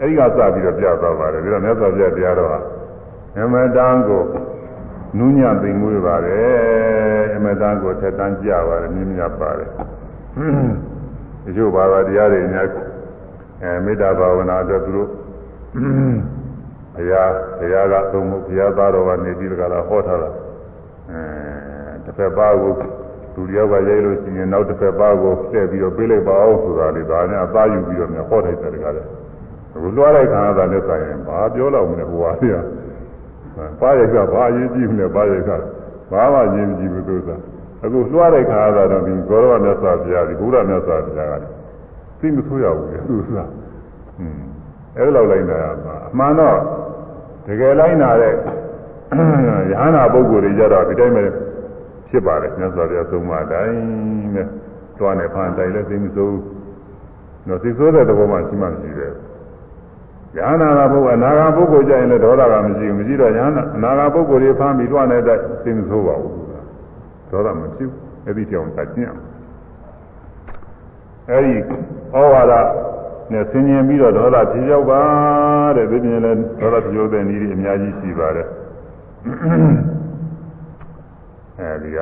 [0.00, 2.60] အဲဒီကစပြီးတော့ပြသွားပါတယ်ပြီးတော့မြတ်စွာဘုရားတရားတော်ဟာ
[3.38, 4.22] အမတန်ကို
[5.18, 9.70] နူးညံ့သိမ်မွေးပါတယ်အမတန်ကိုထက်တန်းကြပါတယ်မြင်းမြတ်ပါတယ်
[11.44, 12.66] ဒီလိုဘာသာတရားတွေများ
[13.62, 15.08] အဲမေတ္တာဘာဝနာအတွက်သူတို့
[16.94, 20.30] ဘုရားဘုရားကသုံးမှုဘုရားသားတော်ကနေပြီးကြလားဟောထားတာ
[21.10, 21.69] အဲ
[22.10, 22.72] တစ်ဖက်ပါးကို
[23.34, 28.94] သူတယောက်ကရိုက်လို့ရှိရင်နောက်တစ်ဖက်ပါးကိုလှည့်ပြီးတော့ပေးလိုက်ပါအောင်ဆိုတာလေဒါနဲ့အသားယူပြီးတော့များဟောထိုက်တယ်ကြလား
[29.74, 32.52] အခုလွှားလိုက်ခါတာနဲ့ဆိုင်ရင်ဘာပြောတော့မလဲဟိုဟာပြ
[33.80, 35.50] ပါရိုက်ကဘာအရေးကြီးမလဲပါရိုက်က
[36.12, 37.28] ဘာမှအရေးမကြီးဘူးသူက
[37.84, 41.34] အခုလွှားလိုက်ခါတာတော့ဒီဂေါရဝမြတ်စွာဘုရားဒီဘုရားမြတ်စွာဘုရားက
[42.20, 43.38] သိမဆိုးရဘူးလေသူက
[44.20, 44.40] อืม
[44.96, 45.58] အဲ့လိုလိုက်တာ
[46.10, 46.56] အမှန်တော့
[47.46, 51.24] တကယ်လိုက်နာတဲ့ယဟနာပုဂ္ဂိုလ်တွေကြတော့ဒီတိုင်းပဲ
[52.10, 53.78] ဖြစ်ပါတယ်မြတ်စွာဘုရားသုံးပါတိုင်း
[54.34, 54.42] ပဲ
[54.98, 56.36] တွားနေဖန်တိုင်လဲသိမစိုး
[57.48, 59.12] တော့သိဆိုးတဲ့သဘောမှရှိမှမရှိတယ်
[60.36, 66.34] ယဟနာကပုဂ္ဂိုလ်အနာဂါပုဂ္ဂိုလ်ကြရင်လည်းဒေါသကမရှိဘူးမရှိတော့ယဟနာအနာဂါပုဂ္ဂိုလ်တွေဖမ်းပြီးတွားနေတဲ့အသိမစိုးပါဘူး
[67.30, 67.92] ဒေါသမရှိဘူး
[68.26, 69.12] အဲ့ဒီကြောင့်တတ်ကျင့်
[71.30, 71.54] အဲ့ဒီ
[72.14, 72.52] ဩဝါဒ
[73.32, 75.02] နဲ့ဆင်ញင်ပြီးတော့ဒေါသဖြေရောက်ပါ
[75.76, 78.48] တဲ့ဒီပြင်လည်းဒေါသဖြေရောက်တဲ့နည်းတွေအများကြီးရှိပါတယ်
[81.60, 81.98] အဲဒီက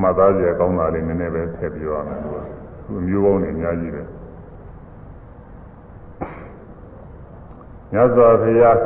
[0.00, 2.44] မှတ်သားကြကောင်းတာလေးနည်းနည်းပဲထည့်ပြောရမယ်လို့
[2.86, 4.02] သူအမျိုးပေါင်းနေအများကြီးပဲ
[7.92, 8.78] မြတ်စွာဘုရား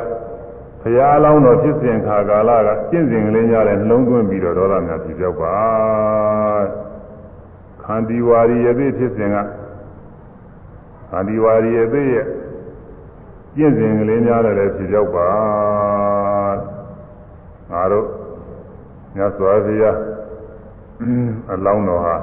[0.81, 5.55] ဘုရားအလောင်းတော်ဖြစ်စဉ်ခါကာလကကျင့်စဉ်ကလေးများနဲ့နှလုံးသွင်းပြီးတော့ဒေါသများပြပြောက်ပါ
[7.83, 9.37] ခန္တီဝါရီယသိဖြစ်စဉ်က
[11.09, 12.25] ခန္တီဝါရီယသိရဲ့
[13.55, 15.29] ကျင့်စဉ်ကလေးများနဲ့လည်းပြပြောက်ပါ
[17.71, 18.07] ငါတို့
[19.15, 19.97] မြတ်စွာဘုရား
[21.53, 22.15] အလောင်းတော်ဟာ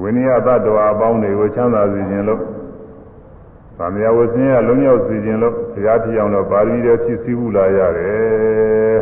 [0.00, 2.40] ဝိနည်းသတ္တဝါအပေါင်းတွေကိုချမ်းသာစေခြင်းလို့
[3.78, 8.98] ဗာမယဝဆင်းရလုံးရောက်စေခြင်းလို့ဘုရားဖြစ်အောင်တော့ပါရမီတွေဖြစ်စည်းဘူးလာရတယ်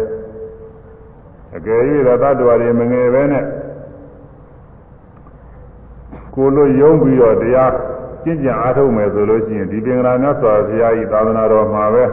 [1.56, 3.44] အကယ်၍သတ္တဝါတွေမငယ်ပဲနဲ့
[6.34, 7.72] ကိုလိုယုံပြီးတော့တရား
[8.24, 12.04] ကျင့်ကြံအားထုတ်မယ်ဆိုလို့ရှိရင်ဒီပင်္ဂလာမြတ်စွာဘုရားဤသာသနာတော်မှာပဲ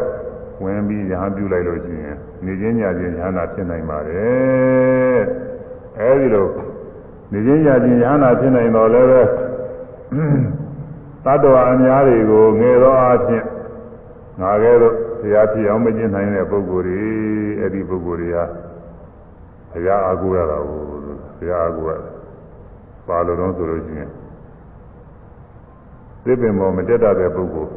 [0.63, 5.19] ဝင်ပြီးရဟန်းပြုလိုက်လို့ရှိရင် နေချင်းညချင်းရဟန္တာဖြစ်နိုင်ပါတယ်
[5.99, 6.47] အဲဒီလို
[7.31, 9.21] နေချင်းညချင်းရဟန္တာဖြစ်နိုင်တော့လည်းပဲ
[11.25, 13.45] တတ္တဝါအများတွေကိုငယ်သောအားဖြင့်
[14.41, 17.03] ငါကဲတော့ဘုရားဖြစ်အောင်မကျင့်နိုင်တဲ့ပုဂ္ဂိုလ်တွေ
[17.59, 18.37] အဲ့ဒီပုဂ္ဂိုလ်တွေက
[19.71, 21.91] ဘုရားအားကိုးရတာကိုဘုရားအားကိုးရ
[23.07, 24.09] ပါလို့တော့ဆိုလို့ရှိရင်
[26.23, 27.71] သစ်ပင်ပေါ်မတက်တတ်တဲ့ပုဂ္ဂိုလ်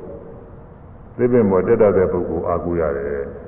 [1.16, 3.47] သစ်ပင်ပေါ်တက်တတ်တဲ့ပုဂ္ဂိုလ်အားကိုးရတယ်ဟ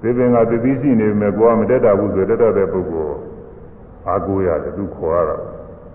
[0.00, 3.16] သစ်ပင်ကတတိရှိနေပေမဲ့ကိုယ်ကမတက်တတ်ဘူးဆိုတက်တတ်တဲ့ပုဂ္ဂိုလ်
[4.08, 5.36] အားကိုးရတယ်သူခေါ်ရတာ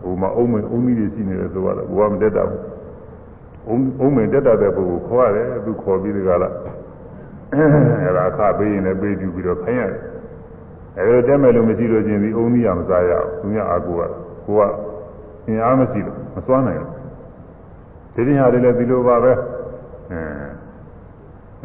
[0.01, 2.61] ဟိုမှာအုံးမအုံးကြီးတွေရှိနေတယ်ဆိုတော့ကိုယ်ကမတက်တတ်ဘူး
[3.67, 6.49] အုံးအုံးမတက်တတ်တဲ့ပုဂ္ဂိုလ်ခေါ်ရတယ်သူခေါ်ပြီးဒီကလာ
[7.53, 9.99] အဲ့ဒါအခပေးရင်လည်းပေးကြည့်ပြီးတော့ခိုင်းရတယ်
[10.97, 14.03] အဲ့ဒါတက်မဲ့လို့မရှိလို့ချင်းဒီအုံးကြီးကမစားရဘူးသူကအားကိုးရ
[14.45, 14.61] ကိုက
[15.47, 16.93] အင်အားမရှိလို့မစွမ်းနိုင်ဘူး
[18.15, 19.31] ဒီတင်ဟာတွေလည်းဒီလိုပါပဲ
[20.11, 20.56] အဲ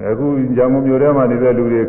[0.00, 0.26] အခု
[0.56, 1.82] ရန်ကုန်မြို့ထဲမှာနေတဲ့လူတွေ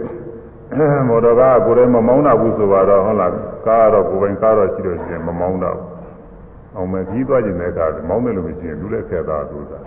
[1.08, 3.32] မော်တော်ကားကိုယ်လည်းမမောင်းတာဘူးဆိုတော့ဟုတ်လား
[3.68, 5.78] ကားတော့ကိုယ်ပိုင်ကားတော့ရှိလို့ရှိရင်မမောင်းတော့
[6.76, 9.80] အောင်မယ်ကြီးသွားခြင်းတဲ့ကားမောင်းတယ်လို့မရှိရင်လူလည်းခက်သားသူသာ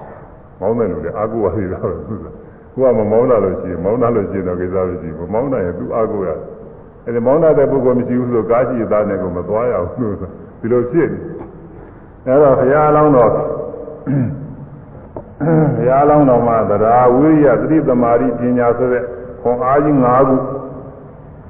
[0.60, 2.30] မောင်းတယ်လို့လည်းအာကိုရသေးတာပဲသူသာ
[2.74, 6.28] ကိုကမမောင်းတာလို့ရှိရင်မောင်းတာလို့ရှိရင်တော့ကိစ္စမရှိဘူးမမောင်းတာရင်သူအာကိုရ
[7.04, 10.16] အဲဒီမောင်းတာတဲ့ပုဂ္ဂိုလ်မရှိဘူးဆိုကားရှိသားနဲ့ကိုမသွားရဘူးလို့
[10.60, 11.18] ဒီလိုဖြစ်နေ
[12.26, 13.30] အဲတော့ဘုရားအလောင်းတော်
[15.40, 19.02] ဘုရားအလောင်းတော်မှာသရာဝိရိယသတိသမารိပညာဆိုတဲ့
[19.40, 20.36] ခွန်အားကြီး၅ခု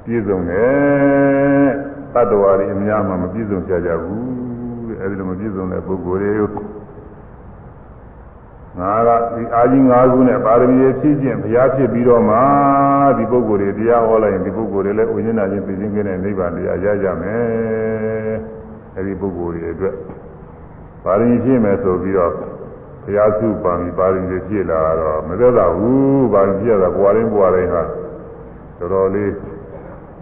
[0.05, 1.69] ပြည့်စုံတယ်
[2.13, 4.25] တတ္တဝါတွေအများမှမပြည့်စုံကြကြဘူး
[4.87, 6.65] တဲ့အဲဒီလိုမပြည့်စုံတဲ့ပုဂ္ဂိုလ်တွေကို
[8.79, 12.37] ငါကဒီအာကြီး၅ခုနဲ့ပါရမီဖြည့်ခြင်းဘုရားဖြစ်ပြီးတော့မှ
[13.17, 18.35] ဒီပုဂ္ဂိုလ်တွေတရားဟောလိုက်ရင်ဒီပုဂ္ဂိုလ်တွေလည်းဥညနာချင်းသိချင်းကင်းတဲ့နိဗ္ဗာန်တရားရကြမယ်
[18.95, 19.93] အဲဒီပုဂ္ဂိုလ်တွေအတွက်
[21.03, 22.33] ပါရမီဖြည့်မယ်ဆိုပြီးတော့
[23.07, 27.83] ဘုရားစုပါမီပါရမီဖြည့်လာတော့မသက်သာဘူးပါရမီဖြည့်တာဘွာရင်းဘွာရင်းဟာ
[28.79, 29.31] တော်တော်လေး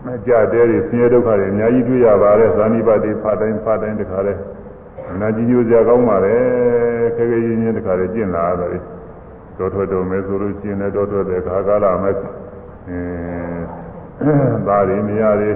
[0.06, 4.34] မကြတဲ့တွေဆင်းရဲဒုက္ခတွေအများကြီးတွေ့ရပါတယ်ဇာနိပတ်တွေဖတ်တိုင်းဖတ်တိုင်းတခါလဲ
[5.12, 6.42] အနာကြီးညိုစရာကောင်းပါတယ်
[7.16, 8.82] ခဲခဲရင်းရင်းတခါလဲကျင့်လာရတယ်
[9.58, 12.20] တော်ထွက်တော်မဲဆိုလို့ရှိရင်လည်းတော်ထွက်တဲ့ခါကာလမဲ့အဲ
[14.68, 15.52] ဒါတွေမရတွေ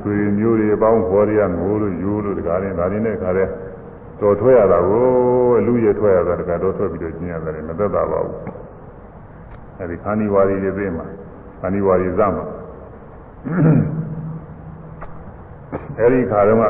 [0.00, 3.44] ဆွေမျိုးတွေအပေါင်းခေါ်ရငိုးလို့ယူလို့တခါရင်ဒါတွေနဲ့ခါလဲ
[4.20, 5.06] တော်ထွက်ရတာကို
[5.66, 8.36] လူရထွက်ရတာတခါတော်ထွက်ပြီးတော့ကျင့်ရတယ်မသက်သာပါဘူး
[9.78, 11.06] အဲဒီခန္ဒီဝါရီတွေသိမှာ
[11.60, 12.44] ခန္ဒီဝါရီဇမှာ
[15.98, 16.64] အဲဒီခါတုန်းက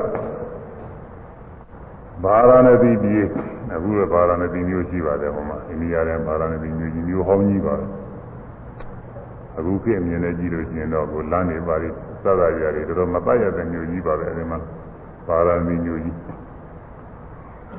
[2.25, 3.25] ဘာရဏသီပြည်
[3.75, 7.75] အခုလည်းဘာရဏသီမျိုးရှိပါတယ်ဟိုမှာအိန္ဒိယထဲဘာရဏသီမျိုးကြီးမျိုးဟောင်းကြီးပါ
[9.59, 11.93] အခုခေတ်အမြင်နဲ့ကြည့်လို့ရှိရင်တော့ကိုလမ်းနေပါလိစ
[12.25, 14.59] သရတွေတော်တော်မပတ်ရတဲ့မျိုးကြီးပါပဲအဲဒီမှာ
[15.27, 16.17] ဘာရဏသီမျိုးကြီး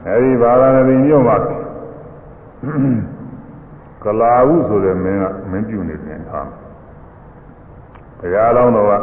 [0.07, 1.35] အဲဒီဘာရဏသီမျိုးမှာ
[4.03, 6.41] ကလာဟုဆိုတဲ့မင်းကမင်းပြုနေတဲ့အခါ
[8.19, 8.93] ဘုရားလောင်းတော်က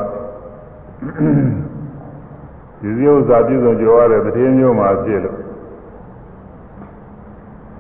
[2.81, 5.39] ဒီစည်းဥစ္စာပြည့်စုံကြော်ရတဲ့တည်င်းမျိုးမှာဖြစ်လို့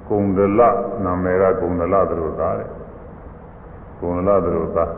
[0.08, 0.60] ကုံဒလ
[1.04, 2.70] နာမည်ကကုံဒလသူတို့သားတဲ့
[4.00, 4.92] ကုံဒလသူတို့သား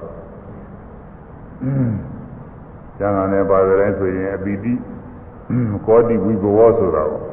[2.98, 4.72] ကျန်တာနဲ့ပါတဲ့တိုင်းဆိုရင်အပိတိ
[5.86, 7.27] ကောတိဝိဘဝဆိုတာပေါ့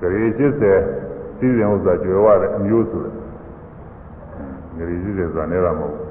[0.00, 3.14] ဂရေ80စီစဉ်ဥစ္စာကြော်ရတဲ့အမျိုးဆိုတယ်
[4.76, 6.06] ဂရေ80ဆိုတာနဲ့တော့မဟုတ်ဘူး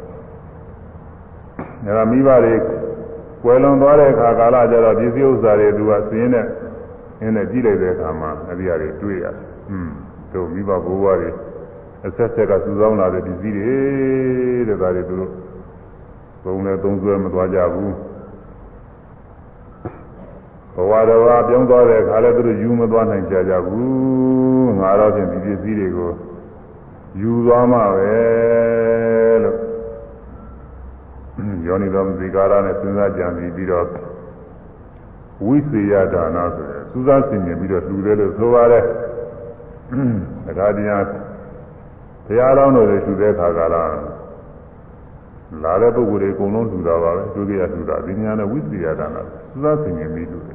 [1.85, 2.53] ဒါကမိဘတွေ
[3.43, 6.45] ကွယ်လွန်သွားတဲ့အခါကာလကျတော့ပစ္စည်းဥစ္စာတွေသူကစင်းနဲ့
[7.21, 9.35] အင်းနဲ့ကြည့်လိုက်တဲ့အခါမှာအဒီအရာတွေတွေ့ရတယ်။
[9.71, 9.89] อืม
[10.33, 11.29] တို့မိဘဘိုးဘွားတွေ
[12.07, 13.73] အဆက်ဆက်ကစူဆောင်းလာတဲ့ပစ္စည်းတွေ
[14.67, 15.31] တဲ့ဒါတွေသူတို့
[16.43, 17.91] ဘုံနဲ့သုံးဆွဲမသွားကြဘူး။
[20.75, 26.11] ဘဝတော်ကပြောင်းသွားတဲ့အခါလည်းသူတို့ယူမသွားနိုင်ကြကြဘူး။ငါတော့ဖြင့်ဒီပစ္စည်းတွေကို
[27.21, 28.13] ယူသွားမှပဲ
[29.43, 29.57] လို့
[31.67, 33.85] ယောနိတော်မဇိကာရနဲ့စဉ်းစားကြံပြီးပြီးတော့
[35.45, 38.83] ဝိသေယဒါနဆိုရယ်စူးစမ်းဆင်ခြင်ပြီးတော့လှူတယ်လို့ဆိုပါတယ်။
[40.45, 41.03] ဒါကတရား
[42.27, 43.83] ဘုရားတော်တို့လှူတဲ့ခါကလာ
[45.63, 50.54] လာတဲ့ပုဂ္ဂိုလ်တွေအကုန်လုံးလှူတာပါပဲသူကြီးကလှူတာဒီညာနဲ့ဝိသေယဒါနစူးစမ်းဆင်ခြင်ပြီးလှူတယ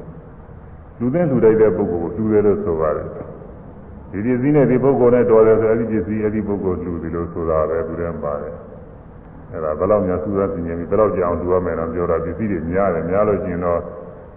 [1.01, 3.07] လှူတဲ့လှူလိုက်တဲ့ပုဂ္ဂိုလ်ကိုလှူတယ်လို့ဆိုပါတယ်။
[4.11, 8.55] ဒီပစ္စည်းနဲ့ဒီပုဂ္ဂိုလ်နဲ့တော်တယ်ဆိုအဲ့ဒီပစ္စည်းအဲ့ဒီပုဂ္ဂိုလ်လှူတယ်လို့ဆိုတာပဲသူတည်းပါတယ်။
[9.51, 13.79] အဲ့ဒါဘယ်တော့မှစူးစမ်းဆင်ခြင်ပြီးဘယ်တော့ကြအောင်လှူရမယ်တော့ပြောတာပစ္စည်းတွေများတယ်များလို့ရှိရင်တော့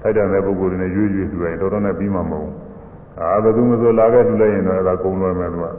[0.00, 2.52] ထိုက်တဲ့ပုဂ္ဂိုလ်တွေနဲ့ရွေ့ရွေ့လှူရင်တော်တော်နဲ့ပြီးမှမဟုတ်ဘူး။
[3.20, 5.66] အာဘယ်သူမှဆိုလာခဲ့လှူလိုက်ရင်တော့အဲ့ဒါကုံလွယ်မယ်သူက။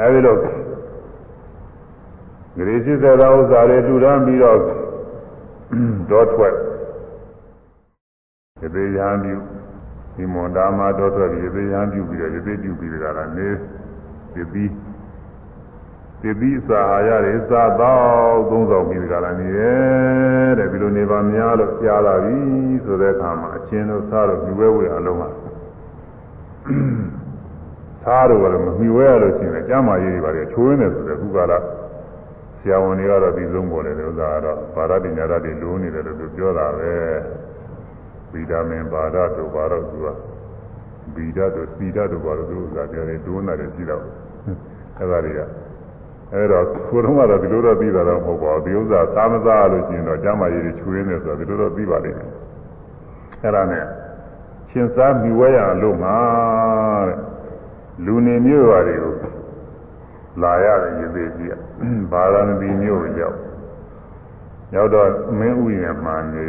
[0.00, 0.44] အဲဒီလိုဂ
[2.56, 4.58] ရေရှိစေသောဥစ္စာတွေတူရမ်းပြီးတော့
[6.10, 6.54] တော့ထွက်
[8.60, 9.36] ဒီသေးရန်ပြု
[10.14, 13.48] ဒီမွန်တာမှာတော့ထွက်ပြီးဒီသေးရန်ပြုပြီးတော့ဒီသေးပြုပြီးကြတာနေ
[14.34, 14.70] ဒီပြီး
[16.20, 22.38] ဒီပြီးစာဟာရတွေစာတော့သုံးဆောင်ပြီးကြတာနေရဲ့တဲ့ဒီလိုနေပါများလို့ကြားလာပြီ
[22.84, 25.22] ဆိုတဲ့အခါမှာအချင်းတို့စားတော့ဒီဝဲဝဲအလုံးက
[28.04, 31.58] သားတို့ကလည်းမမီဝဲရလို့ရှိရင်ကျမ်းမာရေးတွေပါတယ်ချိုးနေတယ်ဆိုတဲ့ခုကလာ
[32.60, 36.94] ဆရာဝန်တွေကတော့ဒီဆုံးပေါ်တယ်ဥစ္စာကတော့ဗာရပညာရတွေလိုးနေတယ်လို့သူပြောတာပဲ
[38.36, 40.06] ဗီတာမင်ဗာရတို့ဘာတော့သူက
[41.14, 44.02] ဗီဓာတို့စီဓာတို့ဘာလို့သူဥစ္စာပြောတယ်ဒုနာတွေရှိတော့
[44.98, 45.40] အဲ့ဒါတွေက
[46.32, 52.30] အဲ့တော့ကိုယ်တော့ကတော့ဒီလိုတော့ပြီးတာတော့မဟုတ်ပါဘူးဒီဥစ္စာသားမသားလို့ရှိရင်တော့ကျမ်းမာရေးတွေချိုးရင်းနေဆိုတော့ဒီလိုတော့ပြီးပါလိမ့်မယ်
[53.42, 53.84] အဲ့ဒါနဲ့
[54.70, 56.16] ရှင်စားမိဝဲရလို့မှာ
[57.08, 57.18] တဲ့
[58.04, 59.14] လူနေမျိုးပါတွေကို
[60.42, 61.50] လာရတယ်ရေသေးကြီး
[62.12, 63.36] ဘာသာမီမျိုးကိုရောက်
[64.74, 65.08] ရောက်တော့
[65.38, 66.46] မင်းဥယျာဉ်မှာနေ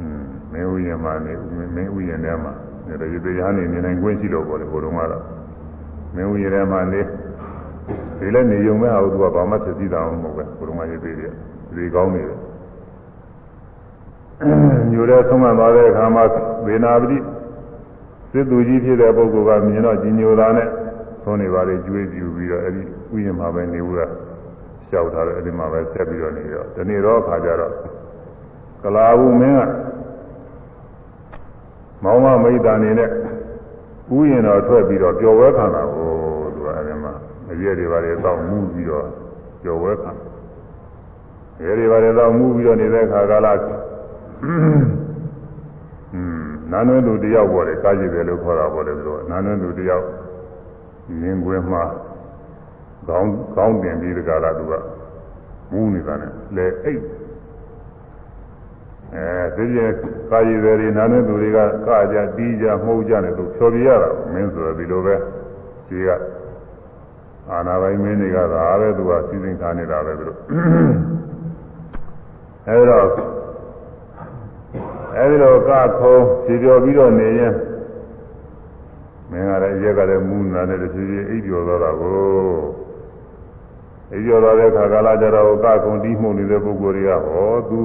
[0.00, 1.32] อืม မင်းဥယျာဉ်မှာနေ
[1.76, 2.52] မင်းဥယျာဉ်ထဲမှာ
[3.00, 5.24] ဒါရေသေးရဟန်းနေနေနိုင်ခွင့်ရှိတော့ပေါ့လေဘုံတော်ကတော့
[6.14, 7.00] မင်းဥယျာဉ်ထဲမှာနေ
[8.18, 11.28] ဒီလည်းနေုံမဲ့ဟာသူကဘာမှဖြစ်စည်းတာမဟုတ်ပဲဘုံတော်ရေသေးတွေ
[11.76, 12.38] ဒီကောင်းနေတယ်
[14.90, 16.24] ညိုတဲ့ဆုံးမသွားတဲ့အခါမှာ
[16.66, 17.18] ဝေနာပတိ
[18.32, 20.68] စစ်သူကြီးဖြစ်တဲ့ပုဂ္ဂိုလ်ကမြင်တော့ကြီးညိုတာနဲ့
[21.24, 22.82] သုံးနေပါလေကျွေးပြူပြီးတော့အဲ့ဒီ
[23.14, 24.06] ဥယျာဉ်မှာပဲနေဦးတာ
[24.88, 27.72] လျှောက်ထားတယ်အဲ့ဒီမှာပဲဆက်ပြီးတော့နေတော့ဒီနေ့တော့အခါကျတော့
[28.82, 29.60] ကလာဘူးမင်းက
[32.04, 33.08] မောင်မမိတ်တာနေနဲ့
[34.16, 36.10] ဥယျာဉ်တော်ထွက်ပြီးတော့ပျော်ဝဲခံတာကို
[36.54, 37.12] သူကအဲ့ဒီမှာ
[37.50, 39.06] အပြည့်တွေပါလေတော့မူးပြီးတော့
[39.62, 40.10] ပျော်ဝဲခံ
[41.58, 43.52] တယ်တွေပါလေတော့မူးပြီးတော့နေတဲ့အခါကလာ
[44.44, 44.82] อืม
[46.70, 50.06] နာနွဲသူတယောက်ပေါ်တယ်ကားကြည့်တယ်လို့ခေါ်တာပေါ်တယ်ဆိုတော့နာနွဲသူတယောက်
[51.20, 51.82] မြင်ကွင်းမှာ
[53.08, 54.72] ခေါင်းခေါင်းတင်ပြီးတကားလားသူက
[55.72, 57.00] မူးနေတာနဲ့လဲအိတ်
[59.16, 59.80] အဲဒီကျ
[60.30, 65.14] ကာယီတွေနာနေသူတွေကကာကြတီးကြမှုတ်ကြနေသူဖြော်ပြရတာမင်းဆိုတော့ဒီလိုပဲ
[65.88, 66.08] ဒီက
[67.50, 70.38] အာနာပိုင်မင်းတွေကဒါပဲသူကစီစဉ်ထားနေတာပဲသူတို့
[72.68, 72.98] အဲဒါ
[75.16, 77.54] အဲဒီလိုကခုံးဖြေပြောပြီးတော့နေရင်
[79.30, 82.58] မင်းကလည်းရက်ကလည်းမူးနာနဲ့တဖြည်းဖြည်းအိပ်ကျော်သွားတာကို
[84.12, 87.80] အိပ်ကျော်သွားတဲ့ခါကာလကျတော့ကခုံတီးမှုနေတဲ့ပုဂ္ဂိုလ်တွေကဟောသူ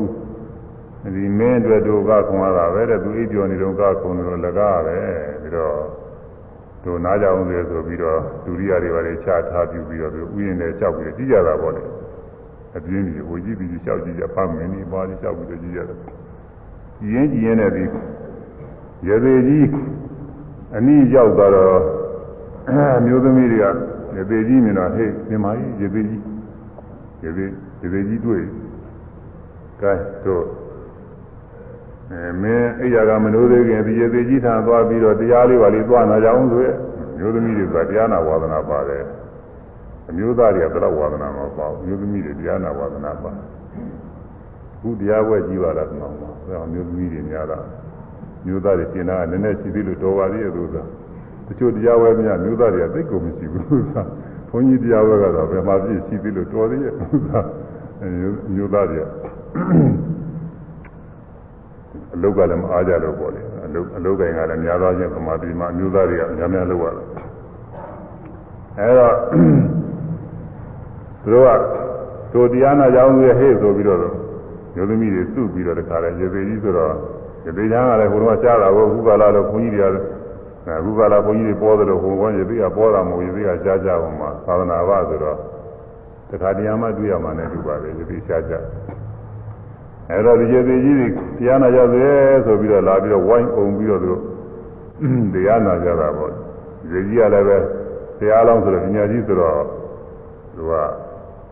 [1.15, 4.97] ဒီမင်းအတွက်တို့ကခုံရတာပဲတဲ့သူအိပ်ကျော်နေတော့ကခုံနေတော့လကားပဲ
[5.41, 5.75] ပြီးတော့
[6.83, 11.83] တို့နားကြအောင်လေဆိုပြီးတော့ဒုရိယာတွေပါလေချထားပြပြီးတော့ဥယျာဉ်နဲ့လျှောက်ပြီးကြည့်ကြတာပေါ့လေ
[12.75, 15.97] အပြင်းကြီးဟိုကြည့်ပြီးလျှောက်ကြည့်ကြဖမ်းမင်းဒီပါလျှောက်ပြီးကြည့်ရတယ်
[16.99, 17.83] ကြည်ရင်ကြည်ရင်နဲ့ဒီ
[19.07, 19.67] ရေသေးကြီး
[20.75, 21.77] အနည်းရောက်သွားတော့
[22.97, 23.65] အမျိုးသမီးတွေက
[24.15, 26.21] ရေသေးကြီးမြင်တော့ဟေးမြင်ပါကြီးရေသေးကြီး
[27.23, 27.51] ရေသေး
[27.81, 28.43] ရေသေးကြီးတွေ့
[29.81, 29.93] ကဲ
[30.25, 30.43] တို့
[32.11, 36.67] အဲမင်းအိယာကမလို့သေးခင်ဒီရေသေးကြီးထံသွားပြီးတော့တရားလေးပါလေးသွားနာကြအောင်ဆိုရ
[37.17, 39.03] မျိုးသမီးတွေကတရားနာဝါဒနာပါတယ်
[40.09, 43.31] အမျိုးသားတွေကတရားဝါဒနာမပါဘူးမျိုးသမီးတွေတရားနာဝါဒနာပါ
[44.81, 46.13] ခုတရားပွဲကြီးပါလားဆိုတော့
[46.73, 47.59] မျိုးသမီးတွေများတာ
[48.45, 50.83] မျိုးသားတွေကျင်တာကနည်းနည်းရှိသေးလို့တော်ပါသေးရဲ့လို့ဆို
[51.47, 54.03] တချို့တရားဝဲများမျိုးသားတွေကသိကုန်မရှိဘူးဆို
[54.49, 57.43] ဘုန်းကြီးတရားဝဲကတော့ဘယ်မှာပြည့်ရှိသေးလို့တော်သေးရဲ့လို့ဆို
[58.55, 58.99] မျိုးသားတွေ
[62.13, 67.05] အလုတ်ကလည်းမအားကြလို့ပေါ့လေအလုတ်အလုတ်ကင်ကလည်းများသောချင်းသမာဓိမှာမျိုးသားတွေကများများလုပ်ရတယ်
[68.79, 69.13] အဲတော့
[71.23, 71.49] သူတို့က
[72.33, 73.99] တို့တရားနာကြောင်းရဲ့ဟဲ့ဆိုပြီးတော့
[74.75, 76.93] မျိုးသမီးတွေစုပြီးတော့တခါလဲရေပေကြီးဆိုတော့
[77.45, 79.97] ရေပေချမ်းကလည်းဘုရားကြားတာကိုခုကလာတော့ဘုန်းကြီးတွေက
[80.77, 85.37] အခုကလာဘုန်းကြီးတွေပေါ်တယ်လို့ဟိုဘုန်းကြီးတွေကပေါ်တာမဟုတ်ရေပေကကြားကြအောင်မှာသာသနာ့ဘဆိုတော့
[86.29, 88.53] တခါတရားမှတွေ့ရမှာနဲ့တူပါပဲရေပေရှားကြ
[90.11, 91.07] အဲ့တော့ဒီရေပေကြီးတွေ
[91.39, 94.21] တရားနာကြသေးဆိုပြီးတော့လာပြီးတော့ဝိုင်းအောင်ပြီးတော့သူတို့
[95.33, 96.31] တရားနာကြတာပေါ့
[96.91, 97.57] ရေကြီးကလည်းပဲ
[98.19, 99.57] တရားလောင်းဆိုတော့ပညာကြီးဆိုတော့
[100.55, 100.73] သူက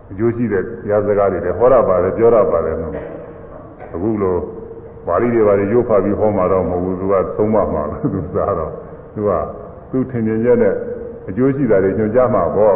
[0.10, 2.94] အကျိုးရှိတဲ့တရားစကားတွေလည်းဟောရပါတယ်ပြောရပါတယ်နော်
[3.94, 4.36] အခုလို
[5.08, 8.72] ပါဠိတွေပါလေရုပ်ဖတ်ပြီးဟောမှာတော့မဟုတ်ဘူးသူကသုံးမမှာသူစားတော့
[9.14, 9.32] သူက
[9.92, 10.74] သူထင်မြင်ချက်နဲ့
[11.30, 12.76] အကျိုးရှိတာတွေညွှန်ကြားမှာပေါ့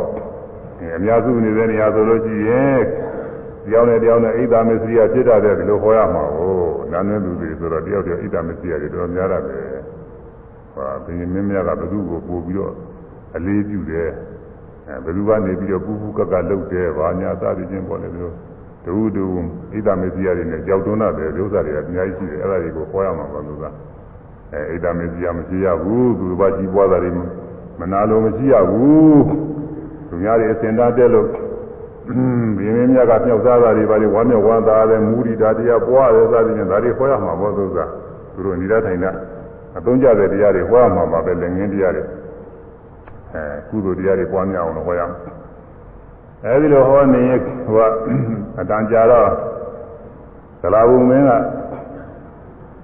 [0.96, 2.82] အများစုနေတဲ့နေရာဆိုလို့ရှိရင်
[3.66, 6.54] တရားနဲ့တရားနဲ့ဣဒ္ဓမစ္စရိယဖြစ်တာတဲ့ဒီလိုဟောရမှာကို
[6.92, 9.66] နာမည်သူတွေဆိုတော့တယောက်တယောက်ဣဒ္ဓမစ္စရိယတွေတော်များရတယ်
[10.76, 12.74] ဟာဘုရင်မင်းများကဘသူ့ကိုပို့ပြီးတော့
[13.36, 14.10] အလေးပြုတယ်
[14.88, 18.36] အဲဘယ်သူကနေပြီးတော့ပူပူကကလှုပ်တယ်ဘာညာစသည်ချင်းပေါ့လေသူတို့
[18.86, 19.26] တူတူ
[19.74, 23.64] ဣဒ္ဓမစ္စရိယတွေနဲ့ကြောက်တွန်းတဲ့ဒုစရတွေအများကြီးရှိတယ်အဲ့ဒါတွေကိုဟောရမှာပါသူက
[24.54, 27.12] အဲဣဒ္ဓမစ္စရိယမရှိရဘူးသူဘာကြီးပွားတာတွေ
[27.80, 29.24] မနာလို့မရှိရဘူး
[30.10, 31.28] သူများတွေအစင်သားတက်လို့
[32.08, 37.86] ဘင်းမင်းမြတ်ကမြောက်သားတာတွေဘာတွေဝမ်းမြောက်ဝမ်းသာတယ်မူရီတာတရားပွားတယ်စသည်ဖြင့်ဒါတွေဟောရမှာပေါ့သုသာ
[38.34, 39.12] သူတို့ဏိဒထိုင်တာ
[39.78, 42.04] အသုံးကျတဲ့တရားတွေဟောရမှာပါပဲလက်ငင်းတရားတွေ
[43.34, 45.20] အဲကုသိုလ်တရားတွေပွားများအောင်လို့ဟောရမယ်
[46.46, 47.24] အဲဒီလိုဟောနေ
[47.66, 47.94] ဟိုက
[48.60, 49.30] အတန်ကြာတော့
[50.62, 51.32] သလာဘုံမင်းက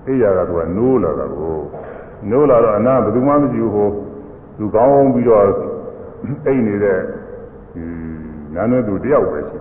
[0.07, 1.57] အိယာကသူကနိုးလာတာကို
[2.29, 3.89] နိုးလာတော့အနာဘယ်သူမှမရှိဘူးဟို
[4.57, 5.45] သူကောင်းပြီးတော့
[6.45, 6.99] အိတ်နေတဲ့
[8.57, 9.59] နာနဲ့သူတယောက်ပဲရှိ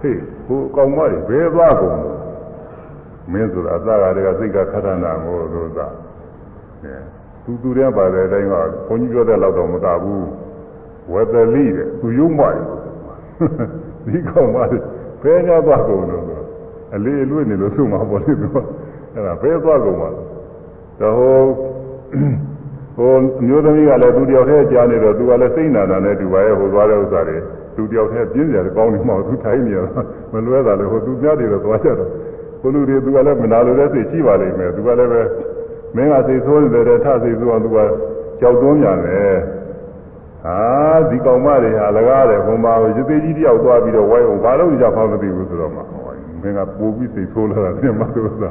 [0.00, 2.12] ဟေးဟိုကောင်မတွေဘယ်သွားကုန်လဲ
[3.32, 5.86] မင်းဆိုတာအစကားတွေကစိတ်ကခထနာကိုလို့သာ
[6.82, 6.94] အဲ
[7.44, 8.54] သူသူတဲ့ပါတဲ့အတိုင်းက
[8.86, 10.28] ဘုန်းကြီးပြောတဲ့လောက်တော့မသာဘူး
[11.12, 12.58] ဝက်သလိတဲ့သူယုံမှတယ်
[14.06, 14.78] ဒီကောင်မတွေ
[15.22, 16.24] ဘယ်ကြသွားကုန်လို့
[16.94, 18.48] အလေးအလွတ်နေလို့ဆိုမှာပေါ့လေသူ
[19.14, 20.10] အဲ့ဒါဘယ်သွားကုန်မှာ
[21.00, 21.36] တော့ဟို
[22.96, 27.36] ဟိုအမျိုးသမီးကလည်းသူတယောက်တည်းကြားနေတော့သူကလည်းစိတ်နာတာနဲ့တူပါရဲ့ဟိုသွားတဲ့ဥစ္စာတွေ
[27.76, 30.00] သူတယောက်တည်းပြင်းစရာကောင်းနေမှသူထိုင်နေရတာ
[30.32, 32.10] မလွဲတာလေဟိုသူများတွေတော့သွားကြတော့
[32.60, 35.20] ကိုလူတွေသူကလည်းမနာလို့လည်းစိတ်ရှိပါလိမ့်မယ်သူကလည်းပဲ
[35.96, 37.78] မင်းကစိတ်ဆိုးနေတယ်ထစိတ်ဆိုးအောင်သူက
[38.40, 39.34] ကြောက်တွန်းညာတယ်
[40.44, 40.58] ဟာ
[41.10, 45.80] ဒီကောင်မတွေဟာလကားတယ်ဘုံပါရသေးကြီးတယောက်သွားပြီးတော့ဝိုင်းအောင်ဘာလို့ကြမှမသိဘူးဆိုတော့မှ
[46.44, 48.44] မင်းကပိုးပြီးစိတ်ဆိုးလာတာပြင်မှာသူက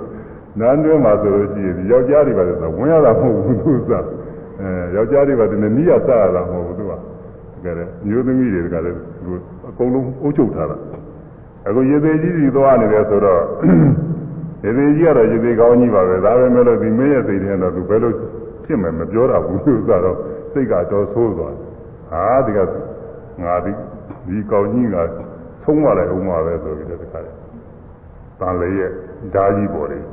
[0.60, 3.92] နန်းတွင်းမှာဆိုလို့ရှိရင်ယောက်ျားတွေပါလေဆိုဝင်ရတာမဟုတ်ဘူးသူက
[4.60, 6.92] အဲယောက်ျားတွေပါတည်းနီးရစရတာမဟုတ်ဘူးသူက
[7.66, 9.32] တကယ်မျိုးသမီးတွေကလည်းသူ
[9.70, 10.78] အကုန်လုံးအုပ်ချုပ်ထားတာ
[11.68, 13.42] အခုရေသေးကြီးစီသွားနေတယ်ဆိုတော့
[14.64, 18.12] ရေသေးကြီးကတော့ရေသေးကောင်းကြီးပါပဲဒါပဲမဲ့လို့ဒီမင်းရဲ့စိတ်ထဲတော့သူဘယ်လို
[18.66, 20.18] ဖြစ်မယ်မပြောတာဘူးသူကတော့
[20.52, 21.56] စိတ်ကတော့ဆိုးသွား
[22.12, 22.60] ဟာဒီက
[23.44, 23.72] ငါဒီ
[24.28, 24.98] ဒီကောင်းကြီးက
[25.64, 27.38] သုံးရလိုက်အောင်ပါပဲဆိုပြီးတော့တခါတည်း
[28.40, 28.92] တန်လေရဲ့
[29.34, 30.04] ဓာကြီးပေါ်တယ်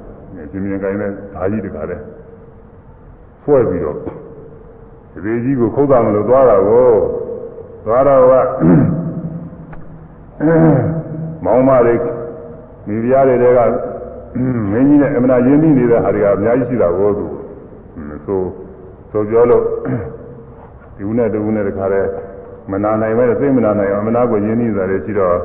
[0.51, 2.03] ရှင်မြင်ကိုင်းတဲ့ဓာကြီးတခါတည်း
[3.45, 3.97] ဖွဲ့ပြီးတော့
[5.25, 6.91] ဒီကြီးကိုခုတ်တာမလို့သွားတာကို
[7.85, 8.35] သွားတော့က
[11.45, 11.95] မောင်မတွေ
[12.87, 13.61] မိဖုရားတွေက
[14.73, 17.27] မင်းကြီးနဲ့အမနာရင်းနှီးနေတဲ့ဟာတွေကအများကြီးရှိတာကိုသူ
[18.27, 18.41] ဆို
[19.11, 19.63] ဆိုပြောလို့
[20.97, 22.09] ဒီဦးနဲ့တူဦးနဲ့တခါတည်း
[22.71, 25.37] မနာနိုင်ပဲသိမနာနိုင်အောင်အမနာကိုရင်းနှီးတာတွေရှိတော့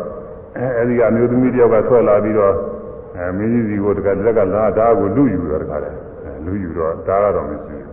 [0.57, 2.53] အဲဒီကအမျိုးသမီးတယောက်ကဆွဲလာပြီးတော့
[3.17, 5.97] အဲမင်းကြီးစီကိုတခါတက်ကလာဓာတ်ကိုလူယူတော့တခါတည်း
[6.45, 7.87] လူယူတော့ဓာတ်ကတော့မရှိဘူး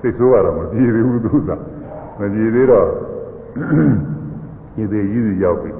[0.00, 1.50] စိတ်ဆိုးကတော့မပြေသေးဘူးသူက
[2.18, 2.86] မပြေသေးတော့
[4.76, 5.70] ရေသေးကြီးစီရောက်ပြီ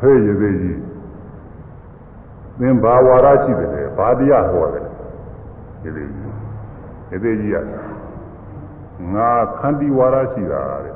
[0.00, 0.80] ဟဲ့ရေသေးကြီး
[2.58, 4.86] သင်ဘာဝါရရှိတယ်လဲဘာတရားဟောတယ်
[5.82, 6.34] ရေသေးကြီး
[7.10, 7.56] ရေသေးကြီးက
[9.14, 10.94] ငါခန္တီဝါရရှိတာတဲ့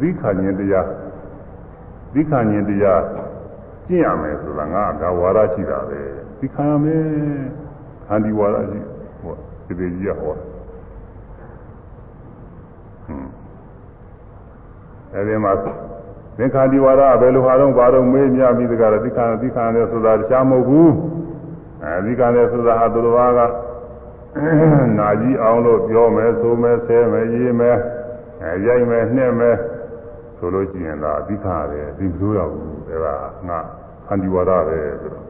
[0.00, 0.88] သီခာဉ္တရား
[2.12, 3.02] သီခာဉ္တရား
[3.86, 6.00] ကျင့်ရမယ်ဆိုတာငါဒါဝါရရှိတာပဲ
[6.38, 7.04] သီခာရမယ်
[8.06, 8.80] ခန္တီဝါရရှိ
[9.22, 9.34] ဟော
[9.66, 10.34] ရေသေးကြီးကဟော
[15.14, 15.52] အဲဒီမှာ
[16.38, 20.92] သင်္ခါတိဝါဒဘယ်လိုဟာတော့ဘာတော့မေးမြပြီးတကယ်သီခာသီခာနဲ့ဆိုတာတခြားမဟုတ်ဘူး
[21.82, 23.40] အဲဒီကနဲ့ဆိုတာဟာသူတော်ဘာက
[24.98, 27.76] နာကြီးအောင်လို့ပြောမယ်ဆိုမယ်ဆဲမယ်ရေးမယ်
[28.42, 29.56] အဲရိုက်မယ်နှက်မယ်
[30.38, 33.14] ဆိုလို့ရှိရင်ဒါအဓိကရတယ်ဒီမဆိုးရဘူးအဲဒါ
[33.48, 33.58] ငါ
[34.06, 35.26] ခန္တီဝါဒပဲဆိုတော့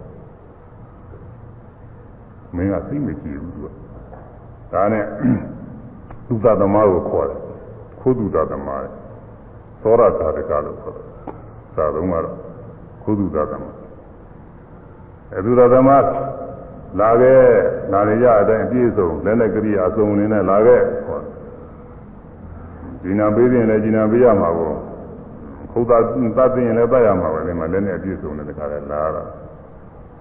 [2.54, 3.66] မင်းကသိမကြည့်ဘူးသူက
[4.72, 5.04] ဒါနဲ့
[6.26, 7.40] သုသသမားကိုခေါ်တယ်
[8.00, 8.82] ခိုးသူသသမား
[9.84, 11.06] သောရသာတကလို့ခေါ်တယ်
[11.76, 12.36] သာသုံးကတော့
[13.02, 13.74] ခိုးသူသသမား
[15.32, 16.04] အဲသူသသမား
[17.00, 17.42] လာခဲ့
[17.92, 21.20] လာရရအတိုင်းအပြည့်စုံလက်နဲ့ကရိယာအစုံနေနဲ့လာခဲ့ဟော
[23.02, 24.76] ဒီနာပေးရင်လည်းဒီနာပေးရမှာပေါ့
[25.72, 26.08] ခုတ်တာသ
[26.42, 29.28] တ်သိရင်လည်းတတ်ရမှာပဲဒီမှာလက်နဲ့အပြည့်စုံတဲ့တခါလဲလာတော့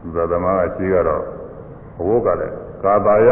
[0.02, 1.24] သူသသမားကရှိကတော့
[1.98, 3.30] ဘဝကလည်းကာတာယ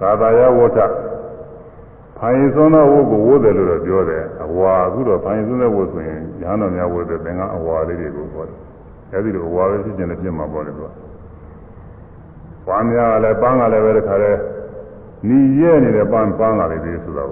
[0.00, 0.78] ကာတာယဝဋ္ဌ
[2.24, 8.58] ဖိုင်စွန်းသောဝတ်ကိုဝတ်တယ်လို့တော့ပြောတယ်အဝါအခုတော့ဖိုင်စွန်းတဲ့ဝတ်ဆိုရင်ရဟန်းတော်များဝတ်တဲ့သင်္ကအဝါလေးတွေကိုပြောတယ်
[9.12, 10.90] အဲဒီလိုအဝါပဲဖြစ်ခြင်းနဲ့ဖြစ်မှာပေါ့လေသူက
[12.66, 14.38] ပန်းများကလည်းပန်းကလည်းပဲတခါတည်း
[15.28, 17.30] ညီရဲနေတဲ့ပန်းပန်းကလေးတွေဆိုတော့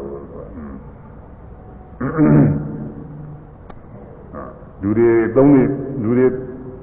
[4.82, 5.62] လူတွေသုံးနေ
[6.02, 6.26] လူတွေ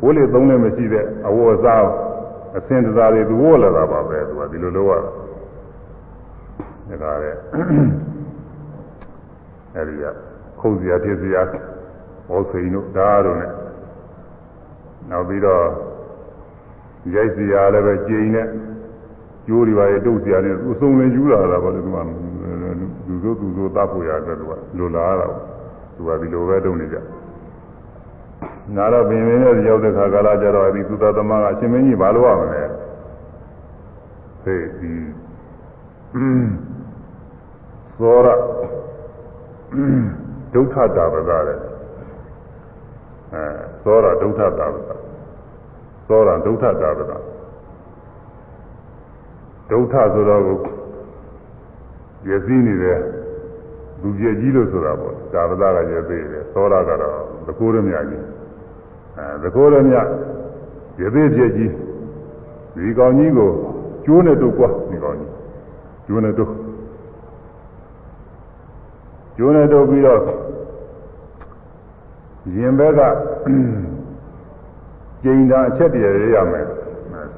[0.03, 1.83] ဝိလေသုံးလည်းမရှိတဲ့အဝတ်အစား
[2.57, 5.26] အစင်တစားတွေသူဝတ်လာတာပါပဲသူကဒီလိုလုပ်ရတာ
[7.03, 7.39] ဒါကလည်း
[9.75, 10.05] အဲဒီက
[10.59, 11.41] ခုံစရာတည်စရာ
[12.27, 13.47] ဟောစိန်တို့ဒါတို့ ਨੇ
[15.09, 15.63] နောက်ပြီးတော့
[17.15, 18.47] ရိုက်စရာလည်းပဲကြိမ်နဲ့
[19.47, 21.97] ကျိုးတွေပါရဲ့တုပ်စရာတွေသူစုံလင်ယူလာတာပါလေသူက
[23.07, 25.27] လူဆိုသူဆိုတတ်ဖို့ရအတွက်သူကလိုလားတာ
[25.95, 26.97] သူကဒီလိုပဲတုံနေကြ
[28.75, 32.63] နာတော့ပင်ပင်နဲ့ရောက်တဲ့ခါကာလကျတော့ဒီသုတသမကအရှင်မင်းကြီးဘာလို့ရမလဲ
[34.43, 34.91] ဟေးဒီ
[37.99, 38.27] သောရ
[40.53, 41.59] ဒုက္ခတာပကတဲ့
[43.33, 43.43] အဲ
[43.83, 44.89] သောရဒုက္ခတာပက
[46.09, 47.13] သောရဒုက္ခတာပက
[49.69, 50.57] ဒုက္ခဆိုတော့ကို
[52.27, 52.99] ရည်စည်းနေတဲ့
[54.01, 58.23] လူကြီးကြီးလို့ဆိုတာပေါ့ကာပဒကရည်သေးတယ်သောရကတော့သကိုးရမြကြီး
[59.17, 59.95] အဲသကိုးရမြ
[60.99, 61.71] ရည်သေးဖြစ်ကြီး
[62.75, 63.49] ဒီကောင်ကြီးကို
[64.05, 65.31] ကျိုးနဲ့တုတ်ကွာဒီကောင်ကြီး
[66.07, 66.51] ကျိုးနဲ့တုတ်
[69.37, 70.21] ကျိုးနဲ့တုတ်ပြီးတော့
[72.55, 73.01] ရင်ဘက်က
[75.23, 76.65] ကျိန်တာအချက်တည်းရရမယ်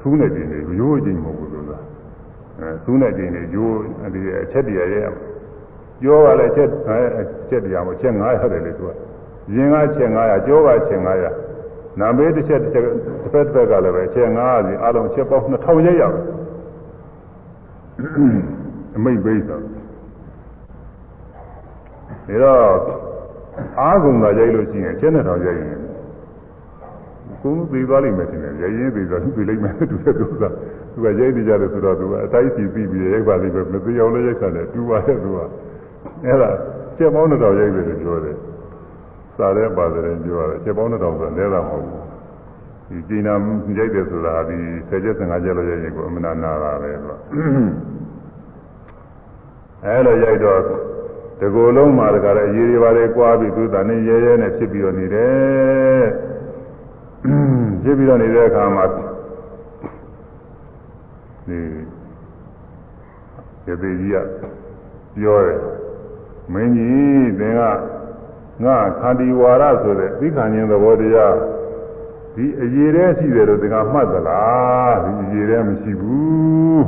[0.00, 1.78] ဆူးနဲ့ကျိန်နေရိုးကျိန်မဟုတ်ဘူးလို့ဆိုတာ
[2.58, 3.76] အဲဆူးနဲ့ကျိန်နေရိုး
[4.14, 5.30] ဒီအချက်တည်းရရမယ်
[6.02, 6.68] ကြောကလည်းချက်
[7.18, 8.90] အချက်တရားမချက်900တယ်လေသူက
[9.54, 11.00] ရင်ကချက်900ကြောကချက်
[11.48, 16.16] 900နာမေးတစ်ချက်တစ်ချက်တစ်ဖက်တစ်ဖက်ကလည်းပဲချက်900စီအလုံးချက်ပေါင်း2000ရက်ရအောင်
[18.96, 19.60] အမိတ်ပိတ်ဆို
[22.42, 22.78] ဒါတော့
[23.80, 25.80] အားကုန်တာရိုက်လို့ရှိရင်ချက်နဲ့တော့ရိုက်ရင်
[27.42, 30.42] ကိုယ်သိသွားလိမ့်မယ်ထင်တယ်ရရင်သိသွားသူလိမ့်မယ်သူကသူက
[30.92, 35.38] သူကရိုက်နေကြတယ်ဆိုတော့သူကအတိုင်းစီပြီးပြီးရိုက်ပါလိမ့်မယ်မသိအောင်လည်းရိုက်ခါတယ်တူပါတယ်သူက
[36.24, 36.50] အဲ့ဒါ
[36.96, 38.36] ချက်ပေါင်းတော့ရိုက်တယ်လို့ပြောတယ်
[39.36, 42.04] စားတဲ့ပါတယ်ပြောရတယ်ချက်ပေါင်းတော့ဆိုလဲတာမဟုတ်ဘူး
[42.88, 43.34] ဒီကျင်းနာ
[43.78, 44.58] ရိုက်တယ်ဆိုတာဒီ
[44.88, 47.16] 10ချက်15ချက်လို့ရိုက်ရင်ကိုအမနာနာတာပဲဆို
[49.84, 50.60] အဲ့လိုရိုက်တော့
[51.40, 56.04] တကူလုံးမှာတခါလေရေတွေပါလေကွာပြီးသူတန်နေရဲရဲနဲ့ဖြစ်ပြီးတော့နေတယ်
[57.82, 58.84] ဖြစ်ပြီးတော့နေတဲ့အခါမှာ
[61.48, 61.58] ဒီ
[63.66, 64.16] ရေသေးကြီးက
[65.16, 65.60] ပြောတယ်
[66.52, 67.62] မင်းကြီးသင်က
[68.64, 71.34] ငါခန္တီဝါရဆိုတဲ့သိခံခြင်းသဘောတရား
[72.34, 76.84] ဒီအရေးတည်းရှိတယ်လို့သင်ကမှတ်သလားဒီအရေးတည်းမရှိဘူး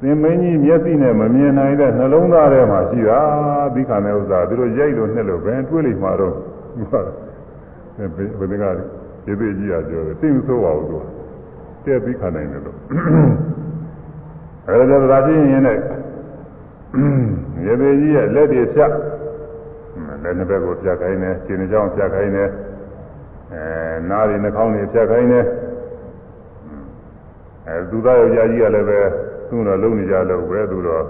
[0.00, 3.20] သင်မင်းကြီးမျက်စိနဲ့မမြင်နိုင်တဲ့နှလုံးသားထဲမှာရှိတာ
[3.74, 6.34] သိခံတဲ့ဥစ္စာသူတို့ရိုက်လို့နှစ်လို့ပဲတွေးလိမ့်မှာတော့
[7.98, 8.10] ဘယ်
[8.50, 8.64] ဘယ်က
[9.26, 10.98] ရေသေးကြီးကပြောတယ်သိမဆိုးပါဘူးသူ
[11.84, 12.76] တဲ့သိခံနိုင်တယ်လို့
[14.66, 15.82] အဲဒါကြတာပြင်းရင်လည်း
[17.64, 18.92] ရေသေးကြီးရဲ့လက်တွေဖြတ်
[20.22, 22.48] လက်နှစ်ဘက်ကိုဖြတ်ခိုင်းတယ်ခြေနှစ်ချောင်းဖြတ်ခိုင်းတယ်
[23.52, 23.62] အဲ
[24.10, 25.44] နားတွေနှာခေါင်းတွေဖြတ်ခိုင်းတယ်
[27.66, 29.00] အဲသူသားယောက်ျားကြီးကလည်းပဲ
[29.48, 31.04] သူ့တော့လုံနေကြလို့ပဲသူတော့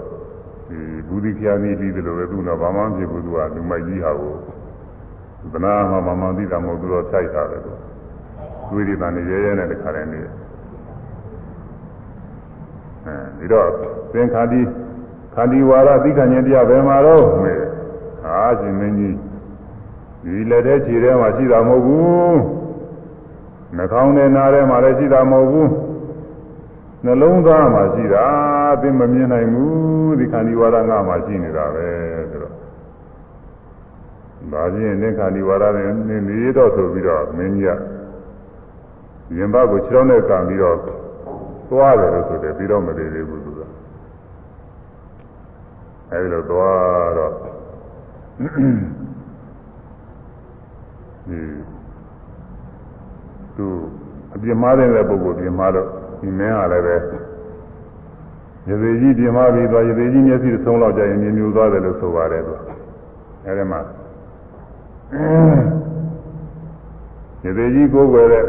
[0.69, 4.33] ဒီဘူးဒီခ ्या နေပြီးတယ်လို့ပဲသူတော့ဘာမှမဖြစ်ဘူးသူကလူမိုက်ကြီးဟာကို
[5.53, 7.71] သနာမှာဘာမှသိတာမဟုတ်သူတော့စိုက်တာပဲသူ
[8.69, 10.29] သွေးတွေတန်နေရဲရဲနဲ့တခါတည်းနေအဲ
[13.37, 13.67] ဒီတော့
[14.11, 14.61] သင်္ခါတိ
[15.35, 17.53] ခန္ဒီဝါရသိခံခြင်းတရားဘယ်မှာတော့မေ
[18.25, 19.15] အာရှင်မင်းကြီး
[20.23, 22.39] ဒီလက်ထဲခြေထဲမှာရှိတာမဟုတ်ဘူး
[23.75, 25.69] နှာခေါင်းနဲ့နားထဲမှာလည်းရှိတာမဟုတ်ဘူး
[27.05, 28.25] နှလုံးသားမှာရှိတာ
[28.81, 31.87] သင်မမြင်နိုင်ဘူးဒီခန္ဒီဝါရငါမှာရှိနေတာပဲ
[32.31, 32.55] ဆိုတော့
[34.53, 40.77] ဒါချင်းသင်္ခါဒီဝါရနဲ့နေနေတော့ဆိုပြီးတော့မင်းကြီးကရင်ဘကိုခြေထောက်နဲ့ကံပြီးတော့
[41.69, 43.61] သွားတယ်လို့ဆိုတယ်ပြီးတော့မသေးသေးဘူးသူက
[46.11, 47.31] အဲဒီလိုသွားတော့
[51.29, 51.39] ဒီ
[53.55, 53.65] သူ
[54.33, 55.89] အပြင်းမားတဲ့ပုဂ္ဂိုလ်ပြင်းမားတော့
[56.19, 56.95] ဒီမင်းဟာလည်းပဲ
[58.67, 62.53] ရေသေးကြီးပြင်းမားပြီးသွားရေသေးကြီးမျက်စိသုံးလောက်ကြရင်မြင်မြူသွားတယ်လို့ဆိုပါတယ်သူ
[63.45, 63.79] အဲဒီမှာ
[67.43, 68.45] ရေသေးကြီးကိုယ်ွယ်တဲ့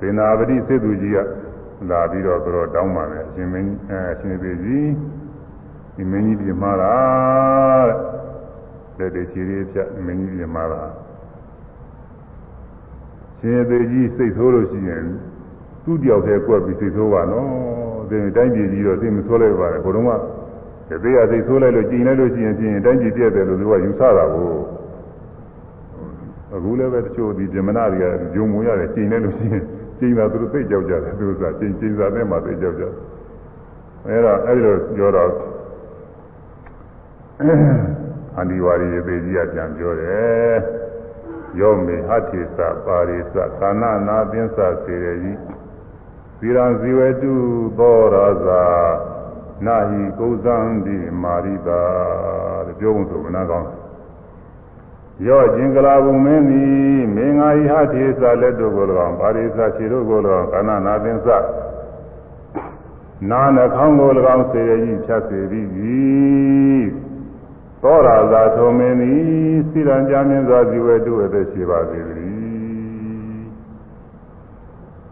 [0.00, 1.18] သေနာပတိစေသူကြီးက
[1.90, 4.90] လာပြီးတော့သူတို့တောင်းပါမယ်အရှင်မင်းအဲအရှင်သေးကြီး
[5.94, 6.94] ဒီမင်းကြီးပြမှားတာ
[7.88, 7.98] တဲ့
[8.98, 10.82] လက်တွေခြေတွေဖြတ်မင်းကြီးပြမှားတာ
[13.40, 15.04] ရှင်သေးကြီးစိတ်ဆိုးလို့ရှိရင်
[15.84, 17.48] သူ့တယောက်တည်းကွက်ပြီးစိတ်ဆိုးပါနော်
[18.10, 24.50] ဒီတိုင်းပြည်ကြီးတော့စိတ်မဆိုးလိုက်ပါနဲ့ဘုရုံးကသေရစိတ်ဆိုးလိုက်လို့ကြည်လိုက်လို့ရှိရင်ဖြင့်တိုင်းပြည်ပြည့်တယ်လို့သူကယူဆတာကို
[26.54, 28.04] အခုလည်းပဲတချို့ဒီဇမနာတွေက
[28.34, 29.62] ဂျုံမွေရတယ်ကြည်လိုက်လို့ရှိရင်
[29.98, 32.94] ကျင်းတာသူတို့သိကြောက်ကြတယ်သူကကျင်းကျင်းစားတဲ့မှာသိကြောက်ကြတယ်
[34.06, 35.30] အဲဒါအဲဒီလိုပြောတော့
[38.36, 40.79] အန္ဒီဝါရီရေသေးကြီးကပြန်ပြောတယ်
[41.58, 45.32] ယောမေဟတိသပါရိသကာနနာသင်္သစေရယိ
[46.38, 47.34] သီရံဇီဝတု
[47.78, 48.62] သောရဇာ
[49.66, 51.80] နာဟိကုဇံတိမာရိတာ
[52.66, 53.68] တဲ့ပြောဖို့ဆိုကနာကောင်း
[55.26, 61.28] ရော့ခြင်းကလာဘုံမင်းသည်မင်္ဂာဟိဟတိသလက်တို့ကို၎င်းပါရိသခြေတို့ကို၎င်းကာနနာသင်္သ
[63.30, 65.68] နာနှခေါင်းကို၎င်းစေရယိဖြတ်စေသည်
[67.82, 69.20] သောရာဇာထုံမင်းသည်
[69.70, 72.50] စိရံကြမြင့်စွာဇီဝတုအသက်ရှိပါစေတည်း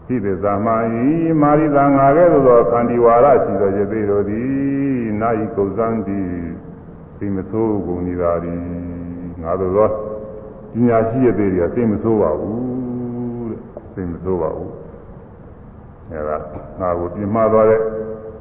[0.06, 1.06] ဣတိသမ္မာဤ
[1.40, 4.48] မာရိသံငါကဲ့သို့သောခန္တီဝါရရှိသောယသိတို့သည်
[5.20, 6.20] နာယီကုဇံတိ
[7.18, 8.60] သိမဆိုးကုန်ဤသာသည်
[9.42, 9.88] ငါတို့သော
[10.72, 13.60] ပညာရှိယသိတွေကသိမဆိုးပါဘူးတဲ့
[13.94, 14.72] သိမဆိုးပါဘူး
[16.10, 16.36] အဲဒါ
[16.80, 17.80] ငါကိုပြမသွားတဲ့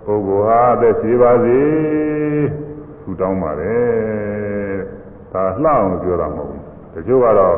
[0.05, 1.59] ပုဂ္ဂိုလ်ဟာအသက်ရှိပါစေ
[2.53, 2.66] ထူ
[3.21, 4.77] တောင်းပါတယ်
[5.33, 6.61] ဒါလှအောင်ပြောတာမဟုတ်ဘူး
[6.93, 7.57] တချို့ကတော့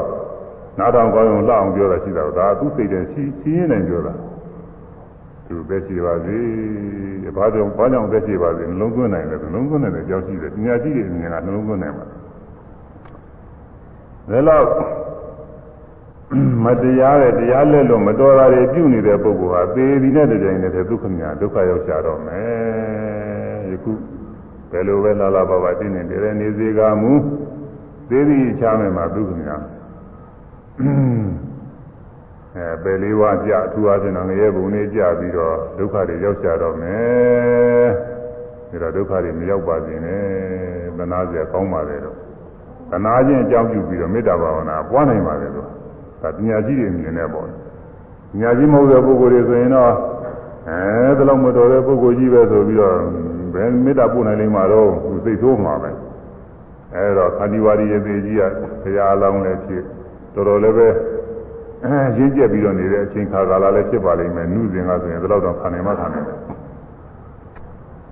[0.77, 4.13] နားထောင်ကောင်းအောင်လှအောင်ပြောတာရှိတာဒါသူ့စိတ်ထဲရှိရှိရင်းနဲ့ပြောတာ
[5.47, 6.37] သူပဲရှိပါစေ
[7.35, 14.65] ဘာကြောင့်ဘာကြောင့်ပဲရှိပါစေနှလုံးသွင်းနိုင်တယ်နှလုံးသွင်းနိုင်တယ်ကြောက်ရှိတယ်ပညာရှိတဲ့အမြင်ကနှလုံးသွင်းနိုင်မှာဒါတော့
[16.65, 23.91] မတရားတဲ့တရားလက်လို့မတော်တာတွေပြုနေတဲ့ပုဂ္ဂိုလ်ဟာသေဒီနဲ့တကြိမ်နဲ့ဒုက္ခမြဒုက္ခရောက်ရှာတော့မယ်ယခု
[24.71, 27.11] ဘယ်လိုပဲလာလာပါပါတင်းနေတယ်နေစေကမူ
[28.09, 29.49] သေဒီချားမယ်မှာဒုက္ခမြ
[32.55, 37.87] အဲပယ်လေးဝါကြအထူးအချင်းတော့ငရဲဘုံလေးကြပြီးတော့ဒုက္ခတွေရောက်ရှာတော့မယ်
[38.69, 40.23] ဒါတော့ဒုက္ခတွေမရောက်ပါစေနဲ့
[40.97, 42.15] သနာစရာကောင်းပါလေတော့
[42.91, 45.67] သနာချင်းအကြောင်းပြုပြီးတော့မေတ္တာဘာဝနာပွားနိုင်ပါလေတော့
[46.21, 47.47] ဒါပညာရှိတွေမြင်နေပေါ့
[48.31, 49.93] ပညာရှိမဟုတ်တဲ့ပုဂ္ဂိုလ်တွေဆိုရင်တော့
[50.69, 52.95] အဲဒီလောက်မတော်တဲ့ပုဂ္ဂိုလ်ကြီးပဲဆိုပြီးတော့
[53.53, 55.91] ဘယ်မေတ္တာပို့နိုင်လိမ့်မှာတော့သူစိတ်ဆိုးမှာပဲ
[56.95, 58.41] အဲဒါခန္ဒီဝါဒီရဲ့သေးကြီးက
[58.81, 59.83] ဘုရားအလောင်းလည်းဖြစ်
[60.33, 60.87] တော်တော်လည်းပဲ
[61.83, 66.37] အဲရင်းကျက်ပြီးတော့နေတဲ့အချိန်ခါကာလလည်းဖြစ်ပါလိမ့်မယ်နှုစဉ်ကဆိုရင်ဒီလောက်တော့ခံနိုင်မှခံနိုင်တယ်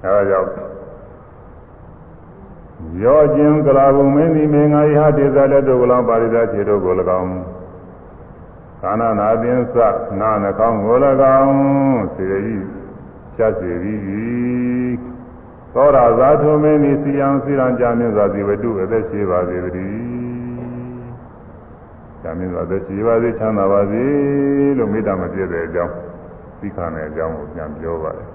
[0.03, 0.49] အဲဒါကြောင့်
[3.03, 7.31] ရောခြင်းကလာဘုံမင်းဒီမင်္ဂယဟတေဇလက်တို့ကလောပါရိသခြေတို့ကို၎င်း
[8.81, 9.77] ကာနနာသင်္သ
[10.19, 10.95] နာနှကောင်းကို၎
[11.41, 11.57] င်း
[12.15, 12.57] စေရီ
[13.35, 13.97] ချက်စေရီ
[15.77, 19.97] သောရဇာထုမင်းဒီစီယံစီရံကြမြင့်စွာဇီဝတုအသက်ရှိပါစေတည်း။
[22.21, 24.03] ဇာမင်းစွာသက်ရှိပါစေချမ်းသာပါစေ
[24.77, 25.93] လို့မေတ္တာမပြည့်တဲ့အကြောင်း
[26.59, 28.27] သိခံတဲ့အကြောင်းကိုပြန်ပြောပါတယ်။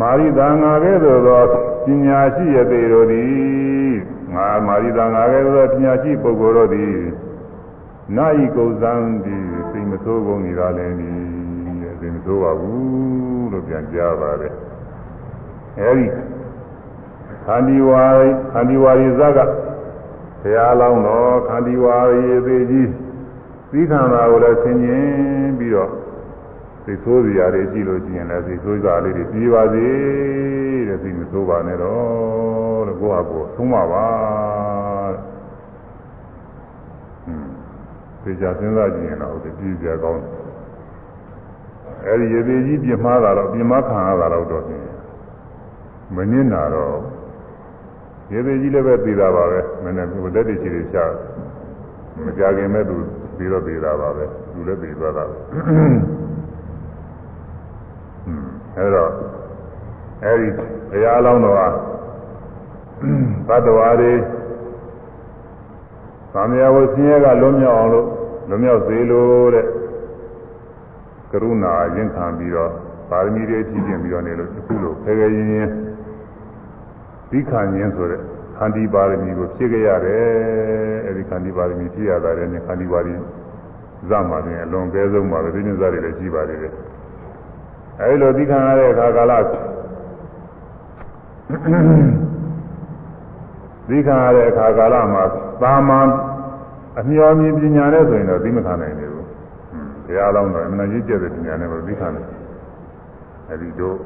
[0.00, 1.42] မာရိသာငါကဲ့သို့သော
[1.84, 3.94] ပညာရှိရသေးတို့သည်
[4.34, 6.94] ငါမာရိသာငါကဲ့သို့သောပညာရှိပုဂ္ဂိုလ်တို့သည်
[8.16, 8.92] နာယီကုဇံ
[9.24, 14.54] သည်စိတ်မဆိုးကုန်နေကြလည်းသည်စိတ်မဆိုးပါဘူးလို့ပြန်ကြားပါတယ်။
[15.80, 16.06] အဲဒီ
[17.44, 18.04] ခန္ဒီဝါ
[18.52, 19.38] ခန္ဒီဝါရိဇက
[20.42, 22.90] ဘုရားလောင်းတော်ခန္တီဝါရေသေးကြီး
[23.70, 25.06] သီးခံတာကိုလည်းဆင်ခြင်
[25.58, 25.90] ပြီးတော့
[26.84, 29.86] သိဆိုးစရာတွေကြည့်လို့ရှိရင်လည်းသိဆိုးစရာလေးတွေပြီးပါစေ
[30.88, 34.06] တဲ့သိမဆိုးပါနဲ့တော့တဲ့ကိုယ့်ဟာကိုယ်သုံးပါပါ
[35.14, 35.20] တဲ့
[37.24, 37.50] ဟွန်း
[38.22, 40.32] သိကြစဉ်းစားကြည့်ရင်တော့ဒီပြီးကြကောင်းတယ်
[42.06, 44.64] အဲဒီရေသေးကြီးပြင်းမှားတာတော့ပြင်းမှားခံရတာတော့တော့
[46.16, 46.96] မနစ်နာတော့
[48.32, 50.98] ရေသေးကြီးလည်းပဲသိတာပါပဲမင်းနဲ့ကိုလက်တွေချီတွေချ
[52.24, 52.96] မကြခင်မဲ့သူ
[53.36, 55.34] ပြီးတော့သိတာပါပဲသူလည်းသိသွားတာပဲ
[58.76, 59.10] အဲတော့
[60.24, 60.64] အဲဒီဘု
[61.04, 61.68] ရားအလောင်းတော်ဟာ
[63.48, 64.12] သတ္တဝါတွေ
[66.32, 68.06] သံဃာဝဆင်းရဲကလွတ်မြောက်အောင်လို့
[68.48, 69.66] လွတ်မြောက်စေလို့တဲ့
[71.30, 72.70] ကရုဏာရင်ခံပြီးတော့
[73.10, 75.70] ပါရမီတွေဖြည့်ကျင်ပြီးတော့နေလို့အခုလိုခဲခဲရင်းရင်း
[77.34, 78.20] သိခံခြင်းဆိုတဲ့
[78.56, 80.24] ခန္တီပါရမီကိုဖြည့်ခဲ့ရတယ်
[81.06, 83.14] အဲဒီခန္တီပါရမီဖြည့်ရတာလည်းခန္တီပါရမီ
[84.10, 86.72] ဇမှာရင်အလွန်ကဲဆုံးပါပဲဒီနေ့ဇာတွေလည်းရှိပါသေးတယ်
[88.00, 89.32] အဲဒီလိုသိခံရတဲ့အခါကာလ
[93.88, 95.24] သိခံရတဲ့အခါကာလမှာ
[95.62, 96.08] သာမန်
[96.98, 99.22] အမျော်မြင်ပညာနဲ့ဆိုရင်တော့သိမခံနိုင်ဘူးဘု
[100.16, 102.26] ရားလောင်းတော့အမှန်ကြီးကျက်တဲ့ပညာနဲ့ပဲသိခံတယ်
[103.50, 103.96] အဲဒီတို့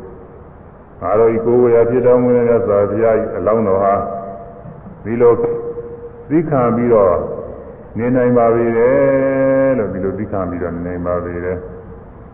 [1.02, 3.94] ငါတို့ဤကိုယ်ဝေယဖြစ်တော်မူတဲ့သာဘုရားအလောင်းတော်ဟာ
[5.04, 5.32] ဒီလို
[6.30, 7.14] သိခံပြီးတော့
[7.98, 8.90] နေနိုင်ပါပြီလေ
[9.78, 11.54] လို့ဒီလိုသိခံပြီးတော့နေနိုင်ပါပြီလေ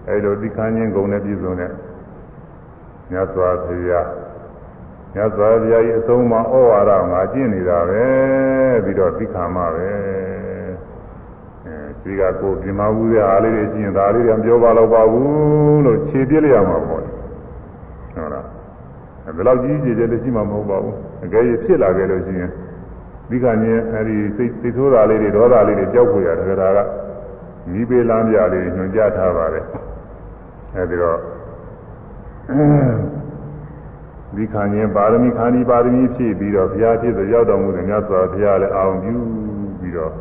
[0.09, 1.71] အဲလိုသိခံခြင်းဂုဏ်နဲ့ပြည့်စုံတဲ့
[3.11, 4.09] မြတ်စွာဘုရား
[5.15, 8.05] မြတ်စွာဘုရားရဲ့အဆုံးအမဩဝါဒငါကျင့်နေတာပဲ
[8.85, 9.91] ပြီးတော့သိခံမှာပဲ
[11.67, 17.14] အဲဒီကကိုပြင်မဘူးတဲ့အားလေးတွေကျင့်ဒါလေးတွေပြောပါတော့ပါဘူးလို့ခြေပြစ်လိုက်ရမှာပေါ့ဟုတ်လား
[19.37, 20.95] ဘယ်လောက်ကြီးကြီးကျယ်ကျယ်ရှိမှမဟုတ်ပါဘူး
[21.25, 22.51] အကယ်၍ဖြစ်လာခဲ့လို့ရှိရင်
[23.31, 26.79] ဒီကနေ့အဲဒီစိတ်စိတ်ဆိုးတာလေးတွေဒေါသလေးတွေကြောက်ခွေရတယ်ဒါက
[27.71, 29.65] မိပေးလမ်းပြလေးညွှန်ကြားထားပါတယ်
[30.77, 31.19] အဲဒီတော့
[34.37, 39.15] ဒီခါညင်ပါရမီခန္ဒီပါရမီဖြည့်ပြီးတော့ဘုရားဖြစ်ဆိုရောက်တော်မူတဲ့မြတ်စွာဘုရားလည်းအောင်ပြု
[39.81, 40.13] ပြီးတော့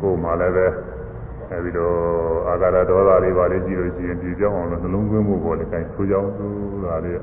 [0.00, 0.66] ကိုယ်မှလည်းပဲ
[1.50, 1.96] အဲဒီတော့
[2.48, 6.46] အာဂရဒေါသလေးပါလေးကြည့်လို့ရှိရင်ဒီကြောင်းအောင်လို့နှလုံးသွင်းဖို့ပေါ်လေအဲဆိုကြောင်းသူ
[6.84, 7.16] ဒါလေး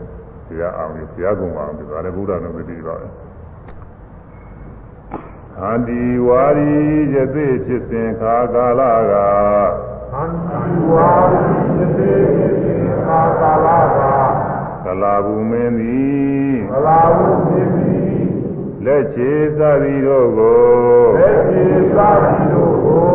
[0.48, 3.08] တရားအောင်ပြီးဘုရားကုံအောင်ပြီးဒါလည်းဘုရားတော်တည်ပါပဲ
[5.62, 6.76] အန္တိဝါရီ
[7.14, 9.14] ယသိဖြစ်စဉ်ခါကာလက
[10.16, 11.44] အန္တိဝါရီ
[11.78, 14.00] ယသိဖြစ်စဉ်ခါကာလက
[14.86, 18.16] ကလာဘူးမင်းသည်ကလာဘူးမင်းသည်
[18.86, 20.64] လက်ချေသသည်တို့ကို
[21.20, 21.66] လက်ချေ
[21.98, 23.06] သသည်တို့ကို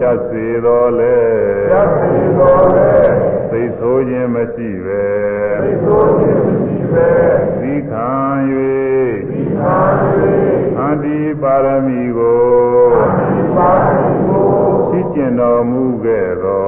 [0.00, 1.18] ဖြတ်စေတော်လဲ
[1.70, 2.92] ဖြတ်စေတော်လဲ
[3.50, 5.04] သိဆိုးခြင်းမရှိပဲ
[5.62, 6.77] သိဆိုးခြင်းမရှိပဲ
[7.60, 8.10] သီခံ၍
[9.30, 9.76] သီခံ၍
[10.78, 12.40] အန္တိပါရမီကို
[12.96, 14.46] အန္တိပါရမီကို
[14.88, 16.66] ရှိကျင်တော်မူခဲ့သော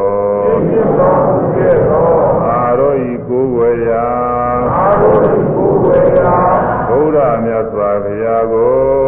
[0.53, 2.09] ရှိကျင်တော်မူခဲ့သော
[2.49, 3.91] အာရောဤကိုယ်ဝေယ
[4.75, 6.21] အာရောဤကိုယ်ဝေယ
[6.89, 9.00] ဘုရားမြတ်စွာဘုရားကို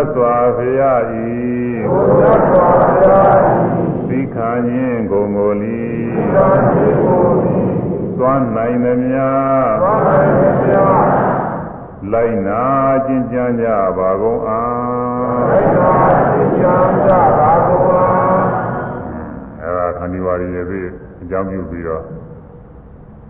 [0.00, 1.02] တ်စွာဘုရား၏
[1.86, 3.36] ထိုမြတ်စွာဘုရား၏
[4.08, 5.80] သီခာခြင်းဂုံကိုလီ
[6.16, 7.56] သီခာခြင်းကိုလီ
[8.18, 10.98] သွားနိုင်သည်များသွားနိုင်သည်များ
[12.12, 12.62] လိုက်နာ
[13.06, 13.66] ကျင့်ကြံကြ
[13.98, 15.92] ပါကုန်အားလိုက်နာ
[16.32, 18.40] ကျင့်ကြံကြပါကုန်အား
[19.62, 20.88] အဲဒါခန္ဒီဝါရီရဲ့ပြီး
[21.22, 22.02] အကြောင်းပြုပြီးတော့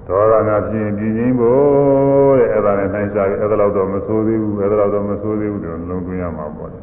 [0.08, 6.80] ဒေါသနာဖြင့်ပြင်းချင်းဖို့တဲ့အဲ့ဒါနဲ့နိုင်စားပြီးအဲ့ဒါတော့တော့မဆိုးသေးဘူးအဲ့ဒါတော့မဆိုးသေးဘူးတော့လုံးသွင်းရမှာပေါ့လေ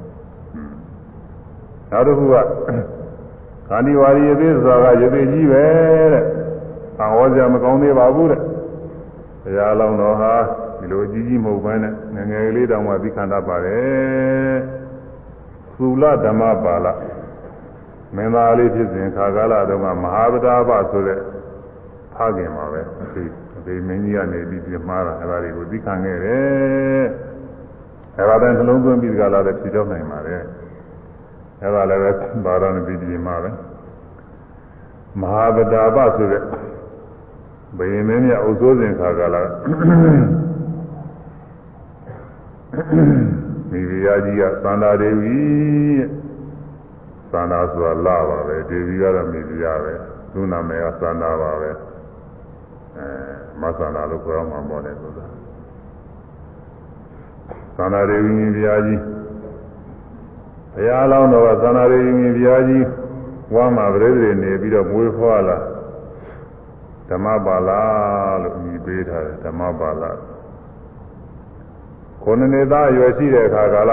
[1.92, 2.36] နောက်တစ်ခုက
[3.68, 5.64] ခန္ဒီဝါရီရဲ့ပြီးဆိုတာကရေသေးကြီးပဲ
[6.14, 6.24] တဲ့
[7.02, 8.42] အဟောစရာမကောင်းသေးပါဘူးတဲ့
[9.44, 10.34] ဘုရားလောင်းတော်ဟာ
[10.80, 14.58] ဒီလိုအကြီးကြီးမဟုတ်ဘဲနဲ့ငယ်ငယ်လေးတောင်မှသိခန္ဓာပါတယ်
[15.76, 16.88] သုလဓမ္မပါဠ
[18.16, 21.20] မင်းသားလေးဖြစ်စဉ်ခါကာလတုန်းကမဟာဗဒဘဆိုတဲ့
[22.16, 23.24] ဖခင်ပါပဲအဖေ
[23.58, 27.06] အဖေမင်းကြီးကနေပြီးပြမှားတာအဲ့ဒါတွေကိုသိခံခဲ့တယ်
[28.18, 30.42] အဲ့ဒါတိုင်းနှလုံးသွင်းပြီးကြလာတဲ့ဖြစ်တော့နိုင်ပါတယ်
[31.62, 32.12] အဲ့ဒါလည်းပဲ
[32.46, 33.50] ဘာသာနဲ့ပြီးပြမှာပဲ
[35.22, 36.44] မဟာဗဒဘဆိုတဲ့
[37.78, 39.36] ဘယင်းမင်းမြတ်အုပ်စိုးစဉ်ခါကာလ
[43.72, 45.38] မိဖုရားကြီးကသန္တာဒေဝီ
[47.32, 49.94] သန္တာဆိုတာလာပါပဲဒေဝီကတော့မိဖုရားပဲ
[50.34, 51.72] သူ့နာမည်ကသန္တာပါပဲ
[52.98, 53.08] အဲ
[53.62, 55.26] မသန္တာလို့ပြောမှပေါ့လေဆိုတာ
[57.78, 59.02] သန္တာဒေဝီမိဖုရားကြီး
[60.74, 62.86] ဘုရားလောင်းတော်ကသန္တာဒေဝီမိဖုရားကြီး
[63.54, 65.58] ဝမ်းမှာပြိတ္တိနေပြီးတော့မွေးဖွားလာ
[67.10, 67.72] ဓမ္မပါဠ
[68.44, 70.04] လို့မြည်ပေးထားတယ်ဓမ္မပါဠ
[72.24, 73.92] ခုနှစ်နှစ်သားရွယ်ရှိတဲ့အခါကာလ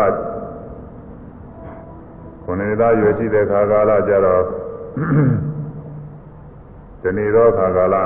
[2.44, 4.42] ခုနှစ်နှစ်သားရွယ်ရှိတဲ့အခါကာလကျတော့
[7.02, 7.96] ဒီနေ့တော့အခါကာလ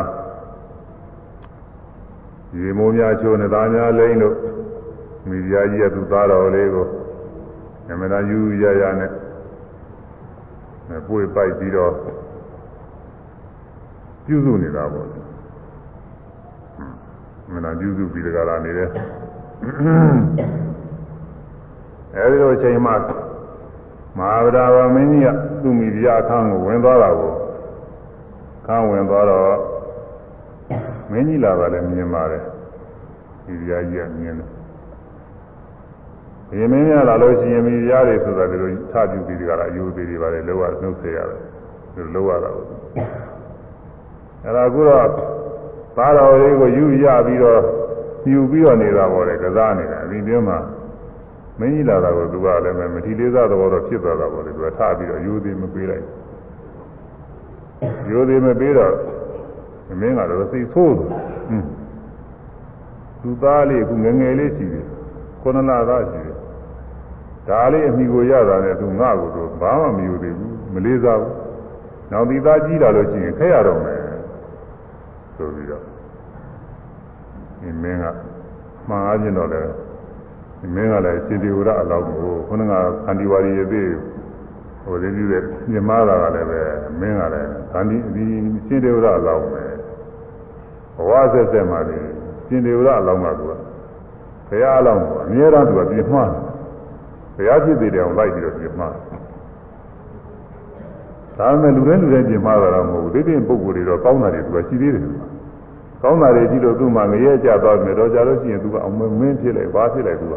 [2.55, 4.37] ရေမိုးများချိုးနေသားများလိမ့်လို့
[5.29, 6.87] မိဖုရားကြီးကသူ့သားတော်လေးကို
[7.91, 9.11] အမှန်တယူရရနဲ့
[11.07, 11.93] ပွေပိုက်ပြီးတော့
[14.27, 15.09] ပြုစုနေတာပေါ့
[17.53, 18.89] မနာပြုစုပြီးတကလာနေတယ်
[22.15, 22.95] အဲဒီလိုအချိန်မှမ
[24.19, 25.29] ဟာဗဒဝမင်းကြီးက
[25.63, 27.33] သူ့မိဖုရားအခန်းကိုဝင်သွားတာကို
[28.67, 29.76] ခန်းဝင်သွားတော့
[31.11, 32.43] မင်းကြီးလာတာလည်းမြင်ပါတယ်
[33.47, 34.49] မိဖုရားကြီးကမြင်တယ်
[36.51, 41.41] ဒီမင်းများလာလို့ရှိရင်မိဖုရားတွေဆိုတာဒီလိုထပြုပြီးတကလာအယူသေးတွေပါတယ်လောကနှုတ်ဆက်ရတယ်
[41.95, 42.65] ဒီလိုလောရတာကို
[44.45, 45.07] အဲ့ဒါကူတော့
[45.97, 47.61] သားတော်လေးကိုယူရပြီးတော့
[48.31, 50.59] ယူပြီးတော့နေတာပေါ့လေကစားနေတာဒီပြင်းမှာ
[51.59, 56.05] မင်းကြီးလာတာကိုသူကလည်းမထီလေးစားသဘောတော့ဖြစ်သွားတာပေါ့လေသူကထားပြီးတော့ယူသေးမပေးလိုက်
[58.11, 58.93] ယူသေးမပေးတော့
[60.01, 61.09] မင်းကတော့စိတ်ဆိုးတယ်
[61.49, 61.67] ဟွန်း
[63.23, 64.87] သူသားလေးကငငယ်လေးရှိတယ်
[65.41, 66.37] ခုနလသားရှိတယ်
[67.49, 71.35] ဒါလေးအမိကိုရတာနဲ့သူငါ့ကိုတော့ဘာမှမယူသေးဘူးမလေးစားဘူး
[72.11, 74.01] နောက်ဒီသားကြီးလာလို့ရှိရင်ခဲရတော့မယ်
[75.37, 75.83] ဆိုပြီးတော့
[77.61, 78.05] ဒီမင်းက
[78.89, 79.71] မှားအားဖြင့်တော့လည်း
[80.61, 82.73] ဒီမင်းကလည်းရှင်ဒီဝရအလောက်ကိုခုနက
[83.05, 83.89] ခန္ဒီဝါရီရဲ့သေး
[84.85, 86.61] ဟိုဒီလိုရဲ့မြမတာကလည်းပဲ
[87.01, 88.25] မင်းကလည်းခန္ဒီဒီ
[88.67, 89.66] ရှင်ဒီဝရအလောက်ပဲ
[90.97, 92.09] ဘဝဆက်ဆက်မှလည်း
[92.47, 93.53] ရှင်ဒေဝရအလောင်းကသူက
[94.49, 96.31] ဘုရားအလောင်းကအများအားသူကပြင်မှား
[97.37, 98.93] ဘုရားဖြစ်သေးတယ်အောင်လိုက်ပြီးတော့ပြင်မှား
[101.39, 105.03] ဒါပေမဲ့လူတိုင်းလူတိုင်းပြင်မှားတာတော့မဟုတ်ဘူးတိတိပုဂ္ဂိုလ်တွေတော့ကောင်းတာတွေသူကရှိသေးတယ်
[106.03, 110.35] ကောင်းတာတွေကြည့်လို့သူ့မှာငရဲကြသွားတယ်တော့ကြလို့ရှိရင်သူကအမင်းဖြစ်လိုက်ဘာဖြစ်လိုက်သူက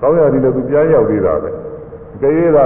[0.00, 1.50] ကောင်းရတယ်လို့သူပြားရောက်သေးတာပဲ
[2.14, 2.58] အကယ်၍က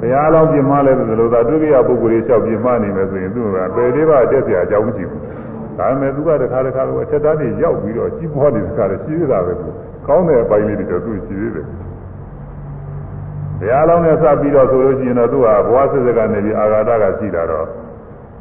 [0.00, 5.25] ဘုရားအလောင်းပြင်မှားလဲဆိုလို့သာတွေ့ကြရပုဂ္ဂိုလ်တွေလျှောက်ပြင်မှားနေမယ်ဆိုရင်သူကပယ်သေးပါတက်ပြာအကြောင်းမရှိဘူး
[5.78, 9.52] ဒါပေမဲ့သူကတခါတခါတော့အချက်သားတွေရောက်ပြီးတော့ကြီးပွားနေတဲ့ခါတွေရှိသေးတာပဲ
[10.06, 11.66] ကောင်းတဲ့အပိုင်းလေးတွေတော့သူရှိသေးတယ်
[13.58, 17.66] ဘုရားလောင်းနဲ့စပြီးတော့ဆိုလို့ရှိရင်တော့သူကဘဝစစ်စကနေပြီးအာဃာတကရှိတာတော့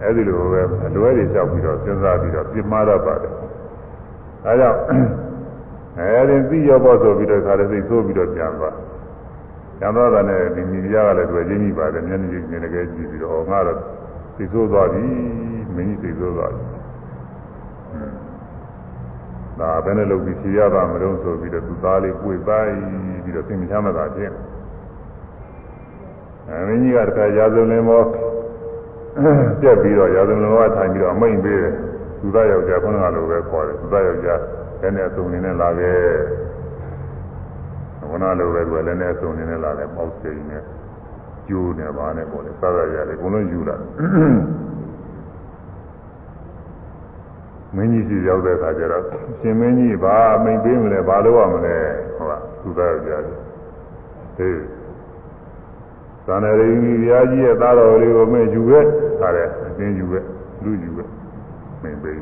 [0.04, 4.80] အဲဒီလိုပဲအလွဲတွေလျှောက်ပြီးတော့စဉ်းစားပြီးတော့ပြမှားတတ်ပါတယ်ဒါကြောင့်
[6.00, 8.76] အဲဒီသိရဖို့ဆိုပြီးတော့ခါလေးစိတ်ဆိုးပြီးတော့ပြန်သွား
[9.80, 13.80] ပြန်သွားတာနဲ့ဒီမိဖုရားကလည်းတွေ့ချင်းကြီးပါတယ်မျက်နှာကြီးနေတကယ်ကြည့်ပြီးတော့ငါတော့
[14.36, 15.04] စိတ်ဆိုးသွားပြီ
[15.76, 16.75] မင်းကြီးစိတ်ဆိုးသွားပြီ
[19.60, 22.74] ဒါဘယ်နဲ့လုပ်ပြီးဖြေရပါမလို့ဆိုပြီးတော့သူသားလေးကိုယ်ပိုက်
[23.24, 24.32] ပြီးတော့သင်္ချမ်းမသာဖြစ်
[26.50, 28.02] အဲမင်းကြီးကတခါရာဇုံလင်းမော
[29.62, 31.74] ပြက်ပြီးတော့ရာဇုံလင်းမောထိုင်ပြီးတော့အမိန်ပေးတယ်
[32.20, 34.40] သူသားယောက်ျားခုနကလိုပဲခေါ်တယ်သူသားယောက်ျား
[34.82, 36.00] လည်းနဲ့အစုံနေနဲ့လာခဲ့
[38.10, 40.64] ခုနလိုပဲကွယ်လည်းနဲ့အစုံနေနဲ့လာတယ်ပေါက်စိန်နဲ့
[41.48, 43.76] ကျိုးနဲ့ဘာနဲ့ပေါ့လေစားရရလေဘုံလုံးယူလာ
[47.76, 49.04] မင်းကြီးစီရောက်တဲ့အခါကျတော့
[49.40, 51.78] ရှင်မင်းကြီးဘာအမိန်ပေးမလဲဘာလုပ်ရမလဲ
[52.16, 54.60] ဟုတ်လားသူသားယောက်ျားဟေး
[56.26, 58.86] သန္တရိဘုရားကြီးရဲ့သားတော်လေးကိုမင်းယူခဲ့
[59.20, 60.24] ထားတယ်အတင်းယူခဲ့
[60.64, 61.08] လူယူခဲ့
[61.84, 62.20] မင်းပေး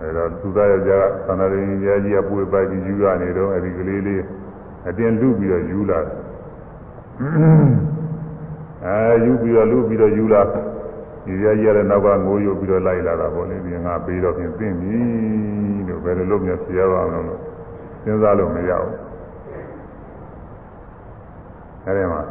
[0.00, 4.22] အဲတော့သူသားရဲ့ကြာသန္တရိဘုရားကြီးကပွေပိုက်ပြီးယူရနေတော့အဲဒီကလေးလေး
[4.88, 6.14] အတင်းလူပြီးတော့ယူလာတယ်
[8.86, 10.42] အဲယူပြီးတော့လူပြီးတော့ယူလာ
[11.24, 14.94] ဒီရကြီးရတဲ့နောက်ကငိုးယုတ်ပြီးတော့လိုက်လာတာပေါ့လေဒီငါပေးတော့ပြင်သိပြီ
[15.88, 17.40] လို့ဘယ်လိုလုပ်မြဖြေရပါမလို့
[18.02, 18.94] စဉ်းစားလို့မရဘူး
[21.84, 22.22] အဲဒီမှာ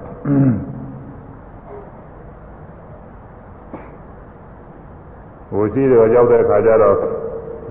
[5.50, 6.96] ဟိုရှိတော့ရောက်တဲ့အခါကျတော့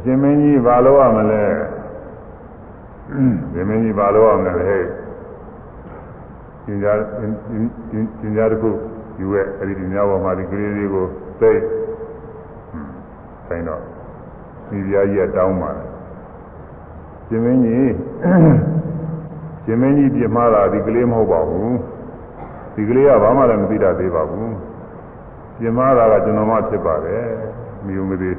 [0.03, 1.43] ရှင်မင်းကြီးဘာလို့ရမလဲ
[3.53, 4.85] ရှင်မင်းကြီးဘာလို့ရမလဲဟဲ့
[6.65, 6.99] ကျင်ကြား
[8.21, 8.71] ကျင်ကြားတစ်ခု
[9.23, 11.05] ယူရဲ့အဲဒီဒီများပေါ်မှာဒီကလေးလေးကို
[11.41, 11.53] သိ
[13.47, 13.81] ဆိုင်တော့
[14.69, 15.87] ဒီပြားကြီးကတောင်းပါတယ်
[17.29, 17.91] ရှင်မင်းကြီး
[19.65, 21.77] ရှင်မင်းကြီးပြမှားတာဒီကလေးမဟုတ်ပါဘူး
[22.75, 24.53] ဒီကလေးကဘာမှလည်းမသိတတ်သေးပါဘူး
[25.59, 27.27] ပြမှားတာကကျွန်တော်မှဖြစ်ပါတယ်
[27.87, 28.37] မိုံမသေး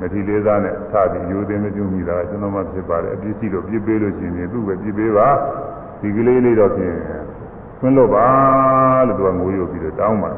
[0.00, 5.28] မထီလေးသားနဲ့ထပြီးယူသိမပြုမိတာကကျွန်တော်မှဖြစ်ပါတယ်အပြစ်ရှိလို့ပြစ်ပေးလို့ရှိရင်သူ့ပဲပြစ်ပေးပါ
[6.00, 6.96] ဒီကလေးလေးတော့ဖြင့်
[7.80, 8.26] ခွင့်လို့ပါ
[9.06, 10.30] လို့သူကငိုရုပ်ပြီးတော့တောင်းပါ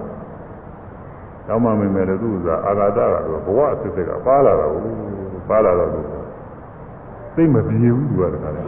[1.46, 5.90] တောင်းမှမိမယ်လို့သူကအာဃာတကတော့ဘဝအစစ်စစ်ကပါလာတာဘူးပါလာတော့
[7.34, 8.62] သိမပြေဘူးသူကတခါလဲ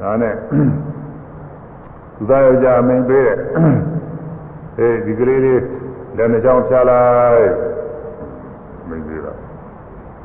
[0.00, 0.34] ဒါနဲ့
[2.16, 3.38] သူသားယောက်ျားမင်းပေးတဲ့
[4.78, 5.60] အေးဒီကလေးလေး
[6.16, 7.04] လက်နှချောင်းဖြာလို
[7.34, 7.50] က်
[8.88, 9.32] မင်းသေးတာ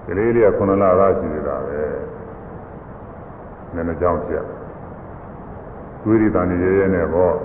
[0.08, 1.82] ကလေးလေးကခုနလသားရှိနေတာပဲ
[3.76, 4.42] လက်နှချောင်းဖြာ
[6.04, 7.36] သွေးရည်တန်ရဲရဲနဲ့ပေါ့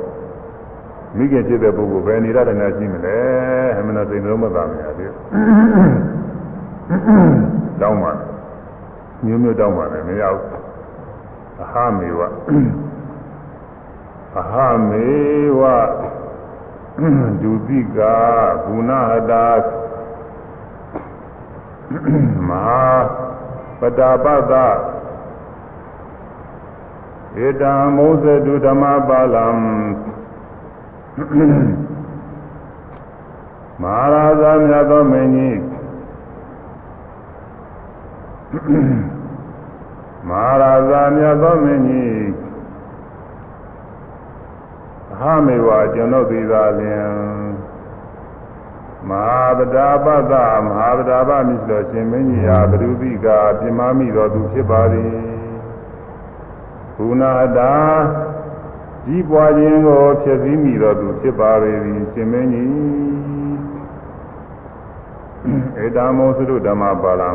[1.16, 3.19] မိခင်ဖြစ်တဲ့ပုဂ္ဂိုလ်ပဲနေရတယ်များရှိမလဲ
[3.78, 5.11] အမှန်တော့သိလို့မသာမရသေး
[7.81, 8.12] တောင်းပါ
[9.24, 10.66] မျိုးမျိုးတောင်းပါတယ်မရဘူး
[11.62, 12.20] အဟမေဝ
[14.41, 14.55] အဟ
[14.89, 15.09] မေ
[15.61, 15.62] ဝ
[17.43, 17.99] ဒုတိက
[18.65, 19.47] ဂုဏဟတာ
[22.49, 22.87] မဟာ
[23.81, 24.55] ပတာပတ
[27.45, 29.47] ဧတံမောဇတုဓမ္မပါလံ
[33.83, 35.61] မဟာရာဇာမြတ်သောမင်းကြီး
[40.29, 42.15] မဟာရာဇာမြတ်သောမင်းကြီး
[45.13, 47.11] အဟမေဝကျွန်ုပ်သည်သာလျင်
[49.09, 50.35] မဟာဗဒါပတ
[50.65, 53.27] မဟာဗဒါပမြစ်တော်ရှင်မင်းကြီးဟာဘုရုပိက
[53.61, 55.26] ပြမမိတော်သူဖြစ်ပါသည်
[56.97, 57.23] ကုဏ
[57.59, 57.73] တာ
[59.06, 62.70] ကြီးပွားခြင်းကိုဖြစ်စည်းမိတော်သူဖြစ်ပါပေသည်ရှင်မင်းကြီး
[65.85, 67.31] ဧတမောသုဓမ္မပါဠံ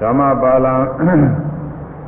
[0.00, 0.74] ဓမ္မပါဠံ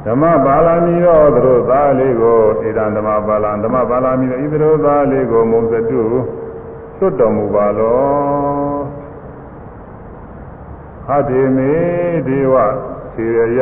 [0.06, 6.00] ဓမ္မပါဠမီရောသူတို့သားလေးကိုဧတံဓမ္မပါဠံဓမ္မပါဠမီရောဤသူတို့သားလေးကိုမုံစတု
[6.98, 8.76] သွတ်တော်မူပါလော
[11.06, 11.72] ဟတေမေ
[12.26, 12.54] ဒေဝ
[13.14, 13.60] သေရယ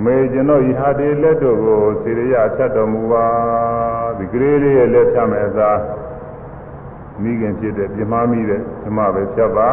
[0.00, 3.26] မေကျွန်တော်ဤဟာတေလက်တို့ကိုသေရယဖြတ်တော်မူပါ
[4.18, 5.70] ဒီကလေးလေးရဲ့လက်ဖြတ်မဲ့သာ
[7.22, 9.70] မိခင်ဖြစ်တဲ့ပြမမိတဲ့ဓမ္မပဲဖြတ်ပါ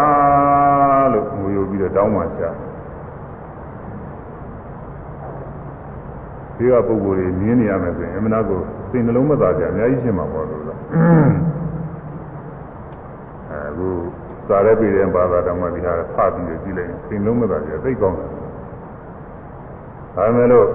[1.14, 2.44] လို့ငိုယိုပြီးတော့တောင်းပန်ချ
[6.58, 10.80] ဒီကပုဂ္ဂိုလ်တွေမြင်နေရမယ်ဆိုရင်အမှန်တော့စိတ်နှလုံးမသာကြအများကြီးရှင်းမှာပေါ့လို့လား
[13.70, 13.88] အခု
[14.48, 18.30] စာရဲပြည်တဲ့ဘာသာတော်မှဒီဟာဖတ်ပြီးကြည့်လိုက်ရင်စိတ်နှလုံးမသာကြသိကောင်းတယ်
[20.20, 20.68] ဒါမဲ့လို့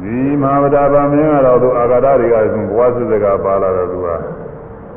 [0.00, 4.08] ဒီမဟာဗဒဗမင်းကတော့သူအာဂါဒတွေကဆိုဘဝစစ်စကပါလာတော့သူက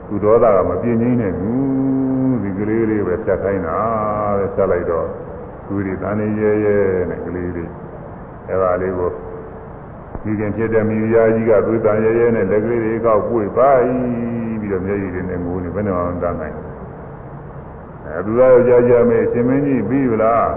[0.08, 3.78] သူဒေါသကမပြင်းငိမ့်နဲ့ဘူးဒီကလေးလေးပဲဆက်ခိုင်းတာ
[4.40, 5.08] တဲ့ဆက်လိုက်တော့
[5.68, 6.78] သူဒီတန်နေရဲရဲ
[7.10, 7.70] နဲ့ကလေးလေး
[8.48, 9.12] အဲပါလေးကို
[10.24, 13.72] ဒီခင်ဖြစ်တဲ့မိဖုရားကြီးကသွေးတန်ရဲရဲနဲ့လက်ကလေးတွေကောက်ပွေပါ
[14.60, 16.56] ပြီးတော့မျက်ရည်တွေနဲ့ငိုနေဘယ်နဲ့မှမတတ်နိုင်
[18.06, 20.48] အဲသူသားယောက်ျားကြီးအမေရှင်မင်းကြီးပြီးပြီလား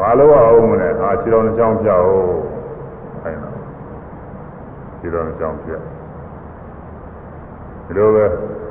[0.00, 2.08] ဘာလို့အောင်မလဲအာခြေတော်နှချောင်းပြအောင်
[3.24, 3.50] အဲဒါ
[5.00, 5.72] ခြေတော်နှချောင်းပြ
[7.86, 8.24] ဒီလိုပဲ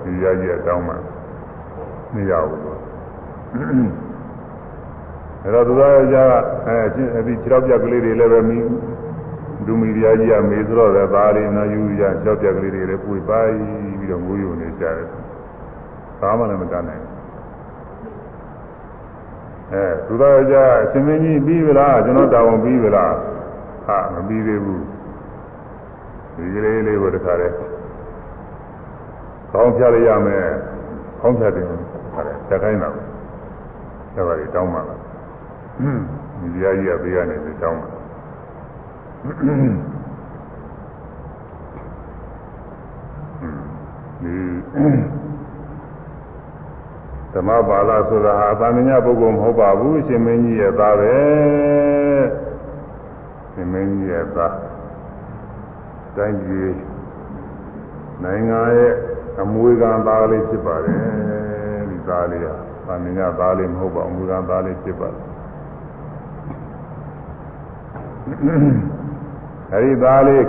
[0.04, 0.94] ဒီယာကြီးအတောင်းမှ
[2.14, 2.80] မရဘူးလို့
[5.44, 8.60] အဲတော့သူသားယောက်ျားကအဲဒီခြေတော်ပြကလေးတွေလည်းပဲမိ
[9.66, 15.08] လူမီဒီယာကြီးကမေးဆိုတော့လည်းသားလေးနော်ယူရခြေတော်ပြကလေးတွေလည်းပွေပါပြီးတော့ငိုးယုံနေကြတယ်
[16.20, 17.04] ဘာမှလည်းမတတ်နိုင်
[19.74, 23.14] အဲသူတော်ကြအရှင်မင်းကြီးပြီးပြီလားကျွန်တော်တာဝန်ပြီးပြီလား
[23.88, 24.84] ဟာမပြီးသေးဘူး
[26.36, 27.56] ဒီကလေးလေးကိုတခါတည်း
[29.52, 30.46] ကောင်းပြရရမယ်
[31.20, 31.66] ကောင်းပြတယ်
[32.14, 33.02] ဟာတယ်တက်ခိုင်းတာပဲ
[34.16, 35.00] ဒါပါလေတောင်းပါလား
[36.40, 37.88] ဒီတရားကြီးကဘေးကနေပြီးတောင်းပါ
[44.22, 45.19] ဒီ
[47.34, 51.18] ဓမ္မပါဠဆိုတာဟာသာမညပုဂ္ဂိုလ်မဟုတ်ပါဘူးရှင်မင်းကြီးရဲ့သားပဲ
[53.54, 54.56] ရှင်မင်းကြီးရဲ့သား
[56.16, 56.74] တိုင်းပြည်
[58.24, 58.94] နိုင်ငံရဲ့
[59.42, 61.02] အမွေခံသားလေးဖြစ်ပါတယ်
[61.90, 62.56] ဒီသားလေးဟာ
[62.88, 65.24] သာမညသားလေးမဟုတ်ပါဘူးအမွေခံသားလေးဖြစ်ပါတယ်
[69.74, 70.46] အဲဒီသားလေး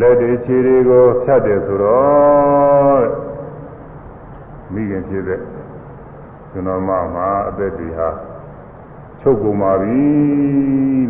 [0.00, 3.27] လက်တွေခြေတွေကိုဖြတ်တယ်ဆိုတော့
[4.72, 5.40] မိခင်ဖြစ်တဲ့
[6.50, 8.08] ကျွန်တော်မမှာအသက်တွေဟာ
[9.20, 10.00] ချုပ်ကုန်ပါပြီ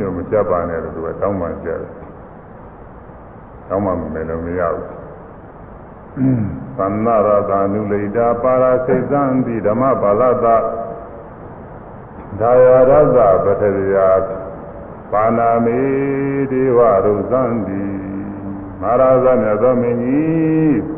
[0.01, 1.81] လို့မကြပ်ပါနဲ့လို့သူကတောင်းပန်ကြတယ်။
[3.69, 4.87] တောင်းပန်မယ်လို့မရဘူး။
[6.77, 10.57] သန္နာရတာနုလိတာပါရာစိတ်သံတိဓမ္မပါဠတာ
[12.41, 13.97] ဒါယရသပထရိယ
[15.13, 15.81] ပါဏာမေ
[16.51, 17.83] ဒေဝရုဇံတိ
[18.81, 20.81] မဟာရာဇမြတ်သောမင်းကြီး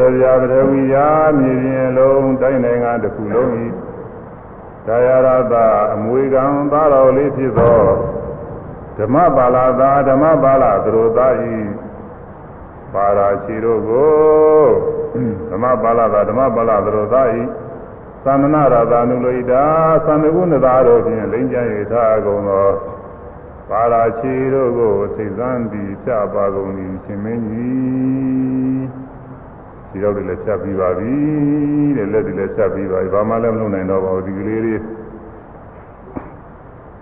[0.00, 1.08] ရဇာပရဝိယာ
[1.38, 3.66] မြေပြင်လုံးတိုင်းနိုင်ငံတစ်ခုလုံးဤ
[4.86, 5.54] ဒါယရတ
[5.94, 7.80] အမွေကံသားတော်လေးဖြစ်သော
[8.98, 11.56] ဓမ္မပါဠသာဓမ္မပါဠသရိုသားဤ
[12.94, 14.66] ပါရာရှိတို့ကို
[15.50, 17.42] ဓမ္မပါဠသာဓမ္မပါဠသရိုသားဤ
[18.24, 19.64] သန္နနာရတာနုလိတာ
[20.06, 21.56] သံဃုဏသာတို့ဖြင့်လိမ့်ကြ၍
[21.92, 22.68] ထားကုန်သော
[23.68, 26.72] ပါရာရှိတို့ကိုသိသံသည်ပြပါကုန်၏
[27.04, 28.71] ရှင်မင်းကြီး
[29.92, 31.12] ဒီတော့လည်းဖြတ်ပြီးပါပြီ
[31.96, 34.80] တဲ့လက်တွေလည်းဖြတ်ပြီးပါပြီဘာမှလည်းမလုပ်နိုင်တော့ပါဘူးဒီကလေးလေး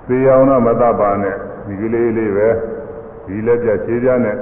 [0.08, 1.36] သေအောင်တော့မတတ်ပါနဲ့
[1.66, 2.48] ဒီကလေးလေးပဲ
[3.26, 4.36] ဒီလက်ပြခြေပြနဲ့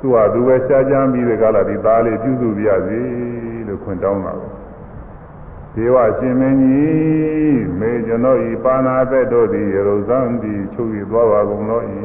[0.00, 3.00] သူ့ဟာသူပဲရှားကြမ်းပြီးတဲ့ကလာဒီသားလေးပြုစုပြရစီ
[3.66, 4.48] လို့ခွင့်တောင်းတာပဲ
[5.74, 11.98] ဒေဝရှင်မင်းကြီးမေကျွန်တော်ဤပါဏာသက်တို့သည်ရေရုဇံသည်ချုပ်ရသွားပါကုန်တော့ဤ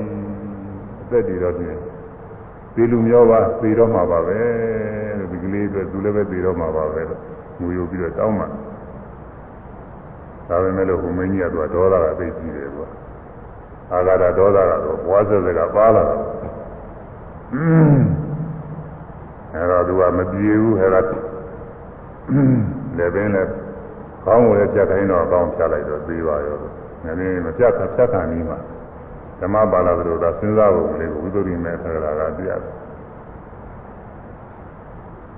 [1.01, 1.89] အသက်တွေတော့ပြင်
[2.75, 4.39] သေလူမျိုးပါသေတော့မှာပါပဲ
[5.31, 7.19] ဒီကလေးပဲသူလည်းပဲသေတော့မှာပါပဲလို့
[7.59, 12.87] ငူယူပြီးတော့တောင်းမှဒါပဲမဲ့လို့ဘုမင်းကြီးကတော့ဒေါသကသိကြည့်တယ်ကွာ
[13.91, 16.15] အာဃာတဒေါသကတော့ဘွားစစကပါလာတာ
[19.53, 20.99] အဲတော့သူကမပြေဘူးအဲဒါ
[22.97, 23.49] လည်းပင်လည်း
[24.25, 26.57] ကောင်းကိုလည်းပြတ်ခိုင်းတော့ကောင်းဖြတ်လိုက်တော့သေးပါရော
[27.03, 28.55] နည်းနည်းမပြတ်ဖြတ်ခံပြီးမှ
[29.41, 32.74] ဓမ္မပါဠိတော်သာစဉ်းစားဖို့လေးကိုဝိသုရိမေသက္ကရာကပြရတယ်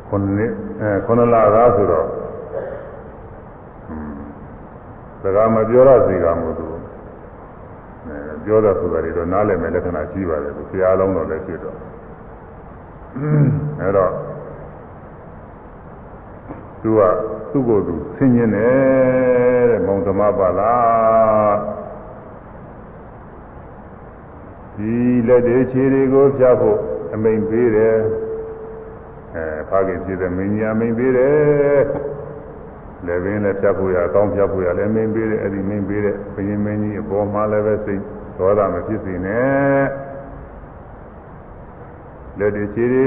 [0.07, 0.52] ခုနှစ်
[0.82, 2.07] အဲခုနှစ်လသားဆိုတော့
[5.22, 6.68] စကားမပြောရစီကမို့သူ
[8.07, 11.78] အဲပြောတာဆိုတာတွေတော့နားလည်မဲ့လက္ခဏာရှိပါတယ်သူဆရာလုံးတော်လည်းဖြစ်တော့
[13.82, 14.11] အဲတော့
[16.82, 16.99] သူက
[17.52, 21.80] သူ့ကိုယ်သူဆင်းရဲတယ်တဲ့မောင်ဓမ္မပါလား
[24.81, 26.79] ဒီလက်တွေခြေတွေကိုဖြတ်ဖို့
[27.13, 27.97] အမိန်ပေးတယ်
[29.35, 31.83] အဲဖခင်ဖြစ်တဲ့မင်းကြီးအမိန်ပေးတယ်
[33.05, 38.01] လည်းပင်လည်းဖြတ်ဖို့ရအကောင်းဖြတ်ဖို့ရလည်းမင်းပေးတယ်အဲ့ဒီမင်းပေးတဲ့ဘုရင်မင်းကြီးအပေါ်မှာလည်းပဲစိတ်
[38.37, 39.83] ဒေါသမဖြစ်စေနဲ့
[42.39, 43.05] လက်တွေခြေတွေ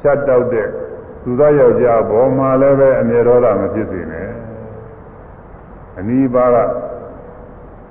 [0.00, 0.68] ဖြတ်တောက်တဲ့
[1.22, 4.28] သူသားယောက်ျားဘောမှာလည်းပဲအမြဲဒေါသမဖြစ်စေနဲ့
[5.98, 6.56] အနိပါက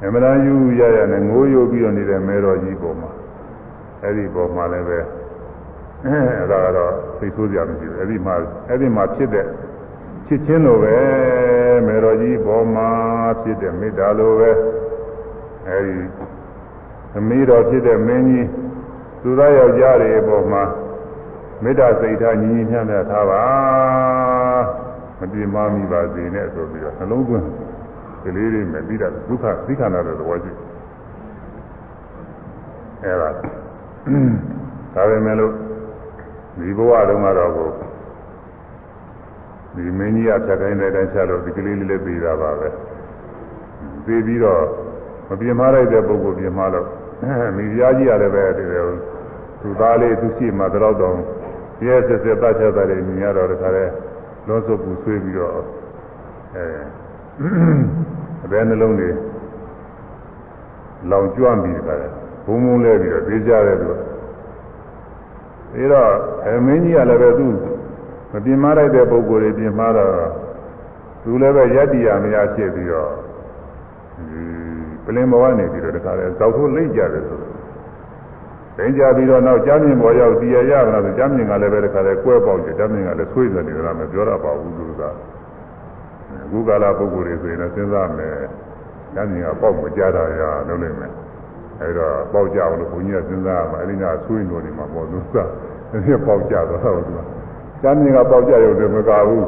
[0.03, 3.11] အမှန်တန်ယူရရနဲ့ငိုးယိုပြီးတော့နေတဲ့မဲတော်ကြီးပေါ်မှာ
[4.03, 4.99] အဲ့ဒီပေါ်မှာလည်းပဲ
[6.06, 8.36] အဲ့ဒါကတော့သိဆိုးကြမရှိဘူးအဲ့ဒီမှာ
[8.68, 9.45] အဲ့ဒီမှာဖြစ်တဲ့
[10.26, 10.98] ချစ်ချင်းလိုပဲ
[11.88, 12.90] မဲတော်ကြီးပေါ်မှာ
[13.41, 14.52] ဖြစ်တဲ့မေတ္တာလိုပဲ
[15.68, 15.95] အဲ့ဒီ
[17.18, 18.48] အမေတော်ဖြစ်တဲ့မင်းကြီး
[19.22, 20.64] သူသားယောက်ျားတွေပေါ်မှာ
[21.64, 23.44] မေတ္တာစိတ်ထားညီညီမျှမျှထားပါ
[25.19, 27.45] မပြေမမိပါစေနဲ့ဆိုပြီးတော့နှလုံးသွင်း
[28.23, 30.52] ကလေးလေးနဲ့ပြီးတာဒုက္ခသိခန္ဓာတဲ့သဘောရှိ
[33.03, 33.30] အဲဒါ
[34.95, 35.53] ဒါပဲမဲ့လို့
[36.60, 37.69] ဒီဘဝတုန်းကတော့ကို
[39.76, 42.69] ဒီမင်းကြီးအဖြတ်တိုင်းတဲ့အတိုင်းချက်လို့ဒီကလေးလေးလေးပြီးတာပါပဲ
[44.06, 44.64] ပြီးပြီးတော့
[45.30, 46.88] မပြင်းမလိုက်တဲ့ပုဂ္ဂိုလ်ပြင်းမလို့
[47.57, 48.88] မိဖုရားကြီးရတယ်ပဲဒီလို
[49.61, 51.15] သူသားလေးသူရှိမှတော့တော့
[51.85, 53.85] ရဲဆက်ဆက်တတ်ချက်တယ်မြင်ရတော့တခါလဲ
[54.48, 55.52] လောစုပ်ပူဆွေးပြီးတော့
[56.56, 56.65] အဲ
[58.44, 59.10] အဘယ်နှလုံးတွေ
[61.10, 62.08] လောင်ကျွမ်းပြီးတခါလဲ
[62.46, 63.94] ဘုံဘုံလဲပြီးတော့ပြေးကြတယ်သူက
[65.76, 66.10] အဲတော့
[66.46, 67.48] အမင်းကြီးကလည်းပဲသူ
[68.32, 70.14] မပြင်းမလိုက်တဲ့ပုံကိုယ်တွေပြင်းမတော့
[71.24, 73.12] သူလည်းပဲယတ္တိယမရဖြစ်ပြီးတော့
[75.06, 77.52] ပလင်ဘဝနေပြီးတော့တခါလဲဇောက်ထိုးလိမ့်ကြတယ်ဆိုတော့
[78.78, 85.02] လိမ့်ကြပြီးတော့နောက်ကြားမြင်ပေါ်ရောက်တရားရမလားဆိုကြားမြင်ကလည်းပဲတခါလဲကွဲပေါက်တယ်ကြားမြင်ကလည်းဆွေးနေတယ်လားမပြောရပါဘူးသူက
[86.52, 88.36] အခုကာလပုဂ္ဂိုလ်တွေဆိုရင်လည်းစဉ်းစားမယ်
[89.14, 91.11] ကြားမြင်ကပေါက်မကြတာရလုပ်နိုင်မယ်
[91.82, 95.36] အဲဒါပေါက်ကြအောင်လို့ဘုန်းကြီးကစဉ်းစားရမှာအဲဒီကဆွေးနေနေမှာပေါ့သူက
[96.06, 97.19] ဒီပေါက်ကြတော့ဟုတ်သူက
[97.82, 99.45] ကြားမြင်ကပေါက်ကြရုံနဲ့မကဘူး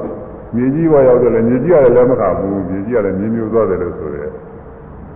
[0.56, 4.26] မြေကြီးပေါ်ရောက်တယ်လေမြေကြီးကလည်းလက်မခဘူးမြေကြီးကလည်းမြင်းမျိုးသွားတယ်လို့ဆိုရဲ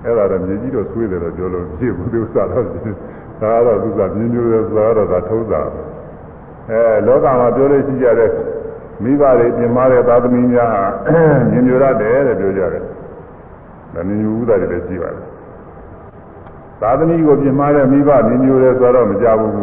[0.04, 2.72] အဲ့ဒါတော့မြေကြီးတော့ဆွေးတယ်လို့ပြောလို့ဖြစ်ဘူးသူစားတော့ဒါ
[3.42, 5.62] ကတော့သူကမြင်းမျိုးသွားတော့ဒါထုံးတာ
[6.70, 8.30] အဲလောကမှာပြောလို့ရှိကြတဲ့
[9.04, 10.84] မိဘတွေပြင်မာတဲ့သာသမီများဟာ
[11.52, 12.84] မြင်မျိုးရတယ်တဲ့ပြောကြတယ်
[13.94, 15.26] ဒါမြင်မျိုးဥဒ္ဒါတွေလည်းရှိပါတယ်
[16.82, 19.54] သာသမီကိုပြင်မာတဲ့မိဘမြင်မျိုးတယ်ဆိုတော့မကြဘူး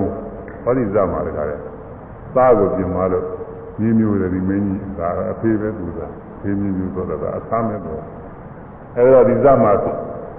[0.65, 1.61] ဟောဒီဇာမှာလည်းခါတယ်
[2.37, 3.25] သားကိုပြင်မာလို့
[3.81, 6.07] မြင်းမျိုးတယ်ဒီမင်းကြီးဒါအဖေပဲသူသာ
[6.41, 8.03] ဖေးမြင်းမျိုးဆိုတော့အဆမ်းမဲ့တော့
[8.97, 9.73] အဲဒါဒီဇမှာ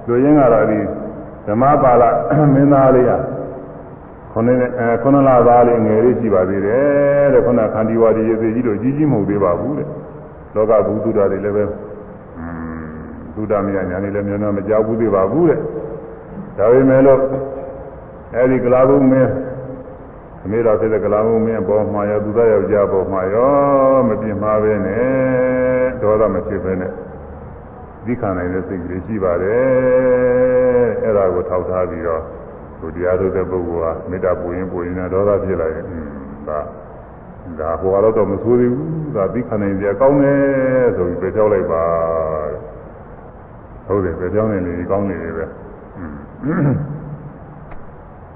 [0.08, 0.80] လူရင်းကတော့ဒီ
[1.48, 2.04] ဓမ္မပါဠ
[2.54, 3.12] မင်းသားလေးက
[4.36, 9.88] ခုနှစ်အဲခုနှစ်လသားလေးငယ်လေးရှိပါသေးတယ်တဲ့ခုနခန္တီဝါဒီရေသေးကြီးတို့ကြီးကြီးမဟုတ်သေးပါဘူးတဲ့
[10.56, 11.64] လောကဘူးသူတော်တွေလည်းပဲ
[12.38, 12.46] อื
[12.82, 12.86] ม
[13.36, 15.60] သုဒ္ဓမယညာနေလည်းမျိုးတော့မကြောက်ဘူးသေးပါဘူးတဲ့
[16.58, 17.20] ဒါပေမဲ့လို့
[18.36, 19.32] အဲဒီကလာဘုံမင်း
[20.44, 23.52] အမေတော်ဖြစ်တဲ့ကလာမုံမင်းပေါ်မှာရောသူသားယောက်ျားပေါ်မှာရော
[24.08, 26.92] မပြင်းမှာပဲနဲ့ဒေါသမဖြစ်ပဲနဲ့
[28.06, 32.24] ဒီခံနိုင်တဲ့စိတ်ကလေးရှိပါတယ်အဲ့ဒါကိုထောက်ထားပြီးတော့
[32.80, 35.86] သူတရားထုတ်တဲ့ပုဂ္ဂိုလ်ဟာမေတ္တာပူရင်ပူရင်နဲ့ဒေါသဖြစ်လာရင်
[36.48, 36.60] ဒါ
[37.60, 40.40] ဒါဟိုကတော့မဆိုးသေးဘူးဒါဒီခံနိုင်ကြကောင်းတယ်
[40.98, 41.84] ဆိုပြီးပြောလိုက်ပါ
[43.88, 45.46] ဟုတ်တယ်ပြောနေလေကောင်းနေတယ်ပဲ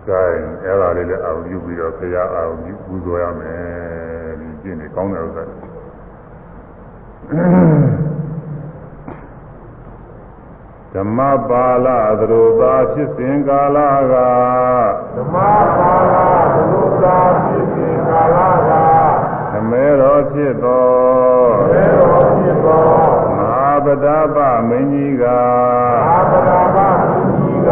[0.07, 0.21] ကဲ
[0.63, 5.43] အဲ့ဒါလေးလည်းအာရုံပြုပြီးတော့ခရအာရုံပြုပူဇော်ရမယ်ဒီကျင့်နေကောင်းတဲ့ဥစ္စာ
[10.95, 11.87] ဓမ္မပါဠ
[12.19, 13.77] သရူပါဖြစ်စဉ်ကာလ
[14.11, 14.13] က
[15.15, 15.35] ဓမ္မ
[15.77, 16.15] ပါဠ
[16.55, 18.37] သရူပါဖြစ်စဉ်ကာလ
[18.69, 18.71] က
[19.53, 20.87] သမဲတော်ဖြစ်သော
[21.69, 22.85] သမဲတော်ဖြစ်သော
[23.37, 24.05] မဟာပဒ
[24.35, 24.37] ပ
[24.69, 27.71] မင်းကြီးကမဟာပဒပမင်းကြီးက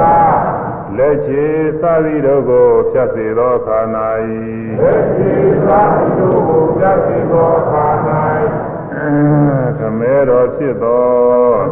[0.98, 1.46] လက်ချေ
[1.82, 3.80] သသည်တို့ကိုဖြတ်စေသောခါ၌
[4.82, 5.34] လက်ချေ
[5.68, 7.86] သသည်တို့ကိုဖြတ်စေသောခါ၌
[9.80, 11.06] သမဲတော်ဖြစ်သော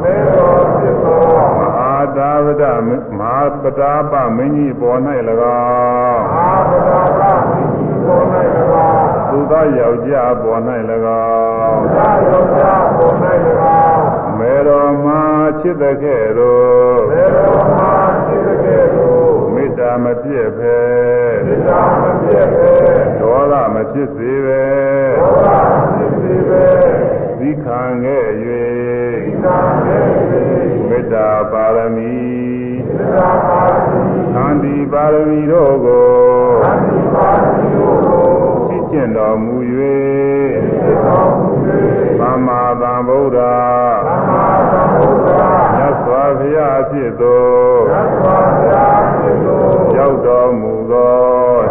[0.03, 1.19] သမဲတော်ဖြစ်သော
[1.59, 2.89] မဟာတာဝဒမ
[3.19, 4.99] ဟာပတာပမင်းကြီးပေါ်၌၎
[5.57, 7.21] င်းမဟာပတာပ
[7.51, 8.23] မင်းကြီးပေါ်၌၎
[8.87, 10.61] င်းသူသောယောက်ျားပေါ်၌၎
[11.23, 13.13] င်းသူသောယောက်ျားပေါ်၌၎
[13.83, 14.03] င်း
[14.39, 15.21] မေတော်မှာ
[15.59, 17.93] ချစ်တဲ့ကဲ့သို့မေတော်မှာ
[18.27, 20.79] ချစ်တဲ့ကဲ့သို့မေတ္တာမပြည့်ပဲ
[21.47, 22.69] မေတ္တာမပြည့်ပဲ
[23.19, 24.63] ဒေါသမဖြစ်စေပဲ
[25.19, 30.05] ဒေါသမဖြစ်စေပဲ သီခံခဲ့၍သီခံခဲ့၍
[30.89, 32.15] မေတ္တာပါရမီ
[32.87, 34.03] မေတ္တာပါရမီ
[34.33, 36.07] သန္တိပါရမီတို့ကို
[36.63, 38.25] သန္တိပါရမီတို့ကို
[38.69, 41.49] သိကျင့်တော်မူ၍သိကျင့်တော်မူ၍
[42.19, 45.41] သမ္မာသမ္ဗုဒ္ဓသမ္မာသမ္ဗုဒ္ဓ
[45.75, 47.43] မြတ်စွာဘုရားဖြစ်သော
[47.89, 49.61] မြတ်စွာဘုရားဖြစ်သော
[49.97, 51.15] ရောက်တော်မူသော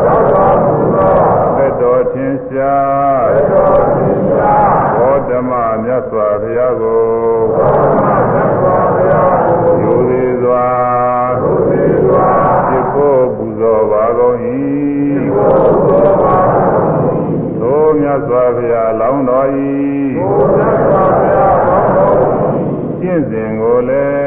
[0.07, 1.12] ရောက်တော်မူသော
[1.57, 5.53] သက်တော်ထင်ရှားသက်တော်ထင်ရှားဘောဓမ
[5.84, 7.01] မြ တ်စွာဘုရားကို
[7.53, 10.66] ဘောဓမမြတ်စွာဘုရားကိုယူသေးစွာ
[11.41, 12.27] ယူသေးစွာ
[12.69, 14.37] ဖြစ်ဖို့ပူဇော်ပါကုန်၏
[15.15, 16.77] ဖြစ်ဖို့ပူဇော်ပါကုန်၏
[17.61, 19.49] သို့မြတ်စွာဘုရားလောင်းတော်၏
[20.16, 22.15] သို့မြတ်စွာဘုရားလောင်းတော်၏
[23.01, 24.24] ကျင့်စဉ်ကိုလည်းကျင့်စဉ်ကိုလည်း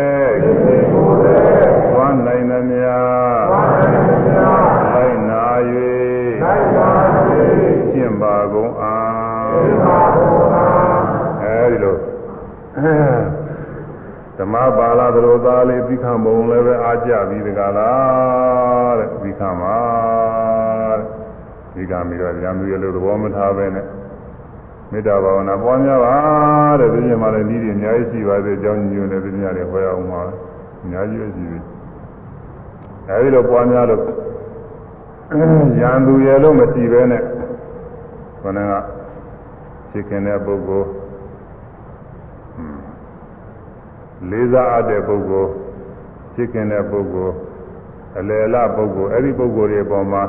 [15.70, 19.78] လေးသီခံပုံလည်းပဲအားကြပြီးတကလားတဲ့သီခံပါ
[21.00, 21.08] တဲ့
[21.74, 23.86] သီခံပြီးတော့ဉာဏ်မျိုးရလို့သဘောမထားပဲနဲ့
[24.92, 26.16] မေတ္တာဘာဝနာပွားများပါ
[26.80, 30.22] တဲ့ဒီနေ့မှလည်းဤဒီအများကြီးရှိပါသေးအကြောင်းညွှန်တယ်ဒီနေ့လည်းဟောရအောင်ပါ
[30.84, 31.60] အများကြီးရှိပြီ
[33.10, 34.02] အဲဒီလိုပွားများလို့
[35.82, 37.22] ရန်သူရလို့မရှိပဲနဲ့
[38.42, 38.72] ခொနက
[39.92, 40.88] သိခင်တဲ့ပုဂ္ဂိုလ်
[44.30, 45.52] လေးစားအပ်တဲ့ပုဂ္ဂိုလ်
[46.36, 47.36] သိခင်တဲ့ပုဂ္ဂိုလ်
[48.20, 50.24] အလယ်လပုဂ္ဂိုလ်အဲ့ဒီပုဂ္ဂိုလ်တွေအပေါ်မှာ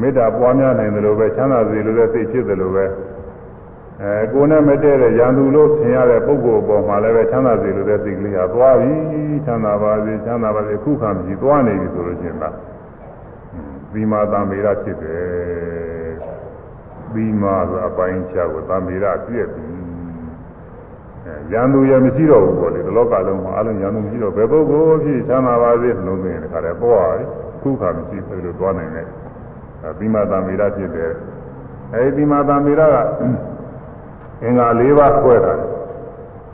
[0.00, 2.84] မေတ္တာပွားများနိုင်တယ်လို့ပဲချမ်းသာစေလို့လည်းသိဖြစ်တယ်လို့ပဲ
[4.02, 8.92] အဲကိုယ်နဲ့မတည့်တဲ့ရန်သူလို့ထင်ရတဲ့ပုဂ္ဂိုလ်အပေါ်မှာလည်းပဲချမ်းသာစေလို့လည်းသိကလေးဟာသွားပြီ
[9.44, 12.54] ချမ်းသာပါစေချမ်းသာပါစေခုခံပြီးသွားနေပြီဆိုလို့ရှိရင်လား
[13.92, 16.12] သီမာတံမေရဖြစ်တယ်
[17.14, 19.77] သီမာဆိုအပိုင်းခြားကိုတံမေရပြည့်ပြီ
[21.52, 27.24] ရန်သူရမရှိတော့ဘူးပေါ့လေဒီလောကလုံးမှာအလုံးရန်သူမရှိတော့ဘယ်ပုဂ္ဂိုလ်ဖြစ်ချမ်းသာပါစေလုံးသွင်းတဲ့ခါတည်းပေါ်ပါပြီ
[27.62, 29.06] ခုခံမရှိဘူးလို့သွားနိုင်တယ်
[29.98, 31.12] သီမာတံမေရဖြစ်တယ်
[31.94, 32.96] အဲဒီသီမာတံမေရက
[34.42, 35.54] အင်္ဂါ၄ပါးခွဲတာ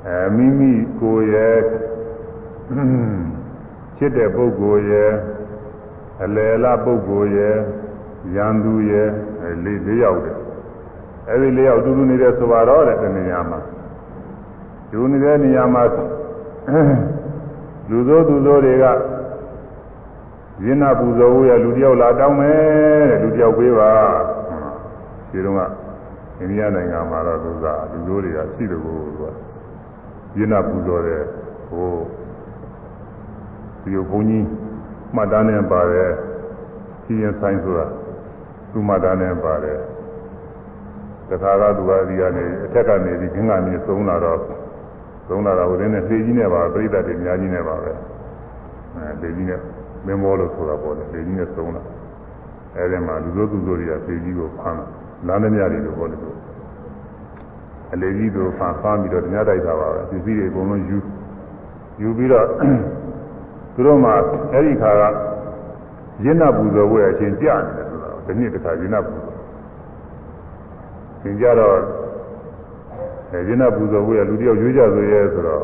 [0.07, 1.59] အဲမိမိကိုယ်ရဲ့
[3.97, 5.13] ချစ်တဲ့ပုဂ္ဂိုလ်ရဲ့
[6.25, 7.57] အလယ်လားပုဂ္ဂိုလ်ရဲ့
[8.37, 9.09] ရန်သူရဲ့
[9.65, 10.37] လေး၄ယောက်တယ်
[11.31, 13.61] အဲဒီ၄ယောက်တူတူနေတဲ့ဆိုပါတော့တဲ့တနေရာမှာ
[14.97, 15.83] တူနေတဲ့နေရာမှာ
[17.91, 18.85] လူသောသူသောတွေက
[20.65, 23.91] ရင်းနာပူဇော်ဝရလူတယောက်လာတောင်းမယ်တဲ့လူတယောက်ပေးပါ
[25.31, 25.61] ဒီတော့က
[26.39, 29.25] အိန္ဒိယနိုင်ငံမှာတော့သူကလူမျိုးတွေကရှိတယ်ကိုသူက
[30.37, 31.23] ရင်းနာပူဇော်တယ်
[31.69, 31.89] ဟို
[33.83, 34.47] ဒီဘုန်းကြီး
[35.15, 36.11] မှတ်တမ်းနဲ့ပါတယ်
[37.05, 37.87] စီရင်ဆိုင်ဆိုတာ
[38.73, 39.79] သူမှတ်တမ်းနဲ့ပါတယ်
[41.29, 44.54] တခါကသူကဒီကနေအထက်ကနေဒီခင်းကနေသုံးလာတော့
[45.29, 47.93] သုံးလာတော့ဟိုတင်းနဲ့လေကြီးနဲ့ပါပြိဿတွေအများကြီးနဲ့ပါပဲ
[48.95, 49.61] အဲလေကြီးနဲ့
[50.07, 51.83] မင်းမောလို့ဆိုတာပေါ့လေလေကြီးနဲ့သုံးလာ
[52.77, 54.79] အဲဒီမှာလူတို့သူတို့တွေကလေကြီးကိုဖမ်း
[55.27, 56.31] လာလမ်းမြတွေလို့ဟောတယ်သူ
[57.93, 60.99] အလေကြီးတို့ဖန်ဖမ်းပြီးတော့ညတိုက်တာပါပဲပစ္စည်းတွေအကုန်လုံးယူ
[62.01, 62.47] ယူပြီးတော့
[63.75, 64.11] သူတို့မှ
[64.53, 65.03] အဲ့ဒီခါက
[66.25, 69.37] ရင်းနာပူဇော်ဝဲအချင်းကြနေတယ်ဆိုတော့ဒီနေ့တခါရင်းနာပူဇော်
[71.23, 71.77] သင်ကြတော့
[73.49, 75.63] ရင်းနာပူဇော်ဝဲလူတယောက်ရွေးကြဆိုရဲဆိုတော့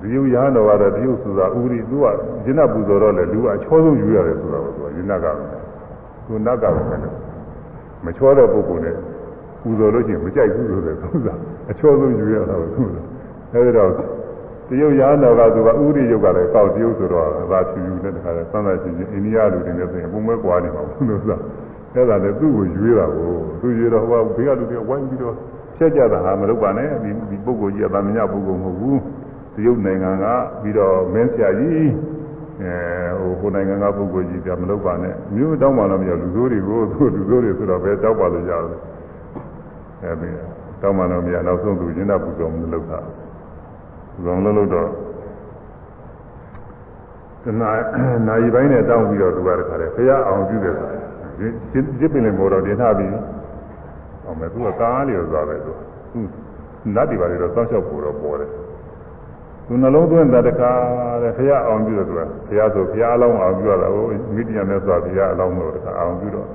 [0.00, 2.04] ဒီယူရဟန်းတော်ကတော့တရုတ်ဆိုတာဥရိသူက
[2.44, 5.26] ရင်းနာပူဇော်တော့လေလူကအချောဆုံးယူရတယ်ဆိုတော့သူကရင်းနာက
[6.26, 6.88] သူနတ်ကလည်း
[8.04, 8.96] မချောတဲ့ပုဂ္ဂိုလ်နဲ့
[9.62, 11.34] ပူဇော်လို့ရှိရင်မကြိုက်ဘူးဆိုတဲ့သုသာ
[11.70, 13.00] အချောဆုံးယူရတာကိုသုသာ
[13.52, 13.90] အဲဒီတော့
[14.68, 21.36] တရုတ်ရာတော်ကသူကဥရိယုတ်ကလည်းကောက်တရုတ်ဆိုတော့သာဖြူဖြူနဲ့တခါလဲသံသာချင်းချင်းအိန္ဒိယလူတွေနဲ့ဆိုရင်ပုံမဲ့ကွာနေမှာဘူးလို့သာ
[21.94, 23.30] အဲဒါလည်းသူ့ကိုရွေးတာကို
[23.60, 25.34] သူရွေးတော့ဟိုကဘေးကလူတွေဝိုင်းပြီးတော့
[25.78, 29.00] ချက်ကြတာဟာမလုပ်ပါနဲ့ဒီဒီပုဂ္ဂိုလ်ကြီးကသာမညပုဂ္ဂိုလ်မဟုတ်ဘူး
[29.54, 30.24] တရုတ်နိုင်ငံက
[30.62, 31.90] ပြီးတော့မင်းဆရာကြီး
[32.60, 32.72] အဲ
[33.20, 38.80] ဟိုဟိုနိုင်ငံကပုဂ္ဂိုလ်ကြီးကမလုပ်ပါနဲ့မြို့တောင်းပါလို့မရလူစိုးတွေကိုသူလူစိုးတွေဆိုတော့ပဲတောက်ပါလို့ရတယ်
[40.02, 40.28] အဲဒီ
[40.80, 42.98] တောင်းပါလို့မရနောက်ဆုံးသူရင်းနှပူဇော်မလုပ်တာ
[44.12, 44.88] ပူဇော်မလုပ်တော့
[47.44, 47.70] တနာ
[48.28, 50.98] နိုင်ပိုင်းနဲ့တောင်းပြီးတော့သူကတခါတည်းဖရာအောင်ပြုတယ်ဆိုတာ
[51.38, 53.10] ဒီဒီပင်လည်းမောတော့တင်ထားပြီး
[54.34, 55.72] အောင်မယ်သူကကားလေးရောသွားပဲသူ
[56.12, 56.20] သူ
[56.94, 58.50] နတ်တွေပါလေတော့စောင့်ရှောက်ဖို့တော့ပေါ်တယ်
[59.66, 60.72] သူနှလုံးသွင်းတာတခါ
[61.22, 66.46] တဲ့ဖရာအောင်ပြုတယ်သူကဖရာဆိုဖရာအလောင်းအောင်ပြုရတာဟိုမိတ္တရာမြတ်စွာဘုရားအလောင်းတော့တခါအောင်ပြုတော့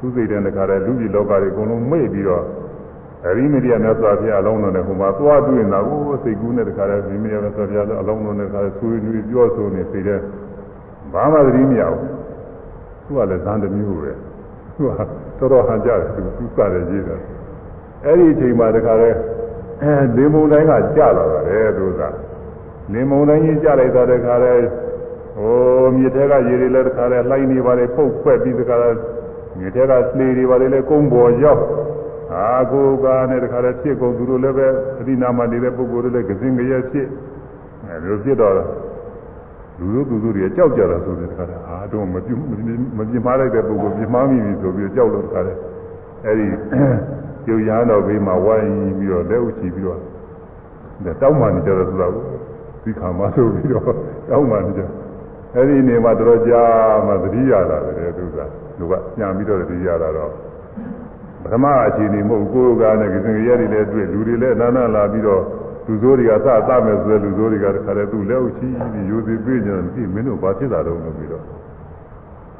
[0.00, 2.44] သူစိတ်တဲ့တခါတည်းလူကြီးလောကတွေအကုန်လုံးမေ့ပြီးတော့
[3.26, 10.20] အရိမိတ္တရာမြတ်စွာဘုရားအလောင်းတော်နဲ့ဟိုမှာသွားတွေ့နေတာကိုစိတ်ကူးနဲ့တခါတည်းမိမိရမြတ်စွာဘုရားအလောင်းတော်နဲ့တခါတည်းဆွေးနွေးပြောဆိုနေစိတ်တဲ့
[11.12, 12.02] ဘာမှသတိမရဘူး
[13.06, 14.12] သူကလည်းဇန်တမျိုးပဲ
[14.78, 15.00] သူက
[15.38, 17.20] တော်တော်ဟန်ကြတယ်သူသူစတယ်ရေးတယ်
[18.04, 19.16] အဲ့ဒီအချိန်မှာတခါတည်း
[19.82, 22.02] အဲဒီမုံတိုင်းကကြလာတယ်သူက
[22.92, 24.66] နေမုံတိုင်းကြီးကြလိုက်တာတခါတည်း
[25.38, 28.98] ဟိုမြေထဲကရေတွေလည်းတခါတည်းလှိုင်းနေပါလေပုတ်ဖွက်ပြီးတခါတည်း
[29.58, 31.62] မြေထဲကလှေတွေပါလေလည်းကုန်းပေါ်ရောက်
[32.34, 34.66] အာကိုကနဲ့တခါတည်းဖြစ်ကုန်သူတို့လည်းပဲ
[35.00, 37.06] အဒီနာမနေတဲ့ပုဂ္ဂိုလ်တွေလည်းကစင်ကြရဲ့ဖြစ်
[37.86, 38.54] အဲလိုဖြစ်တော့
[39.78, 45.60] လူတို့သူတို့တွေကြောက်ကြတာဆိုတဲ့တခါတည်းအာတော့မပြမပြမလိုက်တဲ့ပုဂ္ဂိုလ်ပြမမိပြီဆိုပြီးကြောက်လို့တခါတည်း
[46.24, 46.46] အဲဒီ
[47.44, 50.00] ကျုပ်ရဟန်းတော်ဘေးမှာဝိုင်းပြီးတော့လက်ဥချီပြီးတော့
[51.22, 52.24] တောင်းမှနေကြတယ်ဆိုတာကို
[52.82, 53.92] သိခါမဆိုပြီးတော့
[54.30, 54.82] တောင်းမှနေကြ
[55.54, 56.62] အဲ့ဒီနေမှာတော်ကြာ
[57.06, 58.38] မှသတိရတာလေသူက
[58.78, 60.32] လူကညံပြီးတော့သတိရတာတော့
[61.42, 65.42] ပထမအခြေအနေမဟုတ်ကိုယ်ကလည်းကိစ္စရည်တွေလည်းတွေ့လူတွေလည်းနာနာလာပြီးတော့
[65.88, 71.44] လူစိုးတွေကစသမယ်ဆိုတဲ့လူစိုးတွေကတခါတည်းသူ့လက်ဥချီပြီးရိုသေပြေးကြတယ်ဒီမင်းတို့ဘာဖြစ်တာတော့လို့ပြီးတော့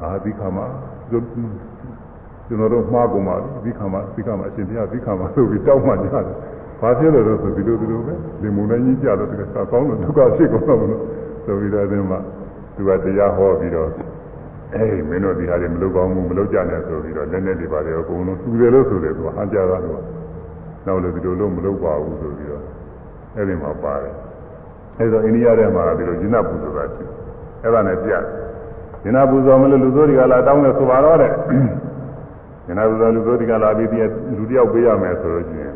[0.01, 0.65] အာဒီခါမှာ
[1.09, 1.23] ကျွန်
[2.59, 6.23] တော်တို့မှားကုန်ပါပြီဒီခါမှာဒီခါမှာအရှင်ဘုရားဒီခါမှာဆိုပြီးတောင်းမှကြတယ်
[6.81, 11.01] ဘာဖြစ်လို့လဲဆိုဒီလိုဒီလိုပဲလေမုန်တိုင်းကြီးကြတော့တကယ်ဆောင်းလို့ဒုက္ခဖြစ်ကုန်တော့လို့
[11.45, 12.19] ဆိုပြီးတော့အဲဒီမှာ
[12.75, 13.89] သူကတရားဟောပြီးတော့
[14.75, 20.01] အေးမင်းတို့ဒီဟာတွေမလုပ်ကောင်းဘူးမလုပ်ကြနဲ့ဆိုပြီးတော့လက်နဲ့တွေပါတယ်အကုန်လုံးသူတယ်လို့ဆိုတယ်သူဟန်ကြတာလို့
[20.85, 22.63] နောက်လည်းဒီလိုလုံးမလုပ်ပါဘူးဆိုပြီးတော့
[23.39, 24.13] အဲဒီမှာပါတယ်
[24.99, 27.03] အဲဒါအိန္ဒိယထဲမှာဒီလိုဂျင်းနာပူဇော်တာရှိ
[27.63, 28.11] အဲ့ဒါနဲ့ပြ
[29.01, 31.31] ဂျင်းနာပူဇော်မလို့လူစိုးတွေကလာတောင်းတယ်ဆိုပါတော့တဲ့
[32.65, 34.05] ဂျင်းနာပူဇော်လူစိုးတွေကလာပြီးပြီး
[34.37, 35.75] လူတယောက်ပေးရမယ်ဆိုလို့ရှိရင်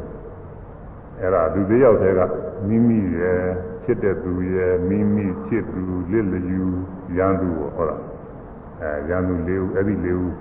[1.19, 2.22] အဲ့ဒါလူသေးယောက်တည်းက
[2.68, 3.41] မိမိရဲ့
[3.84, 5.81] ချစ်တဲ့သူရဲ့မိမိချစ်သူ
[6.11, 6.65] လစ်လျူ
[7.18, 7.98] ရန်သူကိုဟောတာ
[8.81, 10.34] အဲရန်သူလေးဦးအဲ့ဒီလေးဦး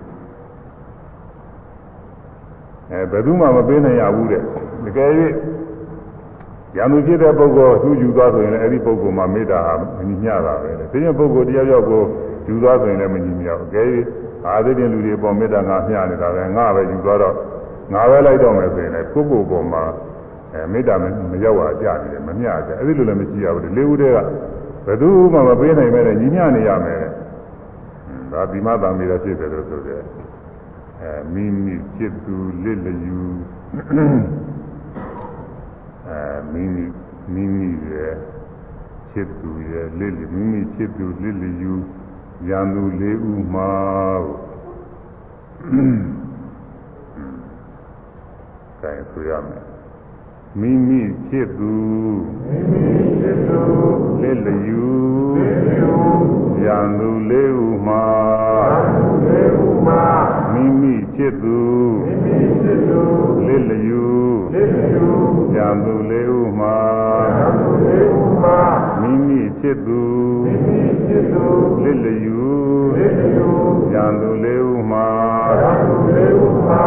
[2.90, 4.42] အဲဘယ်သူမှမပေးနိုင်ရဘူးတဲ့
[4.84, 5.10] တကယ်၍
[6.76, 12.02] ရန်သူဖြစ်တဲ့ပုဂ္ဂိုလ်သူယူသွားဆိုရင်လည်းအဲ့ဒီပုဂ္ဂိုလ်မှာမေတ္တာဟာမညီမျှတာပဲတဲ့ဒီရင်ပုဂ္ဂိုလ်တရားရောက်ကို
[12.48, 13.86] ယူသွားဆိုရင်လည်းမညီမျှဘူးတကယ်၍
[14.46, 17.34] အာသိတဲ့လူတွေပေါ်မေတ္တာငါမျှနေတာပဲငါပဲယူသွားတော့
[17.92, 19.82] ငါပဲလိုက်တော့မယ်ဆိုရင်လည်းကိုယ့်ကိုယ်ပေါ်မှာ
[20.52, 20.94] အဲမေတ္တာ
[21.32, 24.18] မရောက်ပါကြနေတယ်မမျှကြအဲ့ဒီလိုလည်းမကြည့်ရဘူးလေဦးတည်းက
[24.86, 27.10] ဘယ်သူမှမပေးနိုင်မဲ့ညီမျှနေရမယ်တဲ့
[28.32, 30.02] ဒါဒီမသာမေတ္တာဖြစ်တယ်လို့ဆိုတယ်
[31.00, 33.20] အဲမိမိจิตသူလစ်လျူ
[36.12, 36.84] အဲမိမိ
[37.32, 38.14] မိမိရဲ့
[39.10, 41.74] ချစ်သူရဲ့လစ်လမိမိချစ်သူလစ်လယူ
[42.48, 43.70] ရန်သူ၄ဦးမှာ
[44.24, 44.36] ကို
[48.80, 49.71] အဲဆိုရမယ်
[50.60, 51.74] မိမိဖြစ်သူ
[52.48, 52.84] မိမိ
[53.20, 53.60] ဖြစ်သူ
[54.20, 54.86] လက်လျူ
[55.36, 55.92] လက်လျူ
[56.64, 58.06] ရံသူလေးဟုမှာ
[59.26, 60.04] လေးဟုမှာ
[60.52, 61.60] မိမိဖြစ်သူ
[62.04, 63.02] မိမိဖြစ်သူ
[63.46, 64.06] လက်လျူ
[64.54, 65.08] လက်လျူ
[65.56, 66.76] ရံသူလေးဟုမှာ
[67.38, 68.60] ရံသူလေးဟုမှာ
[69.00, 70.02] မိမိဖြစ်သူ
[70.44, 71.44] မိမိဖြစ်သူ
[71.82, 72.42] လက်လျူ
[72.96, 73.50] လက်လျူ
[73.94, 75.08] ရံသူလေးဟုမှာ
[75.62, 76.84] ရံသူလေးဟုမှာ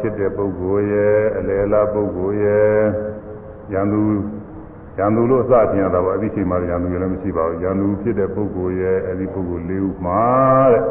[0.02, 2.78] ြစ်တဲ့ပုဂ္ဂိုလ်ရဲ့အလေလားပုဂ္ဂိုလ်ရဲ့
[3.72, 4.02] ရန်သူ
[4.98, 10.22] ရန်သူလို့အစပြင်ရတာပေါ့အဲ့ဒီချိန်မှာရန်သူလည်းမရှိပါဘူးရန်သူဖြစ်တဲ့ပုဂ္ဂိုလ်ရဲ့အဲ့ဒီပုဂ္ဂိုလ်၄ဦးမှာ
[10.72, 10.82] တဲ့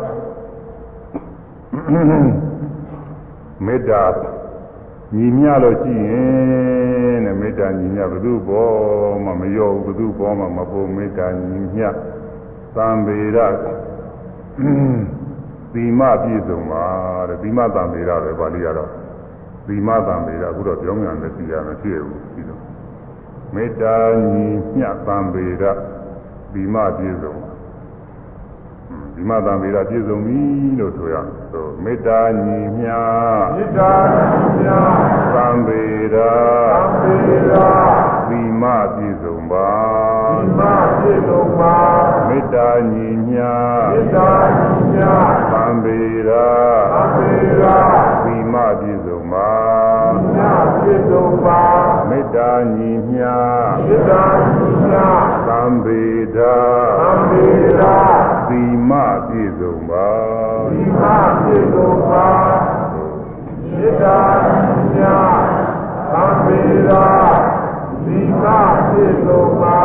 [3.65, 4.03] မေတ္တာ
[5.15, 8.69] ညီမျှလို့ရှိရင်တဲ့မေတ္တာညီမျှဘု து ဘော
[9.25, 11.87] မှမရောဘူးဘု து ဘောမှမပုံမေတ္တာညီမျှ
[12.75, 13.37] သံဗေရ
[15.73, 16.85] သီမပြည့်စုံပါ
[17.29, 18.91] တဲ့သီမသံဗေရပဲပါဠိကတော့
[19.67, 22.59] သီမသံဗေရအခုတော့ပြောင်းပြန်တယ်သိရမယ်ဖြစ်ဘူးဒီလို
[23.55, 24.45] မေတ္တာညီ
[24.77, 25.63] မျှသံဗေရ
[26.53, 27.54] သီမပြည့်စုံပါ
[29.15, 30.41] ဒီမသံဗေဒပြည့်စုံပြီ
[30.79, 31.15] လို့ဆိုရ
[31.51, 32.87] ဆိုမေတ္တာညီမြ
[33.55, 33.91] မေတ္တာ
[34.59, 34.89] မြတ်
[35.33, 35.83] သံဗေ
[36.13, 36.29] ဒသံ
[37.49, 37.69] ဃာ
[38.29, 38.63] သီမ
[38.93, 39.69] ပြည့်စုံပါ
[40.39, 40.61] ဒီမ
[40.99, 41.77] ဖြစ်လုံးပါ
[42.27, 43.39] မေတ္တာညီမြ
[43.91, 44.29] မေတ္တာ
[44.91, 47.03] မြတ်သံဗေဒသံ
[47.61, 47.77] ဃာ
[48.23, 49.51] သီမပြည့်စုံပါ
[50.33, 51.63] မြတ်ဖြစ်လုံးပါ
[52.09, 53.21] မေတ္တာညီမြ
[53.87, 54.23] မေတ္တာ
[54.89, 56.03] မြတ်သံဗေ
[56.35, 56.51] ဒသံ
[57.79, 58.91] ဃာ သီမ
[59.27, 60.09] ပြည့်စုံပါ
[60.71, 61.03] ဒီမ
[61.41, 62.27] ဖြစ်လုံးပါ
[63.71, 64.17] မေတ္တာ
[64.93, 65.25] မြတ်
[66.11, 66.25] သံ
[66.87, 67.05] ဃာ
[68.05, 68.45] ဒီမ
[68.89, 69.79] ဖြစ်လုံးပါ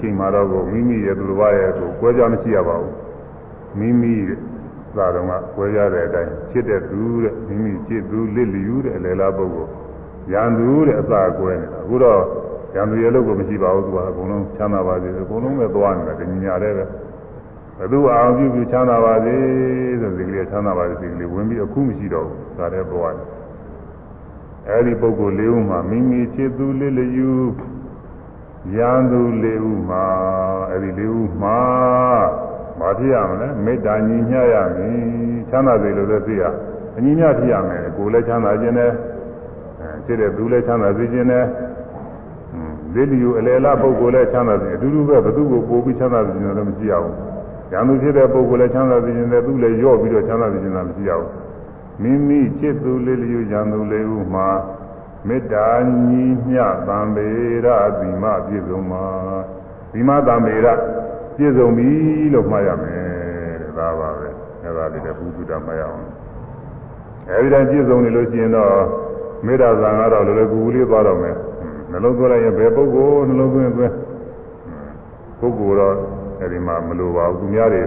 [0.00, 2.94] ချိန်မှာတော့ကိုမိမိရဲ့သူတစ်ပါးရဲ့ကိုကွဲကြမရှိရပါဘူး
[3.78, 4.38] မိမိရဲ့
[4.88, 9.70] အစတုန်းကကွဲကြတဲ့အတိုင်းချစ်တဲ့သူတဲ့မိမိချစ်သူလစ်လျူတဲ့အလယ်လားပုဂ္ဂိုလ်
[10.32, 12.22] ရန်သူတဲ့အစကွဲနေတာအခုတော့
[12.74, 16.84] ရန်သူရဲ့လို့ကိုမရှိပါဘူးသူကအကုန်လုံးချမ်းသာပါစေအကုန်လုံးပဲသွားနေတာဒီညာတဲ့ပဲ
[17.78, 19.36] ဘယ်သူအောင်ပြုပြုချမ်းသာပါစေ
[20.00, 23.26] ဆိုဒီကလေးချမ်းသာပါစေဒီကလေးဝင်ပြီးအခုမရှိတော့ဘူးဒါလည်းပေါ်ရတယ်
[24.68, 27.30] အဲဒီပုဂ္ဂိုလ်လေးဦးမှာမိမိချစ်သူလေးလျူ
[28.74, 30.06] ရန်သူလေးဦးမှာ
[30.70, 31.58] အဲဒီလေးဦးမှာ
[32.78, 34.98] မဖြစ်ရမလဲမေတ္တာညီမျှရမည်
[35.50, 36.42] ချမ်းသာစေလို့လည်းသိရ
[36.96, 38.90] အညီမျှဖြစ်ရမယ်ကိုယ်လည်းချမ်းသာခြင်းနဲ့
[39.80, 41.44] အဲချစ်တဲ့သူလည်းချမ်းသာစေခြင်းနဲ့
[42.94, 47.14] လေးလျူအလယ်လားပုဂ္ဂိုလ်လည်းချမ်းသာစေအတူတူပဲဘသူကိုပို့ပြီးချမ်းသာစေခြင်းလည်းမရှိရဘူး
[47.72, 51.30] ရန်သူဖြစ်တဲ့ပုဂ္ဂိုလ်လည်းချမ်းသာစေခြင်းနဲ့သူလည်းရော့ပြီးတော့ချမ်းသာစေခြင်းလည်းမရှိရဘူး
[52.02, 54.48] မိမိချစ်သူလေးလျူရန်သူလေးဦးမှာ
[55.28, 55.68] မေတ္တာ
[56.08, 57.28] ညီမျှသံဗေ
[57.64, 57.66] ရ
[57.98, 59.04] သီမပြည့်စုံမှာ
[59.92, 60.66] ဒီမသမေရ
[61.36, 61.90] ပြည့်စုံပြီ
[62.32, 63.04] လို့မှတ်ရမယ်
[63.60, 64.28] တဲ့ဒါပါပဲ
[64.62, 66.04] အဲဒါလေးလည်းဘုသူတမှတ်ရအောင်
[67.28, 68.74] အဲဒီတိုင်းပြည့်စုံနေလို့ရှိရင်တော့
[69.46, 71.36] မေတ္တာဇံကတော့လည်းလည်းကူကူလေးသွားတော့မယ်
[71.90, 73.94] နှလုံးသွင်းလိုက်ရင်ဘယ်ပုဂ္ဂိုလ်နှလုံးသွင်းသွင်း
[75.40, 75.94] ပုဂ္ဂိုလ်တော့
[76.40, 77.82] အဲဒီမှာမလိုပါဘူးသူများတွေ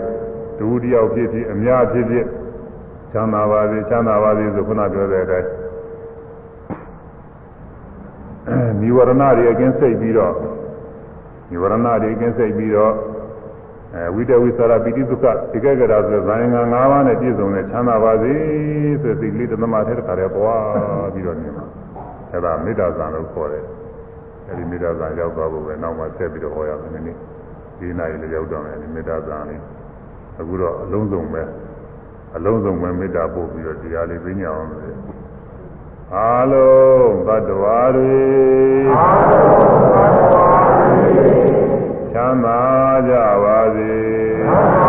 [0.60, 2.26] တူတယောက်ဖြစ်ဖြစ်အများဖြစ်ဖြစ်
[3.11, 5.48] ချမ်းသာပါစေချမ်းသာပါစေဆိုခုနပြောတဲ့အတိုင်း
[8.81, 10.34] နိဝရဏတွေအကင်းစိတ်ပြီးတော့
[11.49, 12.93] နိဝရဏတွေအကင်းစိတ်ပြီးတော့
[13.95, 18.34] အဲဝိတဝိသရာပိတိသုခဧကဂရဆိုဇာယင်္ဂ၅ပါးနဲ့ပြည့်စုံတဲ့ချမ်းသာပါစေ
[19.01, 21.65] ဆိုစိတ်ကလေးတသမထဲတစ်ခါတည်းပွားပြီးတော့နေမှာ
[22.31, 23.65] အဲဒါမေတ္တာဇာလို့ခေါ်တယ်
[24.47, 27.19] အဲဒီမေတ္တာဇာရောက်သွားဖို့ပဲနောက်မှဆက်ပြီးတော့ဟောရမယ်နည်း
[27.80, 29.61] ဒီနိုင်လည်းရောက်တော့မယ်ဒီမေတ္တာဇာလေး
[30.39, 31.43] အခုတော့အလုံးစုံပဲ
[32.35, 34.84] အလုံးစုံပဲမေတ္တာပို့ပြီးတော့တရားလေးသိညာအောင်လို့
[36.15, 38.22] အာလုံးသတ္တဝါတွေ
[38.98, 41.11] အာလုံးသတ္တဝါတွေ
[42.11, 42.61] ချမ်းသာ
[43.07, 43.14] ကြ
[43.44, 43.94] ပါစေ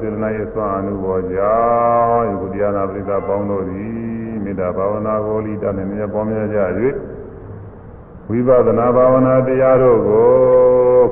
[0.00, 1.56] စေတနာရဲ့ဆွမ်းအမှုပေါ်ကြော
[2.16, 6.60] င့်ယခုတရားနာပရိသတ်ပေါင်းတို့သည်မေတ္တာဘာဝနာကိုလိတနဲ့မြတ်ပေါ်များကြ၍
[8.30, 11.02] ဝိပဿနာဘာဝနာတရားတို့ကို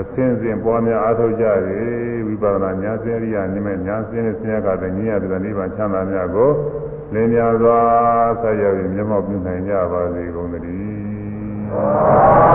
[0.00, 1.46] အစင်းစင်ပွားများအားထုတ်ကြ၍
[2.26, 6.50] ဝိပဿနာဉာဏ်စင်ရိယာနိမဲ့ဉာဏ်စင်နဲ့ဆင်းရဲကတဲ့ဉာဏ်ရတဲ့နိဗ္ဗာန်ချမ်းသာများကို
[7.12, 7.78] လင်းများစွာ
[8.40, 12.45] ဆက်ရောက်ပြီးမျက်မှောက်ပြုနိုင်ကြပါစေကုန်သတည်း